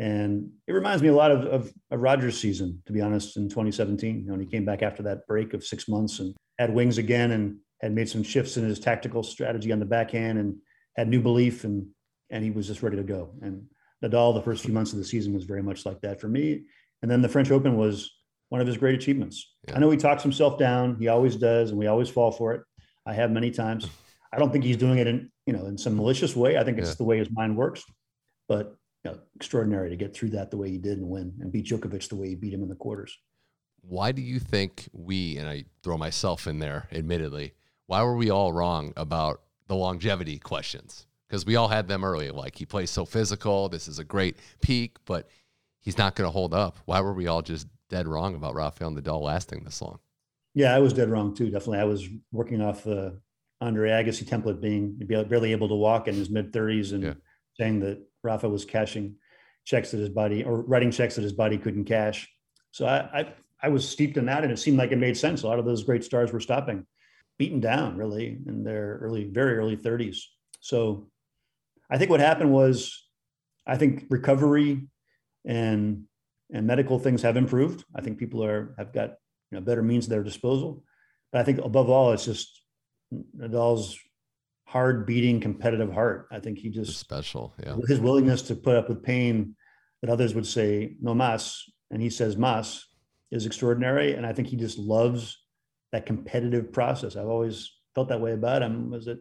And 0.00 0.50
it 0.66 0.72
reminds 0.72 1.02
me 1.02 1.08
a 1.08 1.14
lot 1.14 1.30
of, 1.30 1.44
of, 1.44 1.72
of 1.90 2.00
Rogers' 2.00 2.40
season, 2.40 2.82
to 2.86 2.92
be 2.92 3.02
honest, 3.02 3.36
in 3.36 3.50
2017. 3.50 4.20
You 4.20 4.26
know, 4.26 4.32
when 4.32 4.40
he 4.40 4.46
came 4.46 4.64
back 4.64 4.82
after 4.82 5.02
that 5.02 5.26
break 5.26 5.52
of 5.52 5.62
six 5.62 5.88
months 5.88 6.20
and 6.20 6.34
had 6.58 6.72
wings 6.72 6.96
again 6.96 7.32
and 7.32 7.58
had 7.82 7.92
made 7.92 8.08
some 8.08 8.22
shifts 8.22 8.56
in 8.56 8.64
his 8.64 8.80
tactical 8.80 9.22
strategy 9.22 9.72
on 9.72 9.78
the 9.78 9.84
backhand 9.84 10.38
and 10.38 10.56
had 10.96 11.06
new 11.08 11.20
belief 11.20 11.64
and 11.64 11.86
and 12.30 12.42
he 12.42 12.50
was 12.50 12.66
just 12.66 12.82
ready 12.82 12.96
to 12.96 13.02
go. 13.02 13.34
And 13.42 13.64
Nadal, 14.02 14.32
the 14.32 14.42
first 14.42 14.64
few 14.64 14.72
months 14.72 14.92
of 14.92 14.98
the 14.98 15.04
season 15.04 15.34
was 15.34 15.44
very 15.44 15.62
much 15.62 15.84
like 15.84 16.00
that 16.00 16.18
for 16.20 16.28
me. 16.28 16.62
And 17.02 17.10
then 17.10 17.20
the 17.20 17.28
French 17.28 17.50
Open 17.50 17.76
was 17.76 18.10
one 18.48 18.60
of 18.60 18.66
his 18.66 18.78
great 18.78 18.94
achievements. 18.94 19.54
Yeah. 19.68 19.76
I 19.76 19.80
know 19.80 19.90
he 19.90 19.98
talks 19.98 20.22
himself 20.22 20.58
down. 20.58 20.96
He 20.98 21.08
always 21.08 21.36
does, 21.36 21.70
and 21.70 21.78
we 21.78 21.88
always 21.88 22.08
fall 22.08 22.30
for 22.30 22.54
it. 22.54 22.62
I 23.04 23.12
have 23.14 23.30
many 23.30 23.50
times. 23.50 23.86
I 24.32 24.38
don't 24.38 24.52
think 24.52 24.64
he's 24.64 24.76
doing 24.76 24.98
it 24.98 25.08
in, 25.08 25.30
you 25.44 25.52
know, 25.52 25.66
in 25.66 25.76
some 25.76 25.96
malicious 25.96 26.36
way. 26.36 26.56
I 26.56 26.64
think 26.64 26.78
it's 26.78 26.90
yeah. 26.90 26.94
the 26.94 27.04
way 27.04 27.18
his 27.18 27.30
mind 27.32 27.56
works. 27.56 27.82
But 28.48 28.76
you 29.04 29.10
know, 29.10 29.18
extraordinary 29.36 29.90
to 29.90 29.96
get 29.96 30.14
through 30.14 30.30
that 30.30 30.50
the 30.50 30.56
way 30.56 30.70
he 30.70 30.78
did 30.78 30.98
and 30.98 31.08
win 31.08 31.32
and 31.40 31.50
beat 31.50 31.66
Djokovic 31.66 32.08
the 32.08 32.16
way 32.16 32.28
he 32.28 32.34
beat 32.34 32.52
him 32.52 32.62
in 32.62 32.68
the 32.68 32.74
quarters. 32.74 33.18
Why 33.82 34.12
do 34.12 34.20
you 34.20 34.38
think 34.38 34.88
we, 34.92 35.38
and 35.38 35.48
I 35.48 35.64
throw 35.82 35.96
myself 35.96 36.46
in 36.46 36.58
there, 36.58 36.86
admittedly, 36.92 37.54
why 37.86 38.02
were 38.02 38.16
we 38.16 38.30
all 38.30 38.52
wrong 38.52 38.92
about 38.96 39.40
the 39.68 39.74
longevity 39.74 40.38
questions? 40.38 41.06
Because 41.26 41.46
we 41.46 41.56
all 41.56 41.68
had 41.68 41.88
them 41.88 42.04
early. 42.04 42.30
Like 42.30 42.56
he 42.56 42.66
plays 42.66 42.90
so 42.90 43.04
physical. 43.04 43.68
This 43.68 43.88
is 43.88 43.98
a 43.98 44.04
great 44.04 44.36
peak, 44.60 44.98
but 45.06 45.28
he's 45.80 45.96
not 45.96 46.14
going 46.14 46.26
to 46.26 46.32
hold 46.32 46.52
up. 46.52 46.76
Why 46.84 47.00
were 47.00 47.14
we 47.14 47.26
all 47.26 47.40
just 47.40 47.68
dead 47.88 48.06
wrong 48.06 48.34
about 48.34 48.54
Rafael 48.54 48.90
Nadal 48.90 49.22
lasting 49.22 49.64
this 49.64 49.80
long? 49.80 49.98
Yeah, 50.54 50.74
I 50.74 50.80
was 50.80 50.92
dead 50.92 51.08
wrong 51.08 51.34
too. 51.34 51.50
Definitely, 51.50 51.78
I 51.78 51.84
was 51.84 52.08
working 52.32 52.60
off 52.60 52.84
the 52.84 53.20
Andre 53.60 53.90
Agassi 53.90 54.24
template, 54.24 54.60
being 54.60 54.96
barely 55.28 55.52
able 55.52 55.68
to 55.68 55.74
walk 55.74 56.08
in 56.08 56.14
his 56.14 56.28
mid 56.28 56.52
thirties, 56.52 56.92
and 56.92 57.02
yeah. 57.02 57.14
saying 57.56 57.80
that 57.80 58.04
Rafa 58.22 58.48
was 58.48 58.64
cashing 58.64 59.16
checks 59.64 59.90
that 59.90 59.98
his 59.98 60.08
body 60.08 60.44
or 60.44 60.62
writing 60.62 60.90
checks 60.90 61.16
that 61.16 61.22
his 61.22 61.32
body 61.32 61.58
couldn't 61.58 61.84
cash. 61.84 62.28
So 62.72 62.86
I, 62.86 63.20
I, 63.20 63.34
I 63.62 63.68
was 63.68 63.88
steeped 63.88 64.16
in 64.16 64.26
that, 64.26 64.42
and 64.42 64.52
it 64.52 64.58
seemed 64.58 64.78
like 64.78 64.92
it 64.92 64.96
made 64.96 65.16
sense. 65.16 65.42
A 65.42 65.46
lot 65.46 65.58
of 65.58 65.64
those 65.64 65.84
great 65.84 66.04
stars 66.04 66.32
were 66.32 66.40
stopping, 66.40 66.86
beaten 67.38 67.60
down 67.60 67.96
really 67.96 68.38
in 68.46 68.64
their 68.64 68.98
early, 69.02 69.24
very 69.24 69.56
early 69.56 69.76
30s. 69.76 70.18
So 70.60 71.08
I 71.90 71.98
think 71.98 72.10
what 72.10 72.20
happened 72.20 72.52
was, 72.52 73.06
I 73.66 73.76
think 73.76 74.06
recovery 74.10 74.88
and 75.44 76.04
and 76.52 76.66
medical 76.66 76.98
things 76.98 77.22
have 77.22 77.36
improved. 77.36 77.84
I 77.94 78.00
think 78.00 78.18
people 78.18 78.44
are 78.44 78.74
have 78.76 78.92
got 78.92 79.10
you 79.50 79.58
know 79.58 79.60
better 79.60 79.82
means 79.82 80.06
at 80.06 80.10
their 80.10 80.22
disposal. 80.22 80.84
But 81.32 81.40
I 81.40 81.44
think 81.44 81.58
above 81.58 81.88
all, 81.88 82.12
it's 82.12 82.24
just 82.24 82.62
Nadal's 83.36 83.98
hard 84.70 85.04
beating 85.06 85.40
competitive 85.40 85.92
heart. 85.92 86.28
I 86.30 86.38
think 86.38 86.58
he 86.58 86.68
just 86.68 86.98
special. 86.98 87.54
Yeah. 87.62 87.76
His 87.88 87.98
willingness 87.98 88.42
to 88.42 88.54
put 88.54 88.76
up 88.76 88.88
with 88.88 89.02
pain 89.02 89.56
that 90.00 90.10
others 90.10 90.34
would 90.34 90.46
say 90.46 90.96
no 91.00 91.14
mas, 91.14 91.64
and 91.90 92.00
he 92.00 92.08
says 92.08 92.36
mas, 92.36 92.86
is 93.30 93.46
extraordinary. 93.46 94.14
And 94.14 94.24
I 94.24 94.32
think 94.32 94.48
he 94.48 94.56
just 94.56 94.78
loves 94.78 95.38
that 95.92 96.06
competitive 96.06 96.72
process. 96.72 97.16
I've 97.16 97.26
always 97.26 97.72
felt 97.94 98.08
that 98.08 98.20
way 98.20 98.32
about 98.32 98.62
him. 98.62 98.90
Was 98.90 99.06
that 99.06 99.18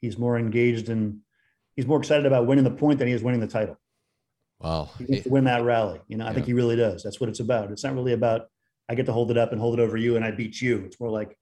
he's 0.00 0.16
more 0.16 0.38
engaged 0.38 0.88
and 0.88 1.20
he's 1.74 1.86
more 1.86 1.98
excited 1.98 2.24
about 2.24 2.46
winning 2.46 2.64
the 2.64 2.70
point 2.70 3.00
than 3.00 3.08
he 3.08 3.14
is 3.14 3.22
winning 3.22 3.40
the 3.40 3.48
title. 3.48 3.76
Wow. 4.60 4.90
He 4.98 5.06
wants 5.06 5.24
to 5.24 5.30
win 5.30 5.44
that 5.44 5.64
rally. 5.64 6.00
You 6.06 6.18
know, 6.18 6.24
I 6.24 6.28
yeah. 6.28 6.34
think 6.34 6.46
he 6.46 6.52
really 6.52 6.76
does. 6.76 7.02
That's 7.02 7.20
what 7.20 7.28
it's 7.28 7.40
about. 7.40 7.72
It's 7.72 7.82
not 7.82 7.94
really 7.94 8.12
about 8.12 8.42
I 8.88 8.94
get 8.94 9.06
to 9.06 9.12
hold 9.12 9.30
it 9.30 9.38
up 9.38 9.50
and 9.50 9.60
hold 9.60 9.78
it 9.78 9.82
over 9.82 9.96
you 9.96 10.16
and 10.16 10.24
I 10.24 10.30
beat 10.30 10.60
you. 10.60 10.84
It's 10.84 11.00
more 11.00 11.10
like 11.10 11.36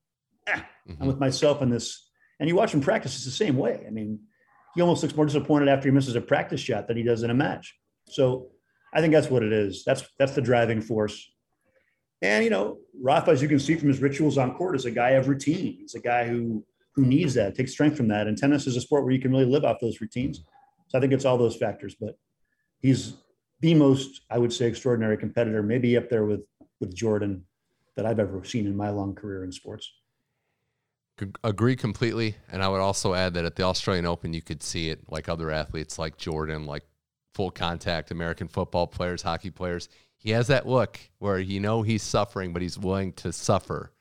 ah, 0.49 0.67
mm-hmm. 0.88 1.03
I'm 1.03 1.09
with 1.09 1.21
myself 1.21 1.61
in 1.61 1.69
this. 1.69 2.09
And 2.43 2.49
you 2.49 2.57
watch 2.57 2.75
him 2.75 2.81
practice, 2.81 3.15
it's 3.15 3.25
the 3.25 3.31
same 3.31 3.57
way. 3.57 3.85
I 3.87 3.91
mean, 3.91 4.19
he 4.75 4.81
almost 4.81 5.05
looks 5.05 5.15
more 5.15 5.27
disappointed 5.27 5.69
after 5.69 5.87
he 5.87 5.95
misses 5.95 6.17
a 6.17 6.21
practice 6.21 6.61
shot 6.61 6.89
than 6.89 6.97
he 6.97 7.05
does 7.05 7.23
in 7.23 7.31
a 7.31 7.35
match. 7.35 7.73
So 8.09 8.49
I 8.93 9.01
think 9.01 9.13
that's 9.13 9.31
what 9.31 9.45
it 9.45 9.53
is. 9.53 9.85
That's 9.85 10.03
that's 10.19 10.35
the 10.35 10.43
driving 10.43 10.81
force. 10.81 11.31
And 12.21 12.43
you 12.43 12.51
know, 12.51 12.79
Rafa, 13.01 13.31
as 13.31 13.43
you 13.43 13.49
can 13.49 13.61
see 13.61 13.77
from 13.77 13.87
his 13.87 14.03
rituals 14.03 14.39
on 14.39 14.57
court, 14.57 14.75
is 14.75 14.87
a 14.87 14.91
guy 14.91 15.11
of 15.11 15.29
routine. 15.29 15.77
He's 15.83 15.95
a 15.95 16.01
guy 16.01 16.27
who 16.27 16.65
who 16.97 17.07
needs 17.07 17.35
that, 17.35 17.55
takes 17.55 17.71
strength 17.71 17.97
from 17.97 18.09
that. 18.09 18.27
And 18.27 18.37
tennis 18.37 18.67
is 18.67 18.77
a 18.77 18.81
sport 18.81 19.05
where 19.05 19.13
you 19.13 19.21
can 19.21 19.31
really 19.31 19.45
live 19.45 19.65
off 19.65 19.79
those 19.81 20.01
routines. 20.01 20.43
So 20.89 20.99
I 20.99 21.01
think 21.01 21.13
it's 21.13 21.25
all 21.25 21.39
those 21.39 21.55
factors. 21.55 21.95
But 21.95 22.19
he's 22.81 23.19
the 23.61 23.75
most, 23.75 24.23
I 24.29 24.39
would 24.39 24.53
say, 24.53 24.67
extraordinary 24.67 25.17
competitor, 25.17 25.63
maybe 25.63 25.97
up 25.97 26.11
there 26.11 26.25
with 26.25 26.41
with 26.81 26.93
Jordan 26.93 27.45
that 27.95 28.05
I've 28.05 28.19
ever 28.19 28.43
seen 28.43 28.67
in 28.67 28.77
my 28.77 28.91
long 28.91 29.15
career 29.15 29.45
in 29.45 29.53
sports. 29.53 29.93
Agree 31.45 31.77
completely. 31.77 32.37
And 32.51 32.63
I 32.63 32.69
would 32.69 32.81
also 32.81 33.15
add 33.15 33.35
that 33.35 33.45
at 33.45 33.57
the 33.57 33.65
Australian 33.65 34.07
Open, 34.07 34.33
you 34.33 34.43
could 34.43 34.63
see 34.63 34.89
it 34.91 35.01
like 35.11 35.29
other 35.29 35.51
athletes 35.51 35.99
like 35.99 36.17
Jordan, 36.17 36.67
like 36.67 36.85
full 37.35 37.51
contact 37.51 38.11
American 38.11 38.49
football 38.49 38.87
players, 38.87 39.23
hockey 39.23 39.51
players. 39.51 39.89
He 40.17 40.31
has 40.31 40.47
that 40.49 40.69
look 40.69 41.01
where 41.19 41.39
you 41.39 41.61
know 41.61 41.83
he's 41.83 42.03
suffering, 42.03 42.53
but 42.53 42.63
he's 42.63 42.79
willing 42.79 43.13
to 43.15 43.33
suffer 43.33 43.93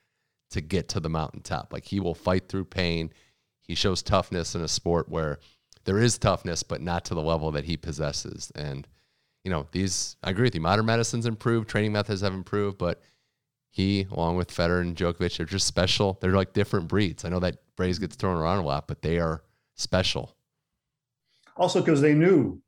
to 0.51 0.61
get 0.61 0.89
to 0.89 0.99
the 0.99 1.09
mountaintop. 1.09 1.73
Like 1.73 1.85
he 1.85 1.99
will 1.99 2.13
fight 2.13 2.47
through 2.47 2.65
pain. 2.65 3.11
He 3.61 3.75
shows 3.75 4.03
toughness 4.03 4.53
in 4.53 4.61
a 4.61 4.67
sport 4.67 5.09
where 5.09 5.39
there 5.85 5.97
is 5.97 6.17
toughness, 6.17 6.61
but 6.61 6.81
not 6.81 7.05
to 7.05 7.15
the 7.15 7.21
level 7.21 7.51
that 7.51 7.65
he 7.65 7.77
possesses. 7.77 8.51
And, 8.53 8.87
you 9.43 9.51
know, 9.51 9.67
these, 9.71 10.17
I 10.23 10.29
agree 10.29 10.43
with 10.43 10.55
you. 10.55 10.61
Modern 10.61 10.85
medicine's 10.85 11.25
improved, 11.25 11.69
training 11.69 11.93
methods 11.93 12.21
have 12.21 12.33
improved, 12.33 12.77
but 12.77 13.01
he, 13.71 14.05
along 14.11 14.35
with 14.35 14.53
Federer 14.53 14.81
and 14.81 14.95
Djokovic, 14.95 15.39
are 15.39 15.45
just 15.45 15.65
special. 15.65 16.17
They're 16.19 16.33
like 16.33 16.51
different 16.51 16.89
breeds. 16.89 17.23
I 17.23 17.29
know 17.29 17.39
that 17.39 17.57
phrase 17.77 17.99
gets 17.99 18.17
thrown 18.17 18.37
around 18.37 18.59
a 18.59 18.65
lot, 18.65 18.87
but 18.87 19.01
they 19.01 19.17
are 19.17 19.43
special. 19.75 20.35
Also, 21.55 21.79
because 21.79 22.01
they 22.01 22.13
knew 22.13 22.61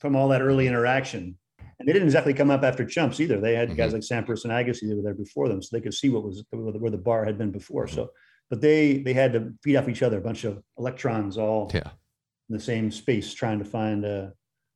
from 0.00 0.16
all 0.16 0.28
that 0.28 0.42
early 0.42 0.66
interaction, 0.66 1.38
and 1.78 1.88
they 1.88 1.92
didn't 1.92 2.08
exactly 2.08 2.34
come 2.34 2.50
up 2.50 2.64
after 2.64 2.84
chumps 2.84 3.20
either. 3.20 3.40
They 3.40 3.54
had 3.54 3.68
mm-hmm. 3.68 3.76
guys 3.76 3.92
like 3.92 4.02
Sampras 4.02 4.44
and 4.44 4.52
Agassi 4.52 4.88
that 4.88 4.96
were 4.96 5.02
there 5.02 5.14
before 5.14 5.48
them, 5.48 5.62
so 5.62 5.68
they 5.72 5.80
could 5.80 5.94
see 5.94 6.08
what 6.08 6.24
was 6.24 6.44
where 6.50 6.90
the 6.90 6.98
bar 6.98 7.24
had 7.24 7.38
been 7.38 7.52
before. 7.52 7.86
Mm-hmm. 7.86 7.94
So, 7.94 8.10
but 8.50 8.60
they 8.60 8.98
they 8.98 9.12
had 9.12 9.32
to 9.34 9.52
feed 9.62 9.76
off 9.76 9.88
each 9.88 10.02
other, 10.02 10.18
a 10.18 10.22
bunch 10.22 10.42
of 10.42 10.60
electrons 10.78 11.38
all 11.38 11.70
yeah. 11.72 11.90
in 12.48 12.56
the 12.56 12.60
same 12.60 12.90
space, 12.90 13.32
trying 13.32 13.60
to 13.60 13.64
find 13.64 14.04
a, 14.04 14.32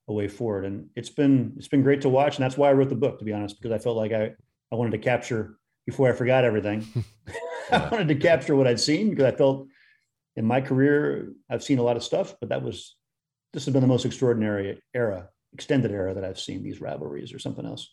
a 0.08 0.12
way 0.12 0.28
forward. 0.28 0.66
And 0.66 0.88
it's 0.94 1.10
been 1.10 1.52
it's 1.56 1.68
been 1.68 1.82
great 1.82 2.00
to 2.02 2.08
watch, 2.08 2.36
and 2.36 2.44
that's 2.44 2.56
why 2.56 2.70
I 2.70 2.74
wrote 2.74 2.90
the 2.90 2.94
book, 2.94 3.18
to 3.18 3.24
be 3.24 3.32
honest, 3.32 3.60
because 3.60 3.74
I 3.74 3.82
felt 3.82 3.96
like 3.96 4.12
I 4.12 4.32
I 4.72 4.76
wanted 4.76 4.92
to 4.92 4.98
capture 4.98 5.58
before 5.86 6.08
I 6.08 6.12
forgot 6.12 6.44
everything. 6.44 6.86
I 7.72 7.88
wanted 7.88 8.08
to 8.08 8.14
capture 8.16 8.54
what 8.56 8.66
I'd 8.66 8.80
seen 8.80 9.10
because 9.10 9.24
I 9.24 9.36
felt 9.36 9.66
in 10.36 10.44
my 10.44 10.60
career, 10.60 11.32
I've 11.48 11.62
seen 11.62 11.78
a 11.78 11.82
lot 11.82 11.96
of 11.96 12.04
stuff, 12.04 12.34
but 12.40 12.48
that 12.48 12.62
was, 12.62 12.96
this 13.52 13.64
has 13.64 13.72
been 13.72 13.82
the 13.82 13.88
most 13.88 14.04
extraordinary 14.04 14.80
era, 14.94 15.28
extended 15.52 15.90
era 15.90 16.14
that 16.14 16.24
I've 16.24 16.40
seen 16.40 16.62
these 16.62 16.80
rivalries 16.80 17.32
or 17.32 17.38
something 17.38 17.64
else. 17.64 17.88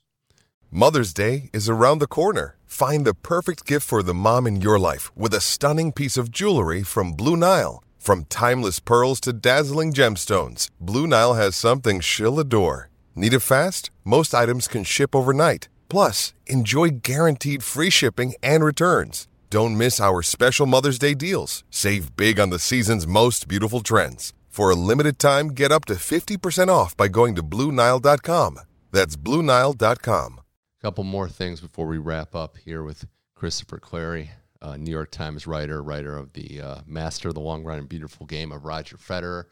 Mother's 0.72 1.14
Day 1.14 1.50
is 1.54 1.70
around 1.70 2.00
the 2.00 2.08
corner. 2.08 2.56
Find 2.66 3.06
the 3.06 3.14
perfect 3.14 3.66
gift 3.66 3.86
for 3.86 4.02
the 4.02 4.14
mom 4.14 4.48
in 4.48 4.62
your 4.62 4.80
life 4.80 5.16
with 5.18 5.34
a 5.34 5.42
stunning 5.42 5.92
piece 5.92 6.18
of 6.18 6.32
jewelry 6.32 6.82
from 6.82 7.12
Blue 7.12 7.36
Nile. 7.36 7.84
From 8.00 8.26
timeless 8.26 8.80
pearls 8.80 9.20
to 9.22 9.34
dazzling 9.34 9.94
gemstones, 9.94 10.70
Blue 10.80 11.06
Nile 11.06 11.34
has 11.34 11.56
something 11.56 12.00
she'll 12.00 12.40
adore. 12.40 12.90
Need 13.16 13.34
it 13.34 13.42
fast? 13.42 13.92
Most 14.06 14.34
items 14.34 14.68
can 14.68 14.84
ship 14.84 15.14
overnight. 15.14 15.68
Plus, 15.92 16.34
enjoy 16.48 17.02
guaranteed 17.04 17.64
free 17.66 17.90
shipping 17.90 18.34
and 18.42 18.64
returns. 18.64 19.28
Don't 19.50 19.78
miss 19.78 20.00
our 20.00 20.22
special 20.22 20.66
Mother's 20.66 20.98
Day 20.98 21.14
deals. 21.14 21.66
Save 21.70 22.16
big 22.16 22.40
on 22.40 22.50
the 22.50 22.60
season's 22.60 23.06
most 23.06 23.50
beautiful 23.50 23.82
trends. 23.82 24.32
For 24.48 24.70
a 24.70 24.76
limited 24.76 25.20
time, 25.20 25.50
get 25.50 25.70
up 25.70 25.84
to 25.86 25.96
50% 25.96 26.70
off 26.70 26.96
by 26.96 27.10
going 27.10 27.36
to 27.36 27.44
Bluenile.com. 27.44 28.60
That's 28.94 29.18
Bluenile.com. 29.18 30.40
A 30.40 30.82
couple 30.82 31.04
more 31.04 31.28
things 31.28 31.60
before 31.60 31.88
we 31.88 31.98
wrap 31.98 32.36
up 32.36 32.56
here 32.56 32.84
with 32.84 33.06
Christopher 33.36 33.78
Clarey, 33.78 34.30
uh, 34.62 34.78
New 34.78 34.92
York 34.92 35.12
Times 35.12 35.46
writer, 35.46 35.84
writer 35.84 36.16
of 36.16 36.32
the 36.32 36.62
uh, 36.62 36.78
Master 36.86 37.28
of 37.28 37.34
the 37.34 37.42
Long 37.42 37.66
Run 37.66 37.80
and 37.80 37.90
Beautiful 37.90 38.26
Game 38.26 38.54
of 38.54 38.64
Roger 38.64 38.96
Federer. 38.96 39.44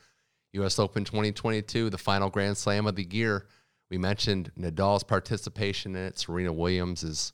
U.S. 0.53 0.79
Open 0.79 1.03
2022, 1.03 1.89
the 1.89 1.97
final 1.97 2.29
Grand 2.29 2.57
Slam 2.57 2.87
of 2.87 2.95
the 2.95 3.07
year. 3.11 3.45
We 3.89 3.97
mentioned 3.97 4.51
Nadal's 4.57 5.03
participation 5.03 5.95
in 5.95 6.05
it, 6.05 6.19
Serena 6.19 6.53
Williams' 6.53 7.33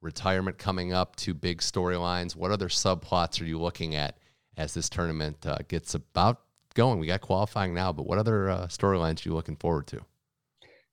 retirement 0.00 0.56
coming 0.58 0.92
up, 0.92 1.16
two 1.16 1.34
big 1.34 1.60
storylines. 1.60 2.36
What 2.36 2.52
other 2.52 2.68
subplots 2.68 3.40
are 3.40 3.44
you 3.44 3.58
looking 3.58 3.94
at 3.94 4.18
as 4.56 4.72
this 4.72 4.88
tournament 4.88 5.44
uh, 5.44 5.58
gets 5.68 5.94
about 5.94 6.42
going? 6.74 7.00
We 7.00 7.08
got 7.08 7.22
qualifying 7.22 7.74
now, 7.74 7.92
but 7.92 8.06
what 8.06 8.18
other 8.18 8.48
uh, 8.48 8.66
storylines 8.68 9.24
are 9.24 9.28
you 9.28 9.34
looking 9.34 9.56
forward 9.56 9.88
to? 9.88 10.00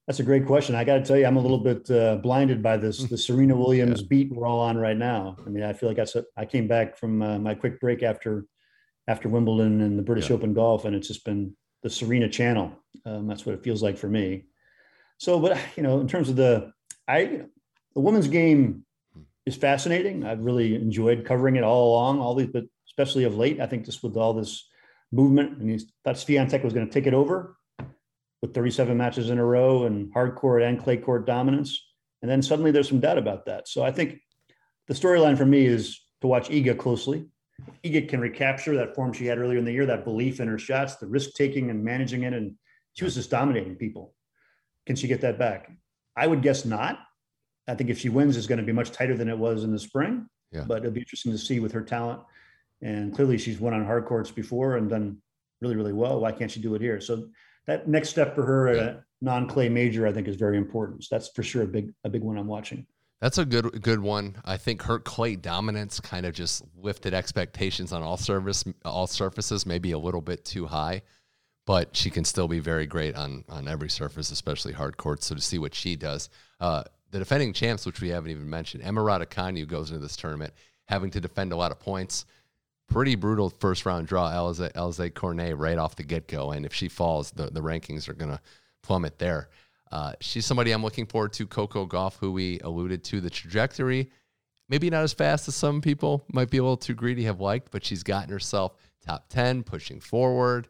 That's 0.07 0.19
a 0.19 0.23
great 0.23 0.45
question. 0.45 0.75
I 0.75 0.83
got 0.83 0.95
to 0.95 1.05
tell 1.05 1.15
you, 1.15 1.25
I'm 1.25 1.37
a 1.37 1.41
little 1.41 1.59
bit 1.59 1.89
uh, 1.89 2.15
blinded 2.17 2.61
by 2.61 2.77
this 2.77 3.03
the 3.09 3.17
Serena 3.17 3.55
Williams 3.55 4.01
yeah. 4.01 4.07
beat 4.09 4.31
we're 4.31 4.47
all 4.47 4.59
on 4.59 4.77
right 4.77 4.97
now. 4.97 5.37
I 5.45 5.49
mean, 5.49 5.63
I 5.63 5.73
feel 5.73 5.89
like 5.89 5.99
I 5.99 6.05
said, 6.05 6.25
I 6.35 6.45
came 6.45 6.67
back 6.67 6.97
from 6.97 7.21
uh, 7.21 7.39
my 7.39 7.53
quick 7.53 7.79
break 7.79 8.03
after 8.03 8.45
after 9.07 9.27
Wimbledon 9.27 9.81
and 9.81 9.99
the 9.99 10.03
British 10.03 10.29
yeah. 10.29 10.35
Open 10.37 10.53
golf, 10.53 10.85
and 10.85 10.95
it's 10.95 11.07
just 11.07 11.25
been 11.25 11.55
the 11.83 11.89
Serena 11.89 12.29
channel. 12.29 12.71
Um, 13.05 13.27
that's 13.27 13.45
what 13.45 13.53
it 13.53 13.63
feels 13.63 13.83
like 13.83 13.97
for 13.97 14.07
me. 14.07 14.45
So, 15.23 15.39
but 15.39 15.57
you 15.77 15.83
know, 15.83 16.01
in 16.01 16.07
terms 16.09 16.27
of 16.27 16.35
the, 16.35 16.73
I, 17.07 17.43
the 17.93 18.01
women's 18.01 18.27
game 18.27 18.83
hmm. 19.13 19.21
is 19.45 19.55
fascinating. 19.55 20.25
I've 20.25 20.43
really 20.43 20.75
enjoyed 20.75 21.23
covering 21.23 21.55
it 21.55 21.63
all 21.63 21.91
along, 21.91 22.19
all 22.19 22.35
these, 22.35 22.49
but 22.51 22.65
especially 22.87 23.23
of 23.23 23.37
late, 23.37 23.61
I 23.61 23.65
think 23.65 23.85
just 23.85 24.03
with 24.03 24.17
all 24.17 24.33
this 24.33 24.67
movement, 25.13 25.59
and 25.59 25.69
he 25.69 25.79
thought 26.03 26.15
Swiatek 26.15 26.61
was 26.61 26.73
going 26.73 26.85
to 26.85 26.93
take 26.93 27.07
it 27.07 27.13
over 27.13 27.55
with 28.41 28.53
37 28.53 28.97
matches 28.97 29.29
in 29.29 29.39
a 29.39 29.45
row 29.45 29.85
and 29.85 30.11
hard 30.11 30.35
court 30.35 30.61
and 30.61 30.77
clay 30.77 30.97
court 30.97 31.25
dominance. 31.25 31.81
And 32.21 32.29
then 32.29 32.41
suddenly 32.41 32.71
there's 32.71 32.89
some 32.89 32.99
doubt 32.99 33.17
about 33.17 33.45
that. 33.45 33.69
So 33.69 33.81
I 33.81 33.93
think 33.93 34.19
the 34.89 34.93
storyline 34.93 35.37
for 35.37 35.45
me 35.45 35.65
is 35.65 36.01
to 36.19 36.27
watch 36.27 36.49
Iga 36.49 36.77
closely. 36.77 37.27
Iga 37.85 38.09
can 38.09 38.19
recapture 38.19 38.75
that 38.75 38.93
form 38.93 39.13
she 39.13 39.27
had 39.27 39.37
earlier 39.37 39.57
in 39.57 39.63
the 39.63 39.71
year, 39.71 39.85
that 39.85 40.03
belief 40.03 40.41
in 40.41 40.49
her 40.49 40.59
shots, 40.59 40.97
the 40.97 41.07
risk 41.07 41.29
taking 41.35 41.69
and 41.69 41.81
managing 41.81 42.23
it. 42.23 42.33
And 42.33 42.55
she 42.91 43.05
was 43.05 43.15
just 43.15 43.31
dominating 43.31 43.77
people. 43.77 44.12
Can 44.85 44.95
she 44.95 45.07
get 45.07 45.21
that 45.21 45.39
back? 45.39 45.71
I 46.15 46.27
would 46.27 46.41
guess 46.41 46.65
not. 46.65 46.99
I 47.67 47.75
think 47.75 47.89
if 47.89 47.99
she 47.99 48.09
wins, 48.09 48.35
it's 48.35 48.47
going 48.47 48.59
to 48.59 48.65
be 48.65 48.73
much 48.73 48.91
tighter 48.91 49.15
than 49.15 49.29
it 49.29 49.37
was 49.37 49.63
in 49.63 49.71
the 49.71 49.79
spring. 49.79 50.27
Yeah. 50.51 50.65
But 50.67 50.79
it'll 50.79 50.91
be 50.91 50.99
interesting 50.99 51.31
to 51.31 51.37
see 51.37 51.59
with 51.59 51.71
her 51.71 51.81
talent. 51.81 52.21
And 52.81 53.15
clearly, 53.15 53.37
she's 53.37 53.59
won 53.59 53.73
on 53.73 53.85
hard 53.85 54.05
courts 54.05 54.29
before 54.29 54.75
and 54.77 54.89
done 54.89 55.17
really, 55.61 55.75
really 55.75 55.93
well. 55.93 56.19
Why 56.19 56.31
can't 56.31 56.51
she 56.51 56.59
do 56.59 56.75
it 56.75 56.81
here? 56.81 56.99
So 56.99 57.29
that 57.65 57.87
next 57.87 58.09
step 58.09 58.35
for 58.35 58.45
her 58.45 58.67
at 58.67 58.77
a 58.77 59.03
non-clay 59.21 59.69
major, 59.69 60.05
I 60.05 60.11
think, 60.11 60.27
is 60.27 60.35
very 60.35 60.57
important. 60.57 61.05
So 61.05 61.15
that's 61.15 61.29
for 61.29 61.43
sure 61.43 61.63
a 61.63 61.67
big, 61.67 61.93
a 62.03 62.09
big 62.09 62.21
one 62.21 62.37
I'm 62.37 62.47
watching. 62.47 62.85
That's 63.21 63.37
a 63.37 63.45
good, 63.45 63.81
good 63.81 64.01
one. 64.01 64.35
I 64.43 64.57
think 64.57 64.81
her 64.81 64.99
clay 64.99 65.37
dominance 65.37 66.01
kind 66.01 66.25
of 66.25 66.33
just 66.33 66.61
lifted 66.75 67.13
expectations 67.13 67.93
on 67.93 68.03
all 68.03 68.17
service, 68.17 68.65
all 68.83 69.07
surfaces, 69.07 69.65
maybe 69.65 69.93
a 69.93 69.97
little 69.97 70.21
bit 70.21 70.43
too 70.43 70.65
high 70.67 71.03
but 71.65 71.95
she 71.95 72.09
can 72.09 72.25
still 72.25 72.47
be 72.47 72.59
very 72.59 72.85
great 72.85 73.15
on 73.15 73.43
on 73.49 73.67
every 73.67 73.89
surface, 73.89 74.31
especially 74.31 74.73
hard 74.73 74.97
courts. 74.97 75.27
So 75.27 75.35
to 75.35 75.41
see 75.41 75.59
what 75.59 75.73
she 75.73 75.95
does, 75.95 76.29
uh, 76.59 76.83
the 77.11 77.19
defending 77.19 77.53
champs, 77.53 77.85
which 77.85 78.01
we 78.01 78.09
haven't 78.09 78.31
even 78.31 78.49
mentioned, 78.49 78.83
Emma 78.83 79.01
Raducanu 79.01 79.67
goes 79.67 79.89
into 79.89 80.01
this 80.01 80.15
tournament 80.15 80.53
having 80.87 81.09
to 81.11 81.21
defend 81.21 81.53
a 81.53 81.55
lot 81.55 81.71
of 81.71 81.79
points. 81.79 82.25
Pretty 82.89 83.15
brutal 83.15 83.49
first 83.49 83.85
round 83.85 84.07
draw, 84.07 84.29
Alize, 84.29 84.71
Alize 84.73 85.13
Cornet 85.13 85.57
right 85.57 85.77
off 85.77 85.95
the 85.95 86.03
get 86.03 86.27
go, 86.27 86.51
and 86.51 86.65
if 86.65 86.73
she 86.73 86.89
falls, 86.89 87.31
the 87.31 87.49
the 87.49 87.61
rankings 87.61 88.09
are 88.09 88.13
gonna 88.13 88.41
plummet 88.81 89.17
there. 89.17 89.49
Uh, 89.91 90.13
she's 90.19 90.45
somebody 90.45 90.71
I'm 90.71 90.83
looking 90.83 91.05
forward 91.05 91.33
to. 91.33 91.45
Coco 91.47 91.85
Gauff, 91.85 92.17
who 92.17 92.31
we 92.31 92.59
alluded 92.59 93.03
to, 93.05 93.21
the 93.21 93.29
trajectory 93.29 94.09
maybe 94.69 94.89
not 94.89 95.03
as 95.03 95.13
fast 95.13 95.47
as 95.47 95.55
some 95.55 95.81
people 95.81 96.25
might 96.33 96.49
be 96.49 96.57
a 96.57 96.63
little 96.63 96.77
too 96.77 96.93
greedy 96.93 97.23
have 97.23 97.39
liked, 97.39 97.71
but 97.71 97.85
she's 97.85 98.01
gotten 98.01 98.31
herself 98.31 98.75
top 99.05 99.29
ten, 99.29 99.63
pushing 99.63 99.99
forward 99.99 100.67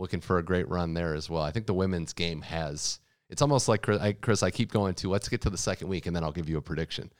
looking 0.00 0.20
for 0.20 0.38
a 0.38 0.42
great 0.42 0.68
run 0.68 0.94
there 0.94 1.14
as 1.14 1.28
well. 1.28 1.42
I 1.42 1.50
think 1.50 1.66
the 1.66 1.74
women's 1.74 2.12
game 2.12 2.40
has. 2.42 2.98
It's 3.28 3.42
almost 3.42 3.68
like 3.68 3.82
Chris 3.82 4.00
I, 4.00 4.12
Chris, 4.12 4.42
I 4.42 4.50
keep 4.50 4.72
going 4.72 4.94
to 4.94 5.08
let's 5.08 5.28
get 5.28 5.40
to 5.42 5.50
the 5.50 5.58
second 5.58 5.88
week 5.88 6.06
and 6.06 6.16
then 6.16 6.24
I'll 6.24 6.32
give 6.32 6.48
you 6.48 6.58
a 6.58 6.62
prediction. 6.62 7.12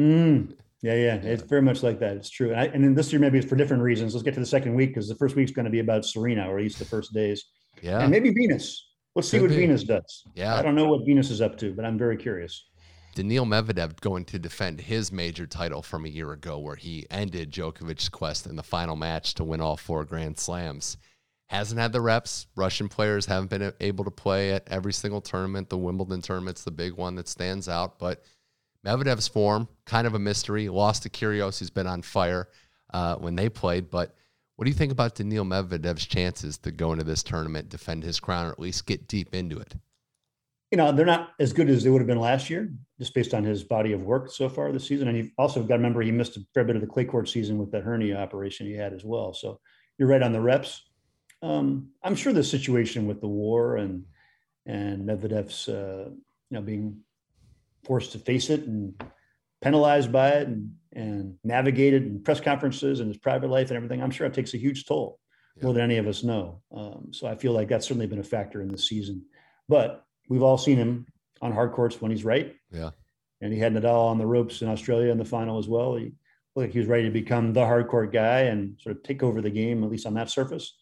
Mm, 0.00 0.54
yeah, 0.80 0.94
yeah, 0.94 1.14
it's 1.16 1.42
very 1.42 1.62
much 1.62 1.82
like 1.82 2.00
that. 2.00 2.16
It's 2.16 2.30
true. 2.30 2.50
And, 2.50 2.60
I, 2.60 2.64
and 2.64 2.82
then 2.82 2.94
this 2.94 3.12
year, 3.12 3.20
maybe 3.20 3.38
it's 3.38 3.48
for 3.48 3.54
different 3.54 3.82
reasons. 3.82 4.14
Let's 4.14 4.24
get 4.24 4.34
to 4.34 4.40
the 4.40 4.46
second 4.46 4.74
week 4.74 4.90
because 4.90 5.08
the 5.08 5.14
first 5.14 5.36
week's 5.36 5.52
going 5.52 5.66
to 5.66 5.70
be 5.70 5.78
about 5.78 6.04
Serena, 6.04 6.50
or 6.50 6.58
at 6.58 6.64
least 6.64 6.78
the 6.78 6.84
first 6.84 7.12
days. 7.12 7.44
Yeah. 7.82 8.00
And 8.00 8.10
maybe 8.10 8.30
Venus. 8.30 8.88
Let's 9.14 9.28
see 9.28 9.36
Could 9.38 9.50
what 9.50 9.50
be. 9.50 9.56
Venus 9.56 9.84
does. 9.84 10.24
Yeah. 10.34 10.56
I 10.56 10.62
don't 10.62 10.74
know 10.74 10.88
what 10.88 11.04
Venus 11.06 11.30
is 11.30 11.40
up 11.40 11.58
to, 11.58 11.74
but 11.74 11.84
I'm 11.84 11.98
very 11.98 12.16
curious. 12.16 12.64
Daniil 13.14 13.44
Medvedev 13.44 14.00
going 14.00 14.24
to 14.24 14.38
defend 14.38 14.80
his 14.80 15.12
major 15.12 15.46
title 15.46 15.82
from 15.82 16.06
a 16.06 16.08
year 16.08 16.32
ago, 16.32 16.58
where 16.58 16.76
he 16.76 17.06
ended 17.10 17.52
Djokovic's 17.52 18.08
quest 18.08 18.46
in 18.46 18.56
the 18.56 18.62
final 18.62 18.96
match 18.96 19.34
to 19.34 19.44
win 19.44 19.60
all 19.60 19.76
four 19.76 20.04
Grand 20.06 20.38
Slams. 20.38 20.96
Hasn't 21.52 21.78
had 21.78 21.92
the 21.92 22.00
reps. 22.00 22.46
Russian 22.56 22.88
players 22.88 23.26
haven't 23.26 23.50
been 23.50 23.74
able 23.80 24.04
to 24.04 24.10
play 24.10 24.52
at 24.52 24.66
every 24.68 24.94
single 24.94 25.20
tournament. 25.20 25.68
The 25.68 25.76
Wimbledon 25.76 26.22
tournament's 26.22 26.64
the 26.64 26.70
big 26.70 26.94
one 26.94 27.14
that 27.16 27.28
stands 27.28 27.68
out. 27.68 27.98
But 27.98 28.24
Medvedev's 28.86 29.28
form, 29.28 29.68
kind 29.84 30.06
of 30.06 30.14
a 30.14 30.18
mystery. 30.18 30.70
Lost 30.70 31.02
to 31.02 31.10
Kyrgios, 31.10 31.58
who's 31.58 31.68
been 31.68 31.86
on 31.86 32.00
fire 32.00 32.48
uh, 32.94 33.16
when 33.16 33.36
they 33.36 33.50
played. 33.50 33.90
But 33.90 34.14
what 34.56 34.64
do 34.64 34.70
you 34.70 34.74
think 34.74 34.92
about 34.92 35.14
Daniil 35.14 35.44
Medvedev's 35.44 36.06
chances 36.06 36.56
to 36.58 36.70
go 36.70 36.92
into 36.92 37.04
this 37.04 37.22
tournament, 37.22 37.68
defend 37.68 38.02
his 38.02 38.18
crown, 38.18 38.46
or 38.46 38.52
at 38.52 38.58
least 38.58 38.86
get 38.86 39.06
deep 39.06 39.34
into 39.34 39.58
it? 39.58 39.74
You 40.70 40.78
know, 40.78 40.90
they're 40.90 41.04
not 41.04 41.32
as 41.38 41.52
good 41.52 41.68
as 41.68 41.84
they 41.84 41.90
would 41.90 42.00
have 42.00 42.08
been 42.08 42.18
last 42.18 42.48
year, 42.48 42.72
just 42.98 43.12
based 43.12 43.34
on 43.34 43.44
his 43.44 43.62
body 43.62 43.92
of 43.92 44.00
work 44.00 44.32
so 44.32 44.48
far 44.48 44.72
this 44.72 44.88
season. 44.88 45.08
And 45.08 45.18
you've 45.18 45.32
also 45.36 45.60
got 45.60 45.68
to 45.68 45.74
remember 45.74 46.00
he 46.00 46.12
missed 46.12 46.38
a 46.38 46.40
fair 46.54 46.64
bit 46.64 46.76
of 46.76 46.80
the 46.80 46.88
clay 46.88 47.04
court 47.04 47.28
season 47.28 47.58
with 47.58 47.70
that 47.72 47.82
hernia 47.82 48.16
operation 48.16 48.66
he 48.66 48.72
had 48.72 48.94
as 48.94 49.04
well. 49.04 49.34
So 49.34 49.60
you're 49.98 50.08
right 50.08 50.22
on 50.22 50.32
the 50.32 50.40
reps. 50.40 50.80
Um, 51.42 51.88
I'm 52.02 52.14
sure 52.14 52.32
the 52.32 52.44
situation 52.44 53.06
with 53.06 53.20
the 53.20 53.28
war 53.28 53.76
and 53.76 54.04
and 54.64 55.08
Medvedev's 55.08 55.68
uh, 55.68 56.08
you 56.08 56.20
know 56.50 56.62
being 56.62 57.00
forced 57.84 58.12
to 58.12 58.18
face 58.18 58.48
it 58.48 58.62
and 58.62 58.94
penalized 59.60 60.12
by 60.12 60.28
it 60.30 60.48
and 60.48 60.74
and 60.94 61.36
navigate 61.42 61.94
it 61.94 62.02
in 62.02 62.22
press 62.22 62.40
conferences 62.40 63.00
and 63.00 63.08
his 63.08 63.16
private 63.16 63.50
life 63.50 63.70
and 63.70 63.76
everything. 63.76 64.02
I'm 64.02 64.10
sure 64.10 64.26
it 64.26 64.34
takes 64.34 64.54
a 64.54 64.58
huge 64.58 64.84
toll, 64.84 65.18
more 65.62 65.72
than 65.72 65.82
any 65.82 65.96
of 65.96 66.06
us 66.06 66.22
know. 66.22 66.62
Um, 66.74 67.08
so 67.12 67.26
I 67.26 67.34
feel 67.34 67.52
like 67.52 67.68
that's 67.68 67.86
certainly 67.86 68.06
been 68.06 68.18
a 68.18 68.24
factor 68.24 68.60
in 68.60 68.68
this 68.68 68.88
season. 68.88 69.24
But 69.68 70.04
we've 70.28 70.42
all 70.42 70.58
seen 70.58 70.76
him 70.76 71.06
on 71.40 71.52
hard 71.52 71.72
courts 71.72 72.00
when 72.00 72.10
he's 72.10 72.24
right. 72.24 72.54
Yeah. 72.70 72.90
And 73.40 73.52
he 73.52 73.58
had 73.58 73.74
Nadal 73.74 74.10
on 74.10 74.18
the 74.18 74.26
ropes 74.26 74.62
in 74.62 74.68
Australia 74.68 75.10
in 75.10 75.18
the 75.18 75.24
final 75.24 75.58
as 75.58 75.66
well. 75.66 75.96
He 75.96 76.04
looked 76.54 76.66
like 76.66 76.72
he 76.72 76.78
was 76.78 76.88
ready 76.88 77.04
to 77.04 77.10
become 77.10 77.52
the 77.52 77.64
hard 77.64 77.88
court 77.88 78.12
guy 78.12 78.42
and 78.42 78.78
sort 78.80 78.96
of 78.96 79.02
take 79.02 79.22
over 79.22 79.40
the 79.40 79.50
game, 79.50 79.82
at 79.82 79.90
least 79.90 80.06
on 80.06 80.14
that 80.14 80.30
surface. 80.30 80.76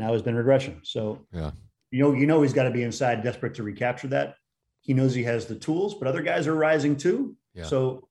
Now 0.00 0.12
has 0.12 0.22
been 0.22 0.34
regression. 0.34 0.80
So 0.82 1.24
Yeah. 1.32 1.52
you 1.90 2.00
know, 2.02 2.12
you 2.12 2.26
know 2.26 2.42
he's 2.42 2.52
got 2.52 2.64
to 2.64 2.70
be 2.70 2.82
inside 2.82 3.22
desperate 3.22 3.54
to 3.54 3.62
recapture 3.62 4.08
that. 4.08 4.34
He 4.80 4.94
knows 4.94 5.14
he 5.14 5.22
has 5.24 5.46
the 5.46 5.54
tools, 5.54 5.94
but 5.94 6.08
other 6.08 6.22
guys 6.22 6.46
are 6.46 6.54
rising 6.54 6.96
too. 6.96 7.36
Yeah. 7.54 7.64
So 7.64 8.08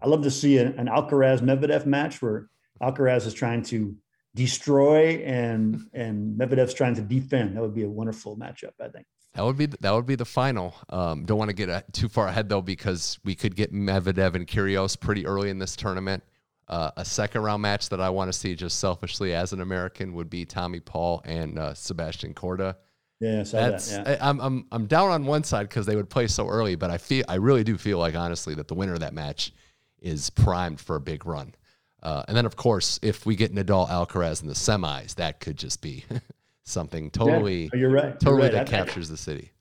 I 0.00 0.06
love 0.06 0.22
to 0.22 0.30
see 0.30 0.58
an, 0.58 0.78
an 0.78 0.86
Alcaraz 0.86 1.40
Medvedev 1.40 1.86
match 1.86 2.22
where 2.22 2.48
Alcaraz 2.80 3.26
is 3.26 3.34
trying 3.34 3.62
to 3.64 3.96
destroy 4.34 5.22
and 5.24 5.88
and 5.92 6.38
Medvedev's 6.38 6.74
trying 6.74 6.94
to 6.94 7.02
defend. 7.02 7.56
That 7.56 7.62
would 7.62 7.74
be 7.74 7.84
a 7.84 7.88
wonderful 7.88 8.36
matchup, 8.36 8.72
I 8.80 8.88
think. 8.88 9.06
That 9.34 9.44
would 9.44 9.56
be 9.56 9.66
that 9.66 9.90
would 9.92 10.06
be 10.06 10.14
the 10.14 10.24
final. 10.24 10.74
Um, 10.90 11.24
don't 11.24 11.38
want 11.38 11.48
to 11.50 11.54
get 11.54 11.92
too 11.92 12.08
far 12.08 12.28
ahead 12.28 12.48
though, 12.48 12.60
because 12.62 13.18
we 13.24 13.34
could 13.34 13.56
get 13.56 13.72
Medvedev 13.72 14.34
and 14.34 14.46
Kyrgios 14.46 14.98
pretty 14.98 15.26
early 15.26 15.48
in 15.50 15.58
this 15.58 15.76
tournament. 15.76 16.22
Uh, 16.68 16.90
a 16.96 17.04
second 17.04 17.42
round 17.42 17.60
match 17.60 17.88
that 17.90 18.00
I 18.00 18.08
want 18.08 18.32
to 18.32 18.38
see, 18.38 18.54
just 18.54 18.78
selfishly 18.78 19.34
as 19.34 19.52
an 19.52 19.60
American, 19.60 20.14
would 20.14 20.30
be 20.30 20.44
Tommy 20.44 20.80
Paul 20.80 21.20
and 21.24 21.58
uh, 21.58 21.74
Sebastian 21.74 22.32
Corda. 22.34 22.76
Yeah, 23.20 23.40
I 23.40 23.42
That's 23.42 23.52
that. 23.90 24.06
Yeah. 24.06 24.16
I, 24.20 24.28
I'm 24.28 24.40
I'm 24.40 24.66
I'm 24.72 24.86
down 24.86 25.10
on 25.10 25.26
one 25.26 25.44
side 25.44 25.68
because 25.68 25.86
they 25.86 25.96
would 25.96 26.08
play 26.08 26.26
so 26.26 26.48
early, 26.48 26.74
but 26.74 26.90
I 26.90 26.98
feel 26.98 27.24
I 27.28 27.34
really 27.36 27.62
do 27.62 27.76
feel 27.76 27.98
like 27.98 28.14
honestly 28.14 28.54
that 28.54 28.68
the 28.68 28.74
winner 28.74 28.94
of 28.94 29.00
that 29.00 29.12
match 29.14 29.52
is 30.00 30.30
primed 30.30 30.80
for 30.80 30.96
a 30.96 31.00
big 31.00 31.26
run. 31.26 31.54
Uh, 32.02 32.24
and 32.26 32.36
then 32.36 32.46
of 32.46 32.56
course, 32.56 32.98
if 33.02 33.24
we 33.26 33.36
get 33.36 33.54
Nadal 33.54 33.88
Alcaraz 33.88 34.42
in 34.42 34.48
the 34.48 34.54
semis, 34.54 35.14
that 35.16 35.38
could 35.40 35.56
just 35.56 35.80
be 35.82 36.04
something 36.64 37.10
totally 37.10 37.70
Yeah, 37.72 37.78
you're 37.80 37.90
right. 37.90 38.04
You're 38.04 38.12
totally 38.14 38.42
right. 38.42 38.52
that 38.52 38.58
I- 38.58 38.62
I- 38.62 38.84
captures 38.84 39.08
the 39.08 39.16
city. 39.16 39.52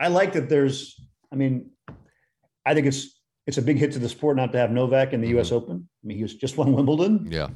I 0.00 0.08
like 0.08 0.32
that 0.32 0.48
there's, 0.48 0.98
I 1.32 1.36
mean, 1.36 1.70
I 2.66 2.74
think 2.74 2.86
it's 2.86 3.14
it's 3.46 3.58
a 3.58 3.62
big 3.62 3.78
hit 3.78 3.92
to 3.92 3.98
the 3.98 4.08
sport 4.08 4.36
not 4.36 4.52
to 4.52 4.58
have 4.58 4.70
Novak 4.70 5.12
in 5.12 5.20
the 5.20 5.28
US 5.38 5.52
Open. 5.52 5.88
I 6.02 6.06
mean, 6.06 6.16
he 6.16 6.22
was 6.22 6.34
just 6.34 6.56
won 6.56 6.72
Wimbledon. 6.72 7.28
Yeah. 7.30 7.48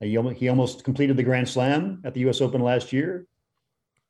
He 0.00 0.16
almost, 0.16 0.36
he 0.36 0.48
almost 0.48 0.84
completed 0.84 1.16
the 1.16 1.22
Grand 1.22 1.48
Slam 1.48 2.02
at 2.04 2.14
the 2.14 2.20
US 2.28 2.40
Open 2.40 2.60
last 2.60 2.92
year. 2.92 3.26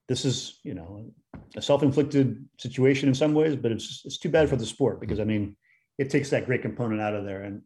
This 0.09 0.25
is, 0.25 0.61
you 0.63 0.75
know, 0.75 1.13
a 1.57 1.63
self-inflicted 1.63 2.45
situation 2.59 3.09
in 3.09 3.15
some 3.15 3.35
ways, 3.35 3.57
but 3.57 3.73
it's 3.73 4.03
it's 4.05 4.19
too 4.19 4.29
bad 4.29 4.49
for 4.49 4.57
the 4.57 4.67
sport 4.67 5.01
because 5.01 5.21
I 5.21 5.25
mean, 5.25 5.57
it 5.99 6.11
takes 6.11 6.31
that 6.31 6.47
great 6.47 6.63
component 6.63 7.01
out 7.01 7.15
of 7.15 7.25
there. 7.25 7.43
And 7.43 7.63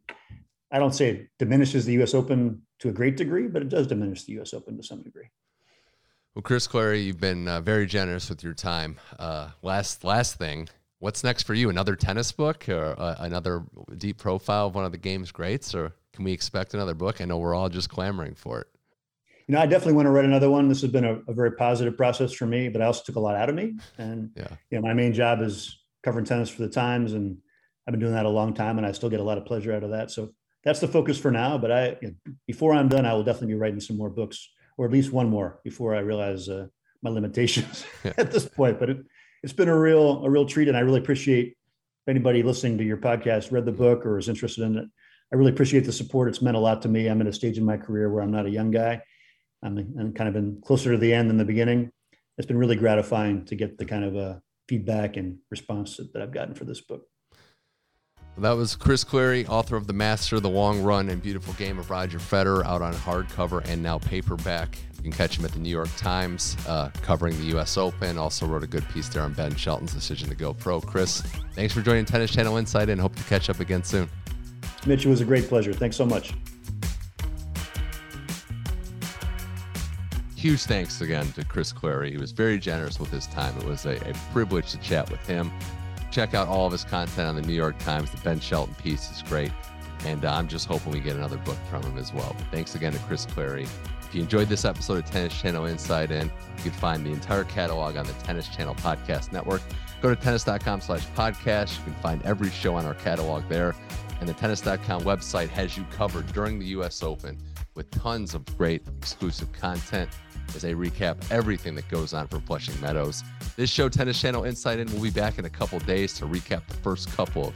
I 0.70 0.78
don't 0.78 0.94
say 0.94 1.08
it 1.10 1.28
diminishes 1.38 1.84
the 1.84 2.02
US 2.02 2.14
Open 2.14 2.62
to 2.80 2.88
a 2.88 2.92
great 2.92 3.16
degree, 3.16 3.48
but 3.48 3.62
it 3.62 3.68
does 3.68 3.86
diminish 3.86 4.24
the 4.24 4.40
US 4.40 4.54
Open 4.54 4.76
to 4.76 4.82
some 4.82 5.02
degree. 5.02 5.30
Well, 6.34 6.42
Chris 6.42 6.68
Clarey, 6.68 7.04
you've 7.04 7.20
been 7.20 7.48
uh, 7.48 7.62
very 7.62 7.86
generous 7.86 8.28
with 8.28 8.44
your 8.44 8.52
time. 8.52 8.98
Uh, 9.18 9.50
last 9.62 10.04
last 10.04 10.36
thing, 10.36 10.68
what's 10.98 11.22
next 11.24 11.42
for 11.44 11.54
you? 11.54 11.68
Another 11.70 11.96
tennis 11.96 12.32
book 12.32 12.68
or 12.68 12.94
uh, 12.98 13.16
another 13.18 13.64
deep 13.96 14.18
profile 14.18 14.66
of 14.66 14.74
one 14.74 14.84
of 14.84 14.92
the 14.92 14.98
game's 14.98 15.30
greats, 15.32 15.74
or 15.74 15.92
can 16.12 16.24
we 16.24 16.32
expect 16.32 16.74
another 16.74 16.94
book? 16.94 17.20
I 17.20 17.24
know 17.24 17.38
we're 17.38 17.54
all 17.54 17.68
just 17.68 17.88
clamoring 17.90 18.34
for 18.34 18.60
it. 18.60 18.66
You 19.48 19.54
know, 19.54 19.60
I 19.60 19.66
definitely 19.66 19.92
want 19.94 20.06
to 20.06 20.10
write 20.10 20.24
another 20.24 20.50
one. 20.50 20.68
This 20.68 20.80
has 20.80 20.90
been 20.90 21.04
a, 21.04 21.20
a 21.28 21.32
very 21.32 21.52
positive 21.52 21.96
process 21.96 22.32
for 22.32 22.46
me, 22.46 22.68
but 22.68 22.82
I 22.82 22.86
also 22.86 23.02
took 23.04 23.14
a 23.16 23.20
lot 23.20 23.36
out 23.36 23.48
of 23.48 23.54
me. 23.54 23.76
And 23.98 24.30
Yeah. 24.36 24.48
you 24.70 24.78
know, 24.78 24.82
my 24.82 24.92
main 24.92 25.12
job 25.12 25.40
is 25.40 25.78
covering 26.02 26.24
tennis 26.24 26.48
for 26.48 26.62
the 26.62 26.68
Times, 26.68 27.12
and 27.12 27.38
I've 27.86 27.92
been 27.92 28.00
doing 28.00 28.14
that 28.14 28.26
a 28.26 28.30
long 28.30 28.54
time, 28.54 28.78
and 28.78 28.86
I 28.86 28.90
still 28.92 29.10
get 29.10 29.20
a 29.20 29.24
lot 29.24 29.38
of 29.38 29.44
pleasure 29.44 29.72
out 29.72 29.84
of 29.84 29.90
that. 29.90 30.10
So 30.10 30.30
that's 30.64 30.80
the 30.80 30.88
focus 30.88 31.16
for 31.18 31.30
now. 31.30 31.58
But 31.58 31.70
I, 31.70 31.96
you 32.02 32.08
know, 32.26 32.32
before 32.48 32.74
I'm 32.74 32.88
done, 32.88 33.06
I 33.06 33.12
will 33.12 33.22
definitely 33.22 33.48
be 33.54 33.54
writing 33.60 33.78
some 33.78 33.96
more 33.96 34.10
books, 34.10 34.48
or 34.76 34.86
at 34.86 34.90
least 34.92 35.12
one 35.12 35.28
more, 35.28 35.60
before 35.62 35.94
I 35.94 36.00
realize 36.00 36.48
uh, 36.48 36.66
my 37.02 37.10
limitations 37.10 37.84
Yeah. 38.04 38.14
at 38.18 38.32
this 38.32 38.48
point. 38.48 38.80
But 38.80 38.90
it, 38.90 38.96
it's 39.42 39.52
been 39.52 39.68
a 39.68 39.78
real, 39.78 40.24
a 40.24 40.30
real 40.30 40.46
treat, 40.46 40.68
and 40.68 40.76
I 40.76 40.80
really 40.80 41.00
appreciate 41.00 41.56
anybody 42.08 42.42
listening 42.42 42.78
to 42.78 42.84
your 42.84 42.96
podcast 42.96 43.50
read 43.50 43.64
the 43.64 43.72
book 43.72 44.06
or 44.06 44.18
is 44.18 44.28
interested 44.28 44.64
in 44.64 44.78
it. 44.78 44.86
I 45.32 45.36
really 45.36 45.50
appreciate 45.50 45.84
the 45.84 45.92
support. 45.92 46.28
It's 46.28 46.42
meant 46.42 46.56
a 46.56 46.60
lot 46.60 46.82
to 46.82 46.88
me. 46.88 47.08
I'm 47.08 47.20
at 47.20 47.26
a 47.26 47.32
stage 47.32 47.58
in 47.58 47.64
my 47.64 47.76
career 47.76 48.08
where 48.10 48.22
I'm 48.22 48.30
not 48.30 48.46
a 48.46 48.50
young 48.50 48.70
guy. 48.70 49.02
I'm, 49.62 49.78
I'm 49.98 50.12
kind 50.12 50.28
of 50.28 50.34
been 50.34 50.60
closer 50.64 50.92
to 50.92 50.98
the 50.98 51.12
end 51.12 51.28
than 51.28 51.36
the 51.36 51.44
beginning. 51.44 51.90
It's 52.38 52.46
been 52.46 52.58
really 52.58 52.76
gratifying 52.76 53.44
to 53.46 53.56
get 53.56 53.78
the 53.78 53.86
kind 53.86 54.04
of 54.04 54.16
uh, 54.16 54.34
feedback 54.68 55.16
and 55.16 55.38
response 55.50 55.96
that 55.96 56.22
I've 56.22 56.32
gotten 56.32 56.54
for 56.54 56.64
this 56.64 56.80
book. 56.80 57.02
That 58.38 58.52
was 58.52 58.76
Chris 58.76 59.02
Clarey, 59.02 59.48
author 59.48 59.76
of 59.76 59.86
The 59.86 59.94
Master, 59.94 60.40
The 60.40 60.50
Long 60.50 60.82
Run, 60.82 61.08
and 61.08 61.22
Beautiful 61.22 61.54
Game 61.54 61.78
of 61.78 61.88
Roger 61.88 62.18
Federer, 62.18 62.66
out 62.66 62.82
on 62.82 62.92
hardcover 62.92 63.66
and 63.66 63.82
now 63.82 63.98
paperback. 63.98 64.76
You 64.96 65.02
can 65.04 65.12
catch 65.12 65.38
him 65.38 65.46
at 65.46 65.52
the 65.52 65.58
New 65.58 65.70
York 65.70 65.88
Times, 65.96 66.54
uh, 66.68 66.90
covering 67.00 67.34
the 67.38 67.44
U.S. 67.46 67.78
Open. 67.78 68.18
Also 68.18 68.46
wrote 68.46 68.62
a 68.62 68.66
good 68.66 68.86
piece 68.90 69.08
there 69.08 69.22
on 69.22 69.32
Ben 69.32 69.54
Shelton's 69.54 69.94
decision 69.94 70.28
to 70.28 70.34
go 70.34 70.52
pro. 70.52 70.82
Chris, 70.82 71.22
thanks 71.54 71.72
for 71.72 71.80
joining 71.80 72.04
Tennis 72.04 72.30
Channel 72.30 72.58
Insight, 72.58 72.90
and 72.90 73.00
hope 73.00 73.16
to 73.16 73.22
catch 73.24 73.48
up 73.48 73.58
again 73.60 73.82
soon. 73.82 74.06
Mitch, 74.84 75.06
it 75.06 75.08
was 75.08 75.22
a 75.22 75.24
great 75.24 75.48
pleasure. 75.48 75.72
Thanks 75.72 75.96
so 75.96 76.04
much. 76.04 76.34
Huge 80.36 80.60
thanks 80.64 81.00
again 81.00 81.32
to 81.32 81.44
Chris 81.44 81.72
Clarey. 81.72 82.10
He 82.10 82.18
was 82.18 82.32
very 82.32 82.58
generous 82.58 83.00
with 83.00 83.10
his 83.10 83.26
time. 83.28 83.56
It 83.56 83.64
was 83.64 83.86
a, 83.86 83.96
a 83.96 84.12
privilege 84.34 84.72
to 84.72 84.78
chat 84.78 85.10
with 85.10 85.26
him. 85.26 85.50
Check 86.16 86.32
out 86.32 86.48
all 86.48 86.64
of 86.64 86.72
his 86.72 86.82
content 86.82 87.28
on 87.28 87.36
the 87.36 87.42
New 87.42 87.52
York 87.52 87.76
Times. 87.76 88.10
The 88.10 88.16
Ben 88.22 88.40
Shelton 88.40 88.74
piece 88.76 89.10
is 89.10 89.22
great. 89.22 89.52
And 90.06 90.24
uh, 90.24 90.32
I'm 90.32 90.48
just 90.48 90.66
hoping 90.66 90.90
we 90.90 90.98
get 90.98 91.14
another 91.14 91.36
book 91.36 91.58
from 91.68 91.82
him 91.82 91.98
as 91.98 92.10
well. 92.10 92.34
But 92.38 92.46
thanks 92.50 92.74
again 92.74 92.94
to 92.94 92.98
Chris 93.00 93.26
Clarey. 93.26 93.68
If 94.00 94.14
you 94.14 94.22
enjoyed 94.22 94.48
this 94.48 94.64
episode 94.64 95.04
of 95.04 95.10
Tennis 95.10 95.38
Channel 95.38 95.66
Inside 95.66 96.10
In, 96.10 96.32
you 96.56 96.62
can 96.62 96.72
find 96.72 97.04
the 97.04 97.10
entire 97.10 97.44
catalog 97.44 97.98
on 97.98 98.06
the 98.06 98.14
Tennis 98.14 98.48
Channel 98.48 98.76
Podcast 98.76 99.30
Network. 99.30 99.60
Go 100.00 100.08
to 100.08 100.16
tennis.com 100.16 100.80
slash 100.80 101.06
podcast. 101.08 101.76
You 101.76 101.84
can 101.84 101.94
find 101.96 102.22
every 102.22 102.48
show 102.48 102.76
on 102.76 102.86
our 102.86 102.94
catalog 102.94 103.46
there. 103.50 103.74
And 104.18 104.26
the 104.26 104.32
tennis.com 104.32 105.02
website 105.02 105.50
has 105.50 105.76
you 105.76 105.84
covered 105.90 106.32
during 106.32 106.58
the 106.58 106.66
U.S. 106.68 107.02
Open 107.02 107.36
with 107.76 107.90
tons 107.90 108.34
of 108.34 108.44
great 108.56 108.82
exclusive 108.98 109.52
content 109.52 110.10
as 110.54 110.64
I 110.64 110.72
recap 110.72 111.16
everything 111.30 111.74
that 111.74 111.88
goes 111.88 112.14
on 112.14 112.26
for 112.28 112.40
Flushing 112.40 112.80
Meadows. 112.80 113.22
This 113.56 113.70
show, 113.70 113.88
Tennis 113.88 114.20
Channel 114.20 114.44
Inside 114.44 114.78
In, 114.78 114.92
will 114.92 115.02
be 115.02 115.10
back 115.10 115.38
in 115.38 115.44
a 115.44 115.50
couple 115.50 115.78
days 115.80 116.14
to 116.14 116.24
recap 116.24 116.66
the 116.66 116.74
first 116.74 117.12
couple 117.12 117.48
of 117.48 117.54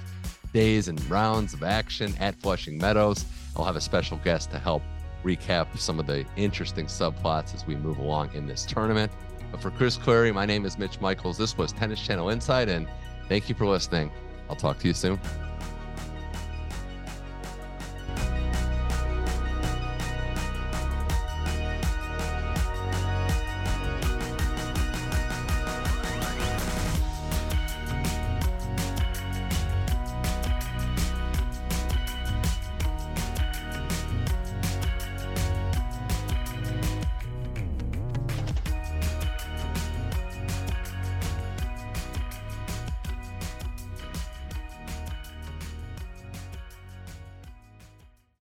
days 0.52 0.88
and 0.88 1.02
rounds 1.10 1.54
of 1.54 1.62
action 1.62 2.14
at 2.20 2.34
Flushing 2.36 2.76
Meadows. 2.78 3.24
I'll 3.56 3.64
have 3.64 3.76
a 3.76 3.80
special 3.80 4.18
guest 4.18 4.50
to 4.50 4.58
help 4.58 4.82
recap 5.24 5.78
some 5.78 5.98
of 5.98 6.06
the 6.06 6.24
interesting 6.36 6.86
subplots 6.86 7.54
as 7.54 7.66
we 7.66 7.76
move 7.76 7.98
along 7.98 8.34
in 8.34 8.46
this 8.46 8.64
tournament. 8.64 9.10
But 9.50 9.60
for 9.60 9.70
Chris 9.70 9.96
Clarey, 9.96 10.32
my 10.34 10.46
name 10.46 10.64
is 10.64 10.78
Mitch 10.78 11.00
Michaels. 11.00 11.38
This 11.38 11.56
was 11.56 11.72
Tennis 11.72 12.00
Channel 12.00 12.28
Insight, 12.28 12.68
and 12.68 12.86
thank 13.28 13.48
you 13.48 13.54
for 13.54 13.66
listening. 13.66 14.10
I'll 14.48 14.56
talk 14.56 14.78
to 14.80 14.88
you 14.88 14.94
soon. 14.94 15.20